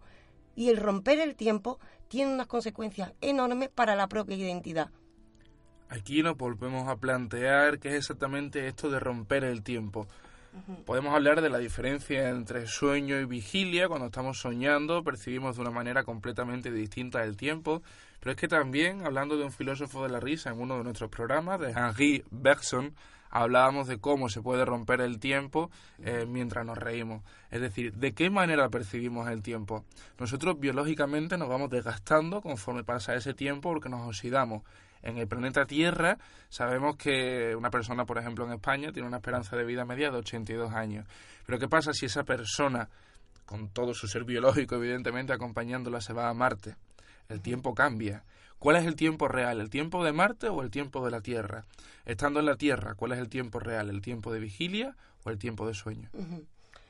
Y 0.55 0.69
el 0.69 0.77
romper 0.77 1.19
el 1.19 1.35
tiempo 1.35 1.79
tiene 2.07 2.33
unas 2.33 2.47
consecuencias 2.47 3.13
enormes 3.21 3.69
para 3.69 3.95
la 3.95 4.07
propia 4.07 4.35
identidad. 4.35 4.89
Aquí 5.89 6.23
nos 6.23 6.37
volvemos 6.37 6.87
a 6.89 6.97
plantear 6.97 7.79
qué 7.79 7.89
es 7.89 7.95
exactamente 7.95 8.67
esto 8.67 8.89
de 8.89 8.99
romper 8.99 9.43
el 9.43 9.63
tiempo. 9.63 10.07
Podemos 10.85 11.13
hablar 11.13 11.41
de 11.41 11.49
la 11.49 11.57
diferencia 11.57 12.29
entre 12.29 12.65
sueño 12.65 13.19
y 13.19 13.25
vigilia. 13.25 13.87
Cuando 13.87 14.07
estamos 14.07 14.39
soñando 14.39 15.03
percibimos 15.03 15.57
de 15.57 15.61
una 15.61 15.71
manera 15.71 16.03
completamente 16.03 16.71
distinta 16.71 17.23
el 17.23 17.35
tiempo. 17.35 17.83
Pero 18.19 18.31
es 18.31 18.37
que 18.37 18.47
también, 18.47 19.05
hablando 19.05 19.37
de 19.37 19.43
un 19.43 19.51
filósofo 19.51 20.03
de 20.03 20.09
la 20.09 20.19
risa 20.19 20.51
en 20.51 20.59
uno 20.59 20.77
de 20.77 20.83
nuestros 20.83 21.09
programas, 21.09 21.59
de 21.59 21.71
Henri 21.71 22.23
Bergson, 22.31 22.95
hablábamos 23.35 23.87
de 23.87 23.99
cómo 23.99 24.29
se 24.29 24.41
puede 24.41 24.63
romper 24.63 25.01
el 25.01 25.19
tiempo 25.19 25.69
eh, 25.99 26.25
mientras 26.25 26.65
nos 26.65 26.77
reímos. 26.77 27.21
Es 27.51 27.59
decir, 27.59 27.93
de 27.93 28.13
qué 28.13 28.29
manera 28.29 28.69
percibimos 28.69 29.29
el 29.29 29.41
tiempo. 29.41 29.83
Nosotros 30.17 30.57
biológicamente 30.57 31.37
nos 31.37 31.49
vamos 31.49 31.69
desgastando 31.69 32.41
conforme 32.41 32.85
pasa 32.85 33.13
ese 33.13 33.33
tiempo 33.33 33.73
porque 33.73 33.89
nos 33.89 34.07
oxidamos. 34.07 34.63
En 35.03 35.17
el 35.17 35.27
planeta 35.27 35.65
Tierra 35.65 36.17
sabemos 36.47 36.95
que 36.95 37.53
una 37.57 37.69
persona, 37.69 38.05
por 38.05 38.17
ejemplo, 38.17 38.45
en 38.45 38.53
España 38.53 38.93
tiene 38.93 39.07
una 39.07 39.17
esperanza 39.17 39.57
de 39.57 39.65
vida 39.65 39.83
media 39.83 40.11
de 40.11 40.17
82 40.19 40.73
años. 40.73 41.05
Pero 41.45 41.59
¿qué 41.59 41.67
pasa 41.67 41.91
si 41.91 42.05
esa 42.05 42.23
persona, 42.23 42.87
con 43.45 43.67
todo 43.67 43.93
su 43.93 44.07
ser 44.07 44.23
biológico, 44.23 44.75
evidentemente, 44.75 45.33
acompañándola, 45.33 45.99
se 45.99 46.13
va 46.13 46.29
a 46.29 46.33
Marte? 46.33 46.77
El 47.27 47.41
tiempo 47.41 47.73
cambia. 47.73 48.23
¿Cuál 48.65 48.77
es 48.77 48.85
el 48.87 48.95
tiempo 48.95 49.27
real? 49.27 49.61
¿El 49.61 49.69
tiempo 49.69 50.03
de 50.03 50.11
Marte 50.11 50.49
o 50.49 50.63
el 50.63 50.71
tiempo 50.71 51.05
de 51.05 51.11
la 51.11 51.21
Tierra? 51.21 51.67
Estando 52.03 52.39
en 52.39 52.47
la 52.47 52.55
Tierra, 52.55 52.95
¿cuál 52.95 53.11
es 53.11 53.19
el 53.19 53.29
tiempo 53.29 53.59
real? 53.59 53.91
¿El 53.91 54.01
tiempo 54.01 54.33
de 54.33 54.39
vigilia 54.39 54.97
o 55.23 55.29
el 55.29 55.37
tiempo 55.37 55.67
de 55.67 55.75
sueño? 55.75 56.09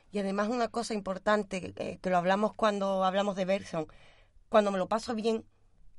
Y 0.09 0.19
además 0.19 0.47
una 0.47 0.69
cosa 0.69 0.93
importante, 0.93 1.73
eh, 1.75 1.99
que 2.01 2.09
lo 2.09 2.15
hablamos 2.15 2.53
cuando 2.53 3.03
hablamos 3.03 3.35
de 3.35 3.43
Bergson, 3.43 3.87
cuando 4.47 4.71
me 4.71 4.77
lo 4.77 4.87
paso 4.87 5.15
bien, 5.15 5.43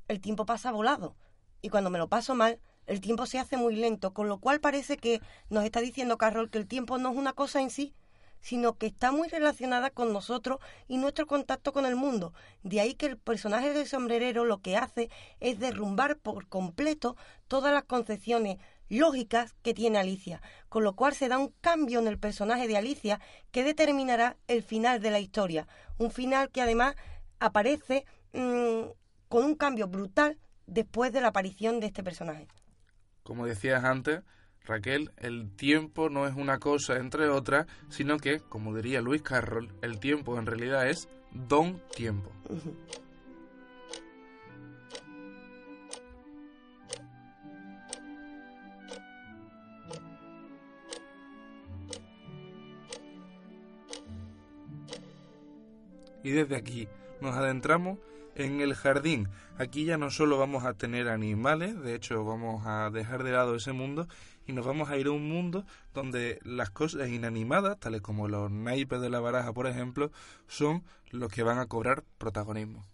el 0.07 0.19
tiempo 0.19 0.47
pasa 0.47 0.71
volado. 0.71 1.15
Y 1.61 1.69
cuando 1.69 1.91
me 1.91 1.99
lo 1.99 2.07
paso 2.07 2.33
mal, 2.33 2.59
el 2.87 2.99
tiempo 2.99 3.27
se 3.27 3.37
hace 3.37 3.55
muy 3.55 3.75
lento, 3.75 4.15
con 4.15 4.27
lo 4.27 4.39
cual 4.39 4.59
parece 4.59 4.97
que 4.97 5.21
nos 5.51 5.63
está 5.63 5.79
diciendo 5.79 6.17
Carroll 6.17 6.49
que 6.49 6.57
el 6.57 6.65
tiempo 6.65 6.97
no 6.97 7.11
es 7.11 7.17
una 7.17 7.33
cosa 7.33 7.61
en 7.61 7.69
sí, 7.69 7.93
sino 8.41 8.77
que 8.77 8.87
está 8.87 9.11
muy 9.11 9.27
relacionada 9.27 9.89
con 9.89 10.13
nosotros 10.13 10.59
y 10.87 10.97
nuestro 10.97 11.27
contacto 11.27 11.73
con 11.73 11.85
el 11.85 11.95
mundo. 11.95 12.33
De 12.63 12.81
ahí 12.81 12.93
que 12.93 13.07
el 13.07 13.17
personaje 13.17 13.73
del 13.73 13.87
sombrerero 13.87 14.45
lo 14.45 14.61
que 14.61 14.77
hace 14.77 15.09
es 15.39 15.59
derrumbar 15.59 16.17
por 16.17 16.47
completo 16.47 17.15
todas 17.47 17.73
las 17.73 17.83
concepciones 17.83 18.57
lógicas 18.89 19.55
que 19.63 19.73
tiene 19.73 19.99
Alicia, 19.99 20.41
con 20.69 20.83
lo 20.83 20.95
cual 20.95 21.13
se 21.13 21.27
da 21.27 21.37
un 21.37 21.53
cambio 21.61 21.99
en 21.99 22.07
el 22.07 22.19
personaje 22.19 22.67
de 22.67 22.77
Alicia 22.77 23.19
que 23.51 23.63
determinará 23.63 24.37
el 24.47 24.63
final 24.63 25.01
de 25.01 25.11
la 25.11 25.19
historia, 25.19 25.67
un 25.97 26.11
final 26.11 26.49
que 26.49 26.61
además 26.61 26.95
aparece 27.39 28.05
mm, 28.33 28.83
con 29.29 29.43
un 29.43 29.55
cambio 29.55 29.87
brutal 29.87 30.37
después 30.65 31.11
de 31.11 31.21
la 31.21 31.29
aparición 31.29 31.79
de 31.79 31.87
este 31.87 32.03
personaje. 32.03 32.47
Como 33.23 33.45
decías 33.45 33.83
antes, 33.83 34.21
Raquel, 34.67 35.11
el 35.17 35.49
tiempo 35.55 36.09
no 36.09 36.27
es 36.27 36.35
una 36.35 36.59
cosa 36.59 36.97
entre 36.97 37.29
otras, 37.29 37.67
sino 37.89 38.17
que, 38.17 38.39
como 38.41 38.75
diría 38.75 39.01
Luis 39.01 39.21
Carroll, 39.21 39.71
el 39.81 39.99
tiempo 39.99 40.37
en 40.37 40.45
realidad 40.45 40.89
es 40.89 41.07
don 41.31 41.81
tiempo. 41.95 42.31
Y 56.23 56.31
desde 56.31 56.57
aquí 56.57 56.89
nos 57.21 57.35
adentramos 57.35 57.99
En 58.35 58.61
el 58.61 58.75
jardín, 58.75 59.29
aquí 59.57 59.85
ya 59.85 59.97
no 59.97 60.11
solo 60.11 60.37
vamos 60.37 60.63
a 60.63 60.73
tener 60.73 61.07
animales, 61.07 61.81
de 61.81 61.95
hecho 61.95 62.23
vamos 62.23 62.67
a 62.67 62.91
dejar 62.91 63.23
de 63.23 63.31
lado 63.31 63.55
ese 63.55 63.71
mundo 63.71 64.07
y 64.47 64.53
nos 64.53 64.65
vamos 64.65 64.89
a 64.89 64.97
ir 64.97 65.07
a 65.07 65.11
un 65.11 65.27
mundo 65.27 65.65
donde 65.93 66.39
las 66.43 66.69
cosas 66.69 67.09
inanimadas, 67.09 67.79
tales 67.79 68.01
como 68.01 68.27
los 68.27 68.49
naipes 68.49 69.01
de 69.01 69.09
la 69.09 69.19
baraja, 69.19 69.53
por 69.53 69.67
ejemplo, 69.67 70.11
son 70.47 70.83
los 71.11 71.31
que 71.31 71.43
van 71.43 71.59
a 71.59 71.67
cobrar 71.67 72.03
protagonismo. 72.17 72.85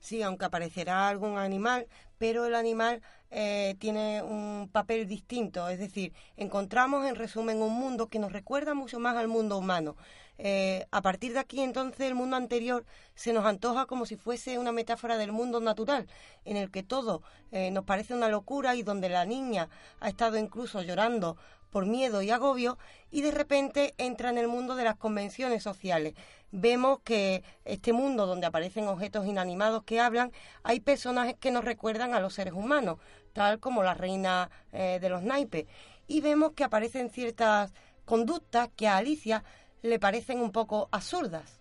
Sí, 0.00 0.22
aunque 0.22 0.44
aparecerá 0.44 1.08
algún 1.08 1.38
animal, 1.38 1.86
pero 2.18 2.46
el 2.46 2.54
animal 2.54 3.02
eh, 3.30 3.76
tiene 3.78 4.22
un 4.22 4.68
papel 4.70 5.06
distinto. 5.06 5.68
Es 5.68 5.78
decir, 5.78 6.12
encontramos 6.36 7.06
en 7.06 7.14
resumen 7.14 7.62
un 7.62 7.74
mundo 7.74 8.08
que 8.08 8.18
nos 8.18 8.32
recuerda 8.32 8.74
mucho 8.74 8.98
más 9.00 9.16
al 9.16 9.28
mundo 9.28 9.58
humano. 9.58 9.96
Eh, 10.38 10.86
a 10.92 11.02
partir 11.02 11.32
de 11.32 11.40
aquí, 11.40 11.60
entonces, 11.60 12.00
el 12.00 12.14
mundo 12.14 12.36
anterior 12.36 12.84
se 13.14 13.32
nos 13.32 13.44
antoja 13.44 13.86
como 13.86 14.06
si 14.06 14.16
fuese 14.16 14.58
una 14.58 14.72
metáfora 14.72 15.18
del 15.18 15.32
mundo 15.32 15.60
natural, 15.60 16.06
en 16.44 16.56
el 16.56 16.70
que 16.70 16.84
todo 16.84 17.22
eh, 17.50 17.70
nos 17.72 17.84
parece 17.84 18.14
una 18.14 18.28
locura 18.28 18.76
y 18.76 18.82
donde 18.82 19.08
la 19.08 19.24
niña 19.24 19.68
ha 20.00 20.08
estado 20.08 20.38
incluso 20.38 20.80
llorando 20.82 21.36
por 21.70 21.86
miedo 21.86 22.22
y 22.22 22.30
agobio 22.30 22.78
y 23.10 23.20
de 23.22 23.30
repente 23.30 23.94
entra 23.98 24.30
en 24.30 24.38
el 24.38 24.48
mundo 24.48 24.74
de 24.74 24.84
las 24.84 24.96
convenciones 24.96 25.62
sociales. 25.62 26.14
Vemos 26.50 27.00
que 27.04 27.42
este 27.64 27.92
mundo 27.92 28.26
donde 28.26 28.46
aparecen 28.46 28.88
objetos 28.88 29.26
inanimados 29.26 29.82
que 29.84 30.00
hablan, 30.00 30.32
hay 30.62 30.80
personajes 30.80 31.36
que 31.38 31.50
nos 31.50 31.64
recuerdan 31.64 32.14
a 32.14 32.20
los 32.20 32.34
seres 32.34 32.54
humanos, 32.54 32.98
tal 33.34 33.60
como 33.60 33.82
la 33.82 33.94
reina 33.94 34.50
eh, 34.72 34.98
de 35.00 35.10
los 35.10 35.22
naipes. 35.22 35.66
Y 36.06 36.22
vemos 36.22 36.52
que 36.52 36.64
aparecen 36.64 37.10
ciertas 37.10 37.74
conductas 38.06 38.70
que 38.74 38.88
a 38.88 38.96
Alicia 38.96 39.44
le 39.82 39.98
parecen 39.98 40.40
un 40.40 40.52
poco 40.52 40.88
absurdas. 40.90 41.60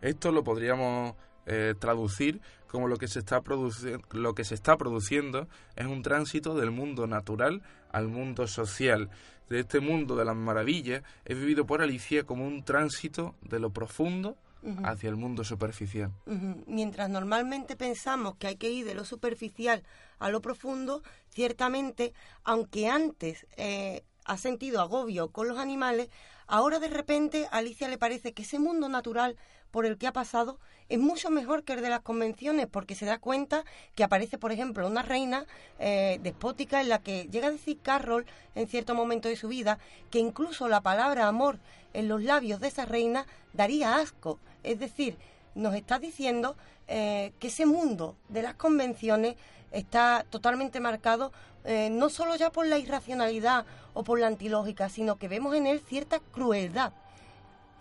Esto 0.00 0.32
lo 0.32 0.42
podríamos 0.42 1.14
eh, 1.46 1.74
traducir 1.78 2.40
como 2.66 2.88
lo 2.88 2.96
que 2.96 3.06
se 3.06 3.18
está 3.18 3.42
lo 4.12 4.34
que 4.34 4.44
se 4.44 4.54
está 4.54 4.76
produciendo 4.78 5.46
es 5.76 5.86
un 5.86 6.02
tránsito 6.02 6.54
del 6.54 6.70
mundo 6.70 7.06
natural 7.06 7.62
al 7.90 8.08
mundo 8.08 8.46
social. 8.46 9.10
De 9.48 9.60
este 9.60 9.80
mundo 9.80 10.16
de 10.16 10.24
las 10.24 10.36
maravillas 10.36 11.02
he 11.26 11.34
vivido 11.34 11.66
por 11.66 11.82
Alicia 11.82 12.24
como 12.24 12.46
un 12.46 12.64
tránsito 12.64 13.34
de 13.42 13.60
lo 13.60 13.70
profundo 13.70 14.38
hacia 14.84 15.10
el 15.10 15.16
mundo 15.16 15.44
superficial. 15.44 16.12
Mientras 16.66 17.10
normalmente 17.10 17.76
pensamos 17.76 18.36
que 18.36 18.46
hay 18.46 18.56
que 18.56 18.70
ir 18.70 18.86
de 18.86 18.94
lo 18.94 19.04
superficial 19.04 19.82
a 20.18 20.30
lo 20.30 20.40
profundo, 20.40 21.02
ciertamente, 21.30 22.14
aunque 22.44 22.88
antes 22.88 23.46
eh, 23.56 24.04
ha 24.24 24.36
sentido 24.36 24.80
agobio 24.80 25.30
con 25.30 25.48
los 25.48 25.58
animales, 25.58 26.08
ahora 26.46 26.78
de 26.78 26.88
repente 26.88 27.46
a 27.50 27.58
Alicia 27.58 27.88
le 27.88 27.98
parece 27.98 28.32
que 28.32 28.42
ese 28.42 28.58
mundo 28.58 28.88
natural 28.88 29.36
por 29.70 29.86
el 29.86 29.98
que 29.98 30.06
ha 30.06 30.12
pasado 30.12 30.58
es 30.88 30.98
mucho 30.98 31.30
mejor 31.30 31.64
que 31.64 31.72
el 31.72 31.80
de 31.80 31.88
las 31.88 32.00
convenciones 32.00 32.66
porque 32.66 32.94
se 32.94 33.06
da 33.06 33.18
cuenta 33.18 33.64
que 33.94 34.04
aparece, 34.04 34.36
por 34.36 34.52
ejemplo, 34.52 34.86
una 34.86 35.02
reina 35.02 35.46
eh, 35.78 36.20
despótica 36.22 36.80
en 36.80 36.90
la 36.90 37.00
que 37.00 37.28
llega 37.30 37.48
a 37.48 37.52
decir 37.52 37.78
Carroll 37.82 38.26
en 38.54 38.68
cierto 38.68 38.94
momento 38.94 39.28
de 39.28 39.36
su 39.36 39.48
vida 39.48 39.78
que 40.10 40.18
incluso 40.18 40.68
la 40.68 40.82
palabra 40.82 41.26
amor 41.26 41.58
en 41.94 42.08
los 42.08 42.22
labios 42.22 42.60
de 42.60 42.68
esa 42.68 42.84
reina 42.84 43.26
daría 43.54 43.96
asco. 43.96 44.38
Es 44.62 44.78
decir, 44.78 45.16
nos 45.54 45.74
está 45.74 45.98
diciendo 45.98 46.56
eh, 46.88 47.32
que 47.38 47.48
ese 47.48 47.64
mundo 47.64 48.16
de 48.28 48.42
las 48.42 48.54
convenciones 48.54 49.36
está 49.72 50.24
totalmente 50.30 50.80
marcado 50.80 51.32
eh, 51.64 51.90
no 51.90 52.08
solo 52.08 52.34
ya 52.36 52.50
por 52.50 52.66
la 52.66 52.78
irracionalidad 52.78 53.64
o 53.94 54.02
por 54.02 54.18
la 54.18 54.26
antilógica, 54.26 54.88
sino 54.88 55.16
que 55.16 55.28
vemos 55.28 55.54
en 55.54 55.66
él 55.66 55.80
cierta 55.80 56.18
crueldad. 56.18 56.92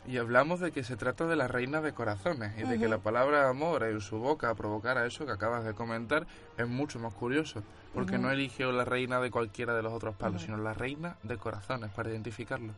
Y 0.07 0.17
hablamos 0.17 0.59
de 0.59 0.71
que 0.71 0.83
se 0.83 0.97
trata 0.97 1.27
de 1.27 1.35
la 1.35 1.47
reina 1.47 1.79
de 1.79 1.93
corazones 1.93 2.53
y 2.57 2.63
de 2.63 2.79
que 2.79 2.87
la 2.87 2.97
palabra 2.97 3.47
amor 3.47 3.83
en 3.83 4.01
su 4.01 4.17
boca 4.17 4.53
provocara 4.55 5.05
eso 5.05 5.25
que 5.25 5.31
acabas 5.31 5.63
de 5.63 5.73
comentar 5.73 6.25
es 6.57 6.67
mucho 6.67 6.97
más 6.97 7.13
curioso, 7.13 7.61
porque 7.93 8.17
no 8.17 8.31
eligió 8.31 8.71
la 8.71 8.83
reina 8.83 9.19
de 9.21 9.29
cualquiera 9.29 9.75
de 9.75 9.83
los 9.83 9.93
otros 9.93 10.15
palos, 10.15 10.41
sino 10.41 10.57
la 10.57 10.73
reina 10.73 11.17
de 11.21 11.37
corazones 11.37 11.91
para 11.91 12.09
identificarlo. 12.09 12.73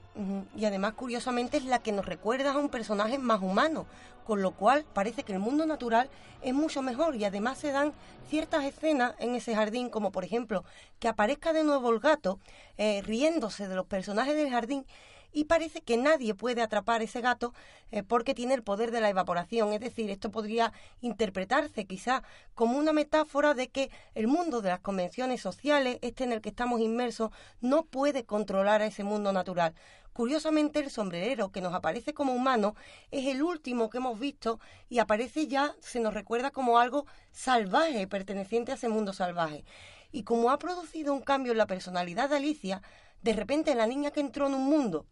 Y 0.56 0.66
además, 0.66 0.94
curiosamente, 0.94 1.58
es 1.58 1.66
la 1.66 1.80
que 1.80 1.94
nos 1.94 2.06
recuerda 2.06 2.54
a 2.54 2.58
un 2.58 2.70
personaje 2.70 3.18
más 3.18 3.42
humano, 3.42 3.86
con 4.26 4.42
lo 4.42 4.52
cual 4.52 4.86
parece 4.94 5.24
que 5.24 5.34
el 5.34 5.40
mundo 5.40 5.66
natural 5.66 6.10
es 6.42 6.54
mucho 6.54 6.82
mejor 6.82 7.16
y 7.16 7.24
además 7.24 7.58
se 7.58 7.72
dan 7.72 7.94
ciertas 8.30 8.64
escenas 8.66 9.14
en 9.20 9.36
ese 9.36 9.56
jardín, 9.56 9.90
como 9.90 10.12
por 10.12 10.26
ejemplo 10.26 10.64
que 11.00 11.08
aparezca 11.08 11.54
de 11.54 11.64
nuevo 11.64 11.90
el 11.90 12.00
gato 12.00 12.40
eh, 12.78 13.02
riéndose 13.06 13.68
de 13.68 13.76
los 13.76 13.86
personajes 13.86 14.36
del 14.36 14.50
jardín 14.50 14.86
y 15.34 15.46
parece 15.46 15.82
que 15.82 15.98
nadie 15.98 16.36
puede 16.36 16.62
atrapar 16.62 17.02
ese 17.02 17.20
gato 17.20 17.54
eh, 17.92 18.04
porque 18.04 18.36
tiene 18.36 18.54
el 18.54 18.64
poder 18.64 18.92
de 18.92 19.02
la 19.02 19.10
evaporación. 19.10 19.74
Es 19.74 19.80
decir, 19.82 20.10
esto 20.10 20.32
podría 20.32 20.72
interpretarse 21.02 21.86
quizá 21.86 22.24
como 22.54 22.78
una 22.78 22.94
metáfora 22.94 23.54
de 23.54 23.70
que 23.70 23.90
el 24.14 24.28
mundo 24.28 24.62
de 24.62 24.70
las 24.70 24.80
convenciones 24.80 25.42
sociales, 25.42 25.98
este 26.02 26.24
en 26.24 26.32
el 26.32 26.42
que 26.42 26.50
estamos 26.50 26.80
inmersos, 26.80 27.32
no 27.60 27.84
puede 27.86 28.26
controlar 28.26 28.82
a 28.82 28.86
ese 28.86 29.04
mundo 29.04 29.34
natural. 29.34 29.74
Curiosamente, 30.14 30.80
el 30.80 30.92
sombrerero 30.92 31.52
que 31.52 31.62
nos 31.62 31.74
aparece 31.74 32.14
como 32.14 32.34
humano 32.34 32.76
es 33.10 33.26
el 33.26 33.42
último 33.42 33.90
que 33.90 33.98
hemos 33.98 34.20
visto 34.20 34.60
y 34.88 35.00
aparece 35.00 35.48
ya, 35.48 35.76
se 35.80 36.00
nos 36.00 36.14
recuerda 36.14 36.52
como 36.52 36.78
algo 36.78 37.08
salvaje, 37.32 38.06
perteneciente 38.06 38.72
a 38.72 38.76
ese 38.76 38.90
mundo 38.90 39.12
salvaje. 39.12 39.66
Y 40.12 40.22
como 40.22 40.52
ha 40.52 40.60
producido 40.60 41.14
un 41.14 41.22
cambio 41.22 41.54
en 41.54 41.58
la 41.58 41.66
personalidad 41.66 42.30
de 42.30 42.36
Alicia, 42.36 42.84
de 43.24 43.34
repente 43.34 43.74
la 43.74 43.88
niña 43.88 44.12
que 44.12 44.20
entró 44.20 44.46
en 44.46 44.54
un 44.54 44.66
mundo 44.66 45.08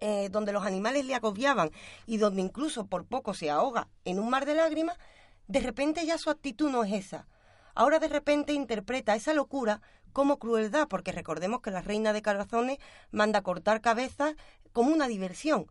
eh, 0.00 0.28
donde 0.30 0.52
los 0.52 0.66
animales 0.66 1.04
le 1.06 1.14
agobiaban 1.14 1.70
y 2.06 2.18
donde 2.18 2.42
incluso 2.42 2.86
por 2.86 3.06
poco 3.06 3.34
se 3.34 3.50
ahoga 3.50 3.88
en 4.04 4.18
un 4.18 4.28
mar 4.28 4.44
de 4.46 4.54
lágrimas, 4.54 4.98
de 5.48 5.60
repente 5.60 6.04
ya 6.04 6.18
su 6.18 6.30
actitud 6.30 6.70
no 6.70 6.84
es 6.84 6.92
esa. 6.92 7.28
Ahora 7.74 7.98
de 7.98 8.08
repente 8.08 8.52
interpreta 8.52 9.14
esa 9.14 9.34
locura 9.34 9.80
como 10.12 10.38
crueldad, 10.38 10.88
porque 10.88 11.12
recordemos 11.12 11.60
que 11.60 11.70
la 11.70 11.82
reina 11.82 12.12
de 12.12 12.22
corazones 12.22 12.78
manda 13.10 13.42
cortar 13.42 13.82
cabezas 13.82 14.34
como 14.72 14.92
una 14.92 15.08
diversión. 15.08 15.66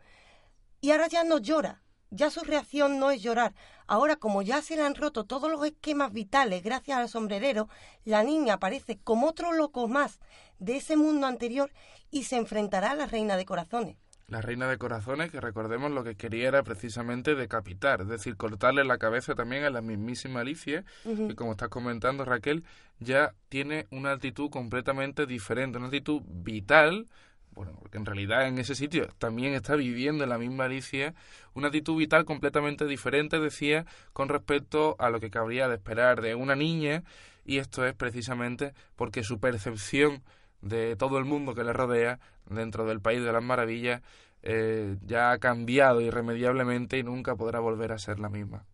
Y 0.82 0.92
ahora 0.92 1.08
ya 1.08 1.24
no 1.24 1.40
llora, 1.40 1.82
ya 2.12 2.30
su 2.30 2.42
reacción 2.42 3.00
no 3.00 3.12
es 3.12 3.22
llorar. 3.22 3.54
Ahora, 3.88 4.16
como 4.16 4.42
ya 4.42 4.62
se 4.62 4.76
le 4.76 4.84
han 4.84 4.96
roto 4.96 5.26
todos 5.26 5.52
los 5.52 5.66
esquemas 5.66 6.12
vitales 6.12 6.64
gracias 6.64 6.98
al 6.98 7.10
sombrerero, 7.10 7.70
la 8.04 8.24
niña 8.24 8.56
aparece 8.56 8.98
como 9.00 9.28
otro 9.28 9.52
loco 9.52 9.88
más 9.88 10.20
de 10.60 10.78
ese 10.78 10.96
mundo 10.96 11.28
anterior 11.28 11.72
y 12.12 12.24
se 12.24 12.38
enfrentará 12.38 12.92
a 12.92 12.96
la 12.96 13.08
reina 13.08 13.38
de 13.38 13.46
corazones. 13.46 13.98
La 14.28 14.42
reina 14.42 14.68
de 14.68 14.80
corazones, 14.80 15.30
que 15.30 15.40
recordemos 15.40 15.92
lo 15.92 16.04
que 16.04 16.16
quería 16.16 16.48
era 16.48 16.64
precisamente 16.64 17.36
decapitar, 17.36 18.02
es 18.02 18.08
decir, 18.08 18.36
cortarle 18.38 18.84
la 18.84 18.98
cabeza 18.98 19.36
también 19.36 19.64
a 19.66 19.70
la 19.70 19.82
mismísima 19.82 20.40
Alicia, 20.40 20.84
que 21.04 21.36
como 21.36 21.52
estás 21.52 21.70
comentando 21.70 22.26
Raquel, 22.26 22.64
ya 23.00 23.36
tiene 23.50 23.86
una 23.92 24.14
actitud 24.14 24.50
completamente 24.50 25.28
diferente, 25.28 25.78
una 25.78 25.88
actitud 25.88 26.24
vital, 26.26 27.08
bueno, 27.52 27.74
porque 27.80 28.00
en 28.00 28.06
realidad 28.06 28.48
en 28.48 28.58
ese 28.58 28.74
sitio 28.74 29.08
también 29.20 29.54
está 29.54 29.76
viviendo 29.76 30.26
la 30.26 30.40
misma 30.40 30.66
Alicia, 30.66 31.14
una 31.54 31.68
actitud 31.68 31.96
vital 31.96 32.26
completamente 32.26 32.86
diferente, 32.86 33.40
decía, 33.40 33.86
con 34.12 34.28
respecto 34.28 34.96
a 34.98 35.12
lo 35.12 35.20
que 35.20 35.30
cabría 35.30 35.68
de 35.68 35.76
esperar 35.76 36.22
de 36.22 36.34
una 36.34 36.56
niña, 36.56 37.04
y 37.46 37.60
esto 37.60 37.86
es 37.86 37.94
precisamente 37.94 38.74
porque 38.96 39.24
su 39.24 39.40
percepción 39.40 40.24
de 40.66 40.96
todo 40.96 41.20
el 41.20 41.26
mundo 41.26 41.54
que 41.54 41.64
le 41.64 41.72
rodea 41.72 42.20
dentro 42.50 42.86
del 42.86 43.00
país 43.00 43.24
de 43.24 43.32
las 43.32 43.44
maravillas 43.44 44.02
eh, 44.42 44.98
ya 45.06 45.32
ha 45.32 45.38
cambiado 45.38 46.02
irremediablemente 46.02 46.98
y 46.98 47.04
nunca 47.04 47.36
podrá 47.36 47.60
volver 47.60 47.92
a 47.92 48.00
ser 48.00 48.20
la 48.20 48.30
misma. 48.30 48.66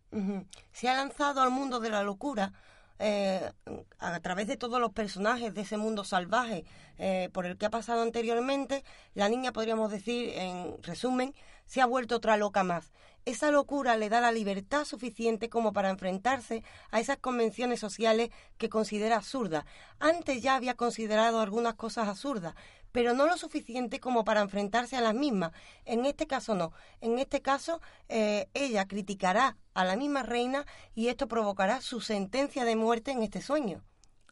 Se 0.72 0.88
ha 0.88 0.96
lanzado 0.96 1.40
al 1.40 1.50
mundo 1.50 1.80
de 1.80 1.90
la 1.90 2.02
locura 2.02 2.52
eh, 2.98 3.50
a 3.98 4.20
través 4.20 4.46
de 4.46 4.56
todos 4.56 4.80
los 4.80 4.92
personajes 4.92 5.54
de 5.54 5.62
ese 5.62 5.76
mundo 5.76 6.04
salvaje 6.04 6.64
eh, 6.98 7.30
por 7.32 7.46
el 7.46 7.56
que 7.56 7.66
ha 7.66 7.70
pasado 7.70 8.02
anteriormente, 8.02 8.84
la 9.14 9.28
niña, 9.28 9.52
podríamos 9.52 9.90
decir, 9.90 10.30
en 10.34 10.82
resumen, 10.82 11.34
se 11.66 11.80
ha 11.80 11.86
vuelto 11.86 12.16
otra 12.16 12.36
loca 12.36 12.64
más. 12.64 12.92
Esa 13.24 13.52
locura 13.52 13.96
le 13.96 14.08
da 14.08 14.20
la 14.20 14.32
libertad 14.32 14.84
suficiente 14.84 15.48
como 15.48 15.72
para 15.72 15.90
enfrentarse 15.90 16.64
a 16.90 16.98
esas 16.98 17.18
convenciones 17.18 17.78
sociales 17.78 18.30
que 18.58 18.68
considera 18.68 19.16
absurdas. 19.16 19.64
Antes 20.00 20.42
ya 20.42 20.56
había 20.56 20.74
considerado 20.74 21.40
algunas 21.40 21.74
cosas 21.74 22.08
absurdas, 22.08 22.54
pero 22.90 23.14
no 23.14 23.26
lo 23.26 23.36
suficiente 23.36 24.00
como 24.00 24.24
para 24.24 24.40
enfrentarse 24.40 24.96
a 24.96 25.00
las 25.00 25.14
mismas. 25.14 25.52
En 25.84 26.04
este 26.04 26.26
caso 26.26 26.54
no. 26.54 26.72
En 27.00 27.18
este 27.18 27.42
caso 27.42 27.80
eh, 28.08 28.48
ella 28.54 28.88
criticará 28.88 29.56
a 29.74 29.84
la 29.84 29.96
misma 29.96 30.22
reina 30.24 30.66
y 30.94 31.08
esto 31.08 31.28
provocará 31.28 31.80
su 31.80 32.00
sentencia 32.00 32.64
de 32.64 32.74
muerte 32.74 33.12
en 33.12 33.22
este 33.22 33.40
sueño. 33.40 33.82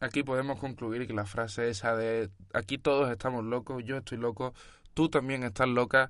Aquí 0.01 0.23
podemos 0.23 0.59
concluir 0.59 1.07
que 1.07 1.13
la 1.13 1.25
frase 1.25 1.69
esa 1.69 1.95
de 1.95 2.29
aquí 2.53 2.77
todos 2.77 3.11
estamos 3.11 3.43
locos, 3.43 3.83
yo 3.85 3.97
estoy 3.97 4.17
loco, 4.17 4.53
tú 4.95 5.09
también 5.09 5.43
estás 5.43 5.67
loca, 5.67 6.09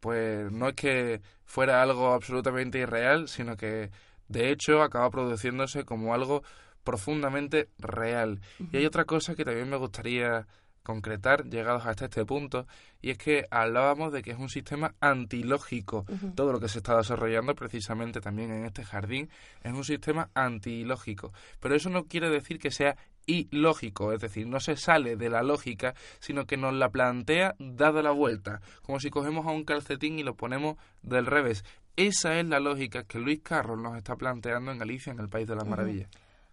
pues 0.00 0.50
no 0.50 0.68
es 0.68 0.74
que 0.74 1.20
fuera 1.44 1.82
algo 1.82 2.12
absolutamente 2.12 2.78
irreal, 2.78 3.28
sino 3.28 3.56
que 3.56 3.90
de 4.28 4.50
hecho 4.50 4.82
acaba 4.82 5.10
produciéndose 5.10 5.84
como 5.84 6.14
algo 6.14 6.42
profundamente 6.84 7.68
real. 7.78 8.40
Y 8.72 8.78
hay 8.78 8.86
otra 8.86 9.04
cosa 9.04 9.34
que 9.34 9.44
también 9.44 9.68
me 9.68 9.76
gustaría 9.76 10.46
concretar 10.82 11.44
llegados 11.44 11.86
hasta 11.86 12.06
este 12.06 12.24
punto 12.24 12.66
y 13.02 13.10
es 13.10 13.18
que 13.18 13.46
hablábamos 13.50 14.12
de 14.12 14.22
que 14.22 14.30
es 14.30 14.38
un 14.38 14.48
sistema 14.48 14.94
antilógico. 15.00 16.06
Todo 16.34 16.52
lo 16.52 16.60
que 16.60 16.68
se 16.68 16.78
está 16.78 16.96
desarrollando 16.96 17.54
precisamente 17.54 18.20
también 18.20 18.50
en 18.50 18.64
este 18.64 18.84
jardín 18.84 19.30
es 19.62 19.72
un 19.72 19.84
sistema 19.84 20.30
antilógico. 20.34 21.32
Pero 21.60 21.74
eso 21.74 21.90
no 21.90 22.04
quiere 22.04 22.30
decir 22.30 22.58
que 22.58 22.70
sea 22.70 22.96
ilógico, 23.30 24.12
es 24.12 24.20
decir, 24.20 24.46
no 24.46 24.60
se 24.60 24.76
sale 24.76 25.16
de 25.16 25.30
la 25.30 25.42
lógica, 25.42 25.94
sino 26.18 26.46
que 26.46 26.56
nos 26.56 26.74
la 26.74 26.90
plantea 26.90 27.54
dada 27.58 28.02
la 28.02 28.10
vuelta, 28.10 28.60
como 28.82 29.00
si 29.00 29.10
cogemos 29.10 29.46
a 29.46 29.50
un 29.50 29.64
calcetín 29.64 30.18
y 30.18 30.22
lo 30.22 30.34
ponemos 30.34 30.76
del 31.02 31.26
revés. 31.26 31.64
Esa 31.96 32.38
es 32.38 32.46
la 32.46 32.60
lógica 32.60 33.04
que 33.04 33.18
Luis 33.18 33.40
Carroll 33.42 33.82
nos 33.82 33.96
está 33.96 34.16
planteando 34.16 34.72
en 34.72 34.80
Alicia 34.80 35.12
en 35.12 35.20
el 35.20 35.28
País 35.28 35.46
de 35.46 35.56
las 35.56 35.66
Maravillas. 35.66 36.08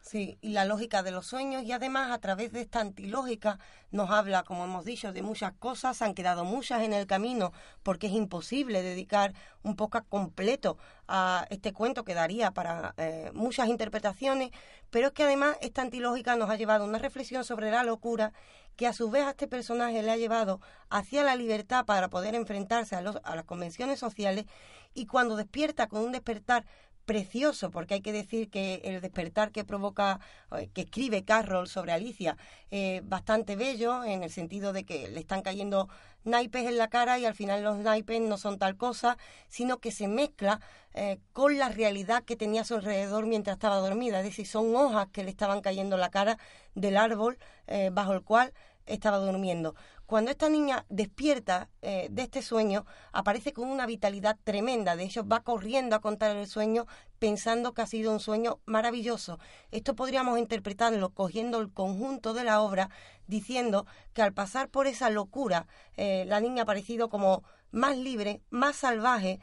Sí, 0.08 0.38
y 0.40 0.52
la 0.52 0.64
lógica 0.64 1.04
de 1.04 1.12
los 1.12 1.26
sueños 1.26 1.64
y 1.64 1.74
además 1.74 2.12
a 2.12 2.20
través 2.20 2.54
de 2.54 2.62
esta 2.62 2.80
antilógica 2.80 3.60
nos 3.92 4.10
habla, 4.10 4.44
como 4.44 4.64
hemos 4.64 4.86
dicho, 4.86 5.12
de 5.12 5.22
muchas 5.22 5.52
cosas, 5.52 6.02
han 6.02 6.14
quedado 6.14 6.46
muchas 6.46 6.84
en 6.84 6.94
el 6.94 7.08
camino 7.08 7.52
porque 7.84 8.08
es 8.08 8.14
imposible 8.14 8.84
dedicar 8.84 9.34
un 9.64 9.76
poco 9.76 10.02
completo 10.06 10.78
a 11.10 11.46
este 11.50 11.74
cuento 11.74 12.06
que 12.06 12.14
daría 12.14 12.52
para 12.52 12.94
eh, 12.96 13.32
muchas 13.34 13.68
interpretaciones, 13.68 14.52
pero 14.92 15.08
es 15.08 15.14
que 15.14 15.24
además 15.24 15.58
esta 15.60 15.82
antilógica 15.82 16.38
nos 16.38 16.50
ha 16.50 16.56
llevado 16.56 16.86
a 16.86 16.88
una 16.88 17.00
reflexión 17.00 17.44
sobre 17.44 17.70
la 17.70 17.84
locura 17.84 18.32
que 18.78 18.88
a 18.88 18.94
su 18.94 19.10
vez 19.10 19.26
a 19.26 19.32
este 19.32 19.50
personaje 19.50 20.04
le 20.04 20.12
ha 20.12 20.18
llevado 20.18 20.62
hacia 20.90 21.24
la 21.24 21.36
libertad 21.36 21.84
para 21.84 22.08
poder 22.08 22.34
enfrentarse 22.34 22.96
a, 22.96 23.00
a 23.00 23.36
las 23.36 23.44
convenciones 23.44 24.00
sociales 24.00 24.46
y 24.94 25.06
cuando 25.06 25.36
despierta 25.36 25.88
con 25.88 26.02
un 26.02 26.14
despertar 26.14 26.66
precioso, 27.08 27.72
porque 27.72 27.96
hay 27.96 28.02
que 28.02 28.12
decir 28.12 28.50
que 28.50 28.82
el 28.84 29.00
despertar 29.00 29.54
que 29.54 29.64
provoca, 29.64 30.20
eh, 30.52 30.70
que 30.74 30.82
escribe 30.82 31.24
Carroll 31.24 31.70
sobre 31.70 31.94
Alicia, 31.94 32.36
es 32.70 33.02
bastante 33.08 33.56
bello, 33.56 34.04
en 34.04 34.24
el 34.24 34.30
sentido 34.30 34.74
de 34.74 34.84
que 34.84 35.08
le 35.08 35.22
están 35.22 35.42
cayendo 35.42 35.88
naipes 36.26 36.68
en 36.68 36.78
la 36.78 36.90
cara 36.90 37.18
y 37.18 37.26
al 37.26 37.34
final 37.34 37.64
los 37.64 37.78
naipes 37.78 38.20
no 38.20 38.38
son 38.38 38.60
tal 38.60 38.76
cosa, 38.76 39.18
sino 39.48 39.80
que 39.80 39.92
se 39.92 40.10
mezcla 40.10 40.60
eh, 40.94 41.20
con 41.32 41.58
la 41.58 41.70
realidad 41.70 42.24
que 42.24 42.36
tenía 42.36 42.62
a 42.62 42.66
su 42.66 42.76
alrededor 42.76 43.26
mientras 43.26 43.56
estaba 43.56 43.78
dormida, 43.78 44.20
es 44.20 44.26
decir, 44.26 44.46
son 44.46 44.76
hojas 44.76 45.08
que 45.14 45.24
le 45.24 45.30
estaban 45.30 45.62
cayendo 45.62 45.96
en 45.96 46.02
la 46.02 46.12
cara 46.12 46.38
del 46.76 46.98
árbol 46.98 47.38
eh, 47.68 47.90
bajo 47.94 48.12
el 48.12 48.22
cual 48.22 48.54
estaba 48.88 49.18
durmiendo. 49.18 49.76
Cuando 50.06 50.32
esta 50.32 50.50
niña 50.50 50.86
despierta 50.90 51.70
eh, 51.82 52.08
de 52.10 52.22
este 52.22 52.42
sueño, 52.42 52.86
aparece 53.12 53.52
con 53.52 53.68
una 53.68 53.86
vitalidad 53.86 54.38
tremenda. 54.44 54.96
De 54.96 55.04
hecho, 55.04 55.28
va 55.28 55.42
corriendo 55.42 55.96
a 55.96 56.00
contar 56.00 56.36
el 56.36 56.48
sueño 56.48 56.88
pensando 57.20 57.74
que 57.74 57.82
ha 57.82 57.88
sido 57.88 58.12
un 58.12 58.20
sueño 58.20 58.60
maravilloso. 58.66 59.38
Esto 59.72 59.96
podríamos 59.96 60.40
interpretarlo 60.40 61.10
cogiendo 61.10 61.60
el 61.60 61.72
conjunto 61.74 62.34
de 62.34 62.46
la 62.46 62.62
obra, 62.62 62.90
diciendo 63.28 63.86
que 64.14 64.22
al 64.22 64.34
pasar 64.34 64.70
por 64.70 64.88
esa 64.88 65.10
locura, 65.10 65.68
eh, 65.98 66.24
la 66.26 66.40
niña 66.40 66.64
ha 66.64 66.66
parecido 66.66 67.10
como 67.10 67.44
más 67.72 67.98
libre, 67.98 68.42
más 68.50 68.78
salvaje, 68.78 69.42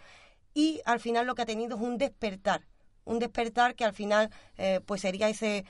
y 0.55 0.80
al 0.86 0.99
final 1.01 1.26
lo 1.26 1.34
que 1.34 1.42
ha 1.42 1.47
tenido 1.47 1.76
es 1.76 1.82
un 1.82 1.99
despertar. 1.99 2.66
Un 3.05 3.18
despertar 3.18 3.74
que 3.74 3.84
al 3.84 3.92
final 3.92 4.30
eh, 4.57 4.80
pues 4.86 5.03
sería 5.03 5.28
ese 5.28 5.66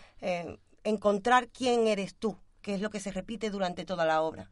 encontrar 0.85 1.49
quién 1.49 1.89
eres 1.89 2.14
tú, 2.14 2.39
que 2.65 2.75
es 2.75 2.81
lo 2.81 2.91
que 2.91 2.99
se 2.99 3.12
repite 3.12 3.51
durante 3.51 3.85
toda 3.85 4.07
la 4.07 4.23
obra. 4.23 4.51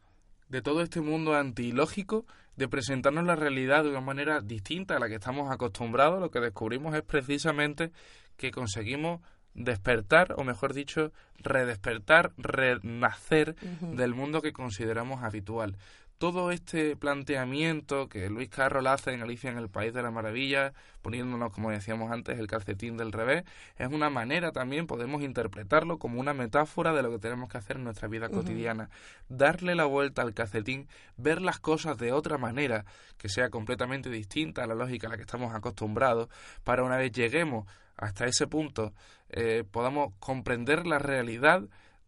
De 0.48 0.60
todo 0.60 0.82
este 0.82 1.00
mundo 1.00 1.34
antilógico, 1.34 2.26
de 2.56 2.68
presentarnos 2.68 3.24
la 3.24 3.36
realidad 3.36 3.84
de 3.84 3.90
una 3.90 4.02
manera 4.02 4.42
distinta 4.42 4.96
a 4.96 5.00
la 5.00 5.08
que 5.08 5.14
estamos 5.14 5.50
acostumbrados, 5.50 6.20
lo 6.20 6.30
que 6.30 6.38
descubrimos 6.38 6.94
es 6.94 7.02
precisamente 7.02 7.90
que 8.36 8.50
conseguimos 8.50 9.22
despertar, 9.54 10.34
o 10.36 10.44
mejor 10.44 10.74
dicho, 10.74 11.12
redespertar, 11.38 12.32
renacer 12.36 13.56
del 13.80 14.14
mundo 14.14 14.42
que 14.42 14.52
consideramos 14.52 15.22
habitual 15.22 15.78
todo 16.22 16.52
este 16.52 16.94
planteamiento 16.94 18.08
que 18.08 18.30
Luis 18.30 18.48
Carroll 18.48 18.86
hace 18.86 19.12
en 19.12 19.22
Alicia 19.22 19.50
en 19.50 19.58
el 19.58 19.68
País 19.68 19.92
de 19.92 20.04
la 20.04 20.12
Maravilla, 20.12 20.72
poniéndonos, 21.02 21.52
como 21.52 21.72
decíamos 21.72 22.12
antes, 22.12 22.38
el 22.38 22.46
calcetín 22.46 22.96
del 22.96 23.10
revés, 23.10 23.42
es 23.76 23.88
una 23.88 24.08
manera 24.08 24.52
también, 24.52 24.86
podemos 24.86 25.24
interpretarlo 25.24 25.98
como 25.98 26.20
una 26.20 26.32
metáfora 26.32 26.92
de 26.92 27.02
lo 27.02 27.10
que 27.10 27.18
tenemos 27.18 27.48
que 27.48 27.58
hacer 27.58 27.74
en 27.74 27.82
nuestra 27.82 28.06
vida 28.06 28.28
cotidiana. 28.28 28.88
Darle 29.28 29.74
la 29.74 29.84
vuelta 29.84 30.22
al 30.22 30.32
calcetín, 30.32 30.86
ver 31.16 31.42
las 31.42 31.58
cosas 31.58 31.98
de 31.98 32.12
otra 32.12 32.38
manera, 32.38 32.84
que 33.18 33.28
sea 33.28 33.50
completamente 33.50 34.08
distinta 34.08 34.62
a 34.62 34.68
la 34.68 34.76
lógica 34.76 35.08
a 35.08 35.10
la 35.10 35.16
que 35.16 35.22
estamos 35.22 35.52
acostumbrados, 35.52 36.28
para 36.62 36.84
una 36.84 36.98
vez 36.98 37.10
lleguemos 37.10 37.66
hasta 37.96 38.26
ese 38.26 38.46
punto, 38.46 38.92
eh, 39.28 39.64
podamos 39.68 40.14
comprender 40.20 40.86
la 40.86 41.00
realidad 41.00 41.62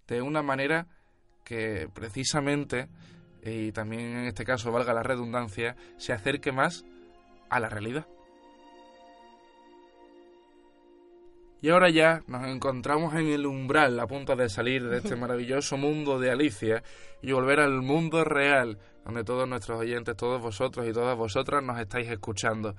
de 0.06 0.22
una 0.22 0.44
manera 0.44 0.86
que 1.42 1.88
precisamente 1.92 2.88
y 3.44 3.72
también 3.72 4.16
en 4.16 4.24
este 4.26 4.44
caso, 4.44 4.72
valga 4.72 4.94
la 4.94 5.02
redundancia, 5.02 5.76
se 5.96 6.12
acerque 6.12 6.52
más 6.52 6.84
a 7.50 7.60
la 7.60 7.68
realidad. 7.68 8.06
Y 11.60 11.70
ahora 11.70 11.88
ya 11.88 12.22
nos 12.26 12.46
encontramos 12.46 13.14
en 13.14 13.28
el 13.28 13.46
umbral, 13.46 13.98
a 13.98 14.06
punto 14.06 14.36
de 14.36 14.50
salir 14.50 14.86
de 14.86 14.98
este 14.98 15.16
maravilloso 15.16 15.78
mundo 15.78 16.18
de 16.18 16.30
Alicia 16.30 16.82
y 17.22 17.32
volver 17.32 17.60
al 17.60 17.80
mundo 17.80 18.22
real, 18.22 18.78
donde 19.02 19.24
todos 19.24 19.48
nuestros 19.48 19.80
oyentes, 19.80 20.14
todos 20.14 20.42
vosotros 20.42 20.86
y 20.86 20.92
todas 20.92 21.16
vosotras 21.16 21.62
nos 21.62 21.78
estáis 21.78 22.10
escuchando. 22.10 22.74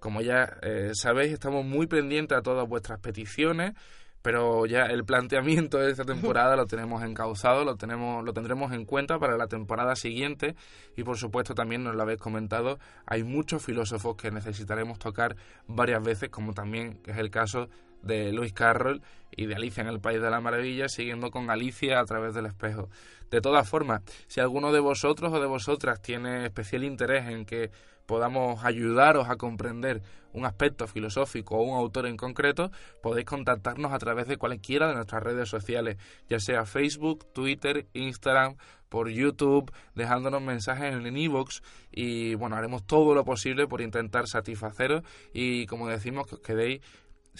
Como 0.00 0.22
ya 0.22 0.56
eh, 0.62 0.92
sabéis, 0.94 1.34
estamos 1.34 1.66
muy 1.66 1.86
pendientes 1.86 2.38
a 2.38 2.40
todas 2.40 2.66
vuestras 2.66 2.98
peticiones 3.00 3.74
pero 4.22 4.66
ya 4.66 4.86
el 4.86 5.04
planteamiento 5.04 5.78
de 5.78 5.90
esta 5.90 6.04
temporada 6.04 6.56
lo 6.56 6.66
tenemos 6.66 7.02
encauzado, 7.02 7.64
lo 7.64 7.76
tenemos, 7.76 8.24
lo 8.24 8.32
tendremos 8.32 8.72
en 8.72 8.84
cuenta 8.84 9.18
para 9.18 9.36
la 9.36 9.46
temporada 9.46 9.96
siguiente 9.96 10.54
y 10.96 11.04
por 11.04 11.16
supuesto 11.16 11.54
también 11.54 11.84
nos 11.84 11.94
lo 11.94 12.02
habéis 12.02 12.20
comentado, 12.20 12.78
hay 13.06 13.22
muchos 13.24 13.64
filósofos 13.64 14.16
que 14.16 14.30
necesitaremos 14.30 14.98
tocar 14.98 15.36
varias 15.66 16.02
veces, 16.02 16.28
como 16.30 16.52
también 16.52 17.00
es 17.06 17.16
el 17.16 17.30
caso 17.30 17.68
de 18.02 18.32
Lewis 18.32 18.52
Carroll 18.52 19.02
y 19.30 19.46
de 19.46 19.54
Alicia 19.54 19.82
en 19.82 19.88
el 19.88 20.00
País 20.00 20.20
de 20.20 20.30
la 20.30 20.40
Maravilla, 20.40 20.88
siguiendo 20.88 21.30
con 21.30 21.50
Alicia 21.50 22.00
a 22.00 22.04
través 22.04 22.34
del 22.34 22.46
espejo. 22.46 22.88
De 23.30 23.40
todas 23.40 23.68
formas, 23.68 24.02
si 24.26 24.40
alguno 24.40 24.72
de 24.72 24.80
vosotros 24.80 25.32
o 25.32 25.40
de 25.40 25.46
vosotras 25.46 26.00
tiene 26.02 26.46
especial 26.46 26.84
interés 26.84 27.28
en 27.28 27.44
que 27.44 27.70
podamos 28.10 28.64
ayudaros 28.64 29.28
a 29.30 29.36
comprender 29.36 30.02
un 30.32 30.44
aspecto 30.44 30.88
filosófico 30.88 31.58
o 31.58 31.62
un 31.62 31.76
autor 31.76 32.06
en 32.06 32.16
concreto, 32.16 32.72
podéis 33.04 33.24
contactarnos 33.24 33.92
a 33.92 33.98
través 34.00 34.26
de 34.26 34.36
cualquiera 34.36 34.88
de 34.88 34.96
nuestras 34.96 35.22
redes 35.22 35.48
sociales, 35.48 35.96
ya 36.28 36.40
sea 36.40 36.64
Facebook, 36.64 37.32
Twitter, 37.32 37.86
Instagram, 37.92 38.56
por 38.88 39.10
YouTube, 39.10 39.70
dejándonos 39.94 40.42
mensajes 40.42 40.92
en 40.92 41.16
iVoox 41.16 41.60
y 41.92 42.34
bueno, 42.34 42.56
haremos 42.56 42.84
todo 42.84 43.14
lo 43.14 43.24
posible 43.24 43.68
por 43.68 43.80
intentar 43.80 44.26
satisfaceros 44.26 45.04
y 45.32 45.66
como 45.66 45.86
decimos 45.86 46.26
que 46.26 46.34
os 46.34 46.40
quedéis 46.40 46.80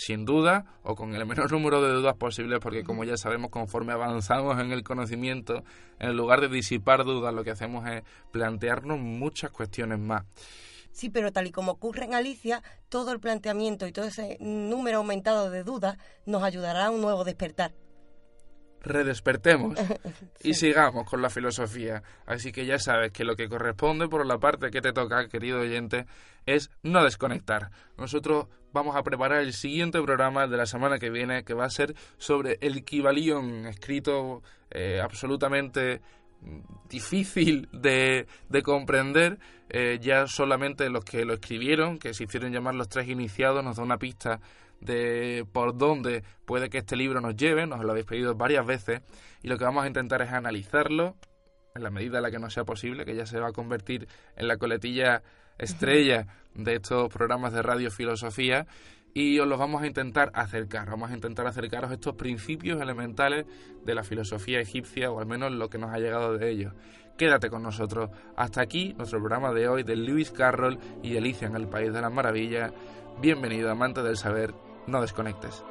sin 0.00 0.24
duda 0.24 0.64
o 0.82 0.94
con 0.94 1.14
el 1.14 1.26
menor 1.26 1.52
número 1.52 1.82
de 1.82 1.92
dudas 1.92 2.16
posibles, 2.16 2.58
porque 2.60 2.82
como 2.82 3.04
ya 3.04 3.16
sabemos, 3.16 3.50
conforme 3.50 3.92
avanzamos 3.92 4.58
en 4.58 4.72
el 4.72 4.82
conocimiento, 4.82 5.62
en 5.98 6.16
lugar 6.16 6.40
de 6.40 6.48
disipar 6.48 7.04
dudas, 7.04 7.34
lo 7.34 7.44
que 7.44 7.50
hacemos 7.50 7.86
es 7.88 8.02
plantearnos 8.32 8.98
muchas 8.98 9.50
cuestiones 9.50 9.98
más. 9.98 10.24
Sí, 10.92 11.08
pero 11.08 11.32
tal 11.32 11.46
y 11.46 11.52
como 11.52 11.72
ocurre 11.72 12.04
en 12.04 12.14
Alicia, 12.14 12.62
todo 12.88 13.12
el 13.12 13.20
planteamiento 13.20 13.86
y 13.86 13.92
todo 13.92 14.06
ese 14.06 14.38
número 14.40 14.98
aumentado 14.98 15.50
de 15.50 15.62
dudas 15.62 15.98
nos 16.26 16.42
ayudará 16.42 16.86
a 16.86 16.90
un 16.90 17.00
nuevo 17.00 17.22
despertar 17.24 17.72
redespertemos 18.82 19.78
y 20.42 20.54
sigamos 20.54 21.08
con 21.08 21.22
la 21.22 21.30
filosofía. 21.30 22.02
Así 22.26 22.52
que 22.52 22.66
ya 22.66 22.78
sabes 22.78 23.12
que 23.12 23.24
lo 23.24 23.36
que 23.36 23.48
corresponde 23.48 24.08
por 24.08 24.26
la 24.26 24.38
parte 24.38 24.70
que 24.70 24.80
te 24.80 24.92
toca, 24.92 25.28
querido 25.28 25.60
oyente, 25.60 26.06
es 26.46 26.70
no 26.82 27.04
desconectar. 27.04 27.70
Nosotros 27.96 28.46
vamos 28.72 28.96
a 28.96 29.02
preparar 29.02 29.40
el 29.40 29.52
siguiente 29.52 30.00
programa 30.02 30.46
de 30.46 30.56
la 30.56 30.66
semana 30.66 30.98
que 30.98 31.10
viene, 31.10 31.44
que 31.44 31.54
va 31.54 31.64
a 31.64 31.70
ser 31.70 31.94
sobre 32.18 32.58
el 32.60 32.84
Kibalión, 32.84 33.66
escrito 33.66 34.42
eh, 34.70 35.00
absolutamente 35.02 36.00
difícil 36.88 37.68
de, 37.72 38.26
de 38.48 38.62
comprender. 38.62 39.38
Eh, 39.68 39.98
ya 40.00 40.26
solamente 40.26 40.90
los 40.90 41.04
que 41.04 41.24
lo 41.24 41.34
escribieron, 41.34 41.98
que 41.98 42.12
se 42.12 42.24
hicieron 42.24 42.52
llamar 42.52 42.74
los 42.74 42.88
tres 42.88 43.08
iniciados, 43.08 43.62
nos 43.62 43.76
da 43.76 43.84
una 43.84 43.98
pista 43.98 44.40
de 44.80 45.46
por 45.52 45.76
dónde 45.76 46.24
puede 46.44 46.70
que 46.70 46.78
este 46.78 46.96
libro 46.96 47.20
nos 47.20 47.36
lleve, 47.36 47.66
nos 47.66 47.84
lo 47.84 47.90
habéis 47.92 48.06
pedido 48.06 48.34
varias 48.34 48.66
veces, 48.66 49.02
y 49.42 49.48
lo 49.48 49.58
que 49.58 49.64
vamos 49.64 49.84
a 49.84 49.86
intentar 49.86 50.22
es 50.22 50.32
analizarlo 50.32 51.14
en 51.74 51.84
la 51.84 51.90
medida 51.90 52.16
en 52.16 52.24
la 52.24 52.30
que 52.32 52.38
no 52.38 52.50
sea 52.50 52.64
posible, 52.64 53.04
que 53.04 53.14
ya 53.14 53.26
se 53.26 53.38
va 53.38 53.48
a 53.48 53.52
convertir 53.52 54.08
en 54.34 54.48
la 54.48 54.56
coletilla 54.56 55.22
estrella 55.60 56.26
de 56.54 56.76
estos 56.76 57.12
programas 57.12 57.52
de 57.52 57.62
radio 57.62 57.90
filosofía 57.90 58.66
y 59.14 59.38
os 59.38 59.46
los 59.46 59.58
vamos 59.58 59.82
a 59.82 59.86
intentar 59.86 60.30
acercar, 60.34 60.88
vamos 60.88 61.10
a 61.10 61.14
intentar 61.14 61.46
acercaros 61.46 61.90
estos 61.90 62.14
principios 62.14 62.80
elementales 62.80 63.46
de 63.84 63.94
la 63.94 64.02
filosofía 64.02 64.60
egipcia 64.60 65.10
o 65.10 65.20
al 65.20 65.26
menos 65.26 65.52
lo 65.52 65.68
que 65.68 65.78
nos 65.78 65.92
ha 65.92 65.98
llegado 65.98 66.36
de 66.36 66.50
ellos. 66.50 66.72
Quédate 67.16 67.50
con 67.50 67.62
nosotros. 67.62 68.10
Hasta 68.36 68.62
aquí 68.62 68.94
nuestro 68.96 69.18
programa 69.18 69.52
de 69.52 69.68
hoy 69.68 69.82
de 69.82 69.96
Lewis 69.96 70.30
Carroll 70.30 70.78
y 71.02 71.16
Alicia 71.16 71.48
en 71.48 71.56
el 71.56 71.68
País 71.68 71.92
de 71.92 72.00
las 72.00 72.12
Maravillas. 72.12 72.72
Bienvenido, 73.20 73.70
amante 73.70 74.02
del 74.02 74.16
saber 74.16 74.54
no 74.86 75.02
desconectes. 75.02 75.62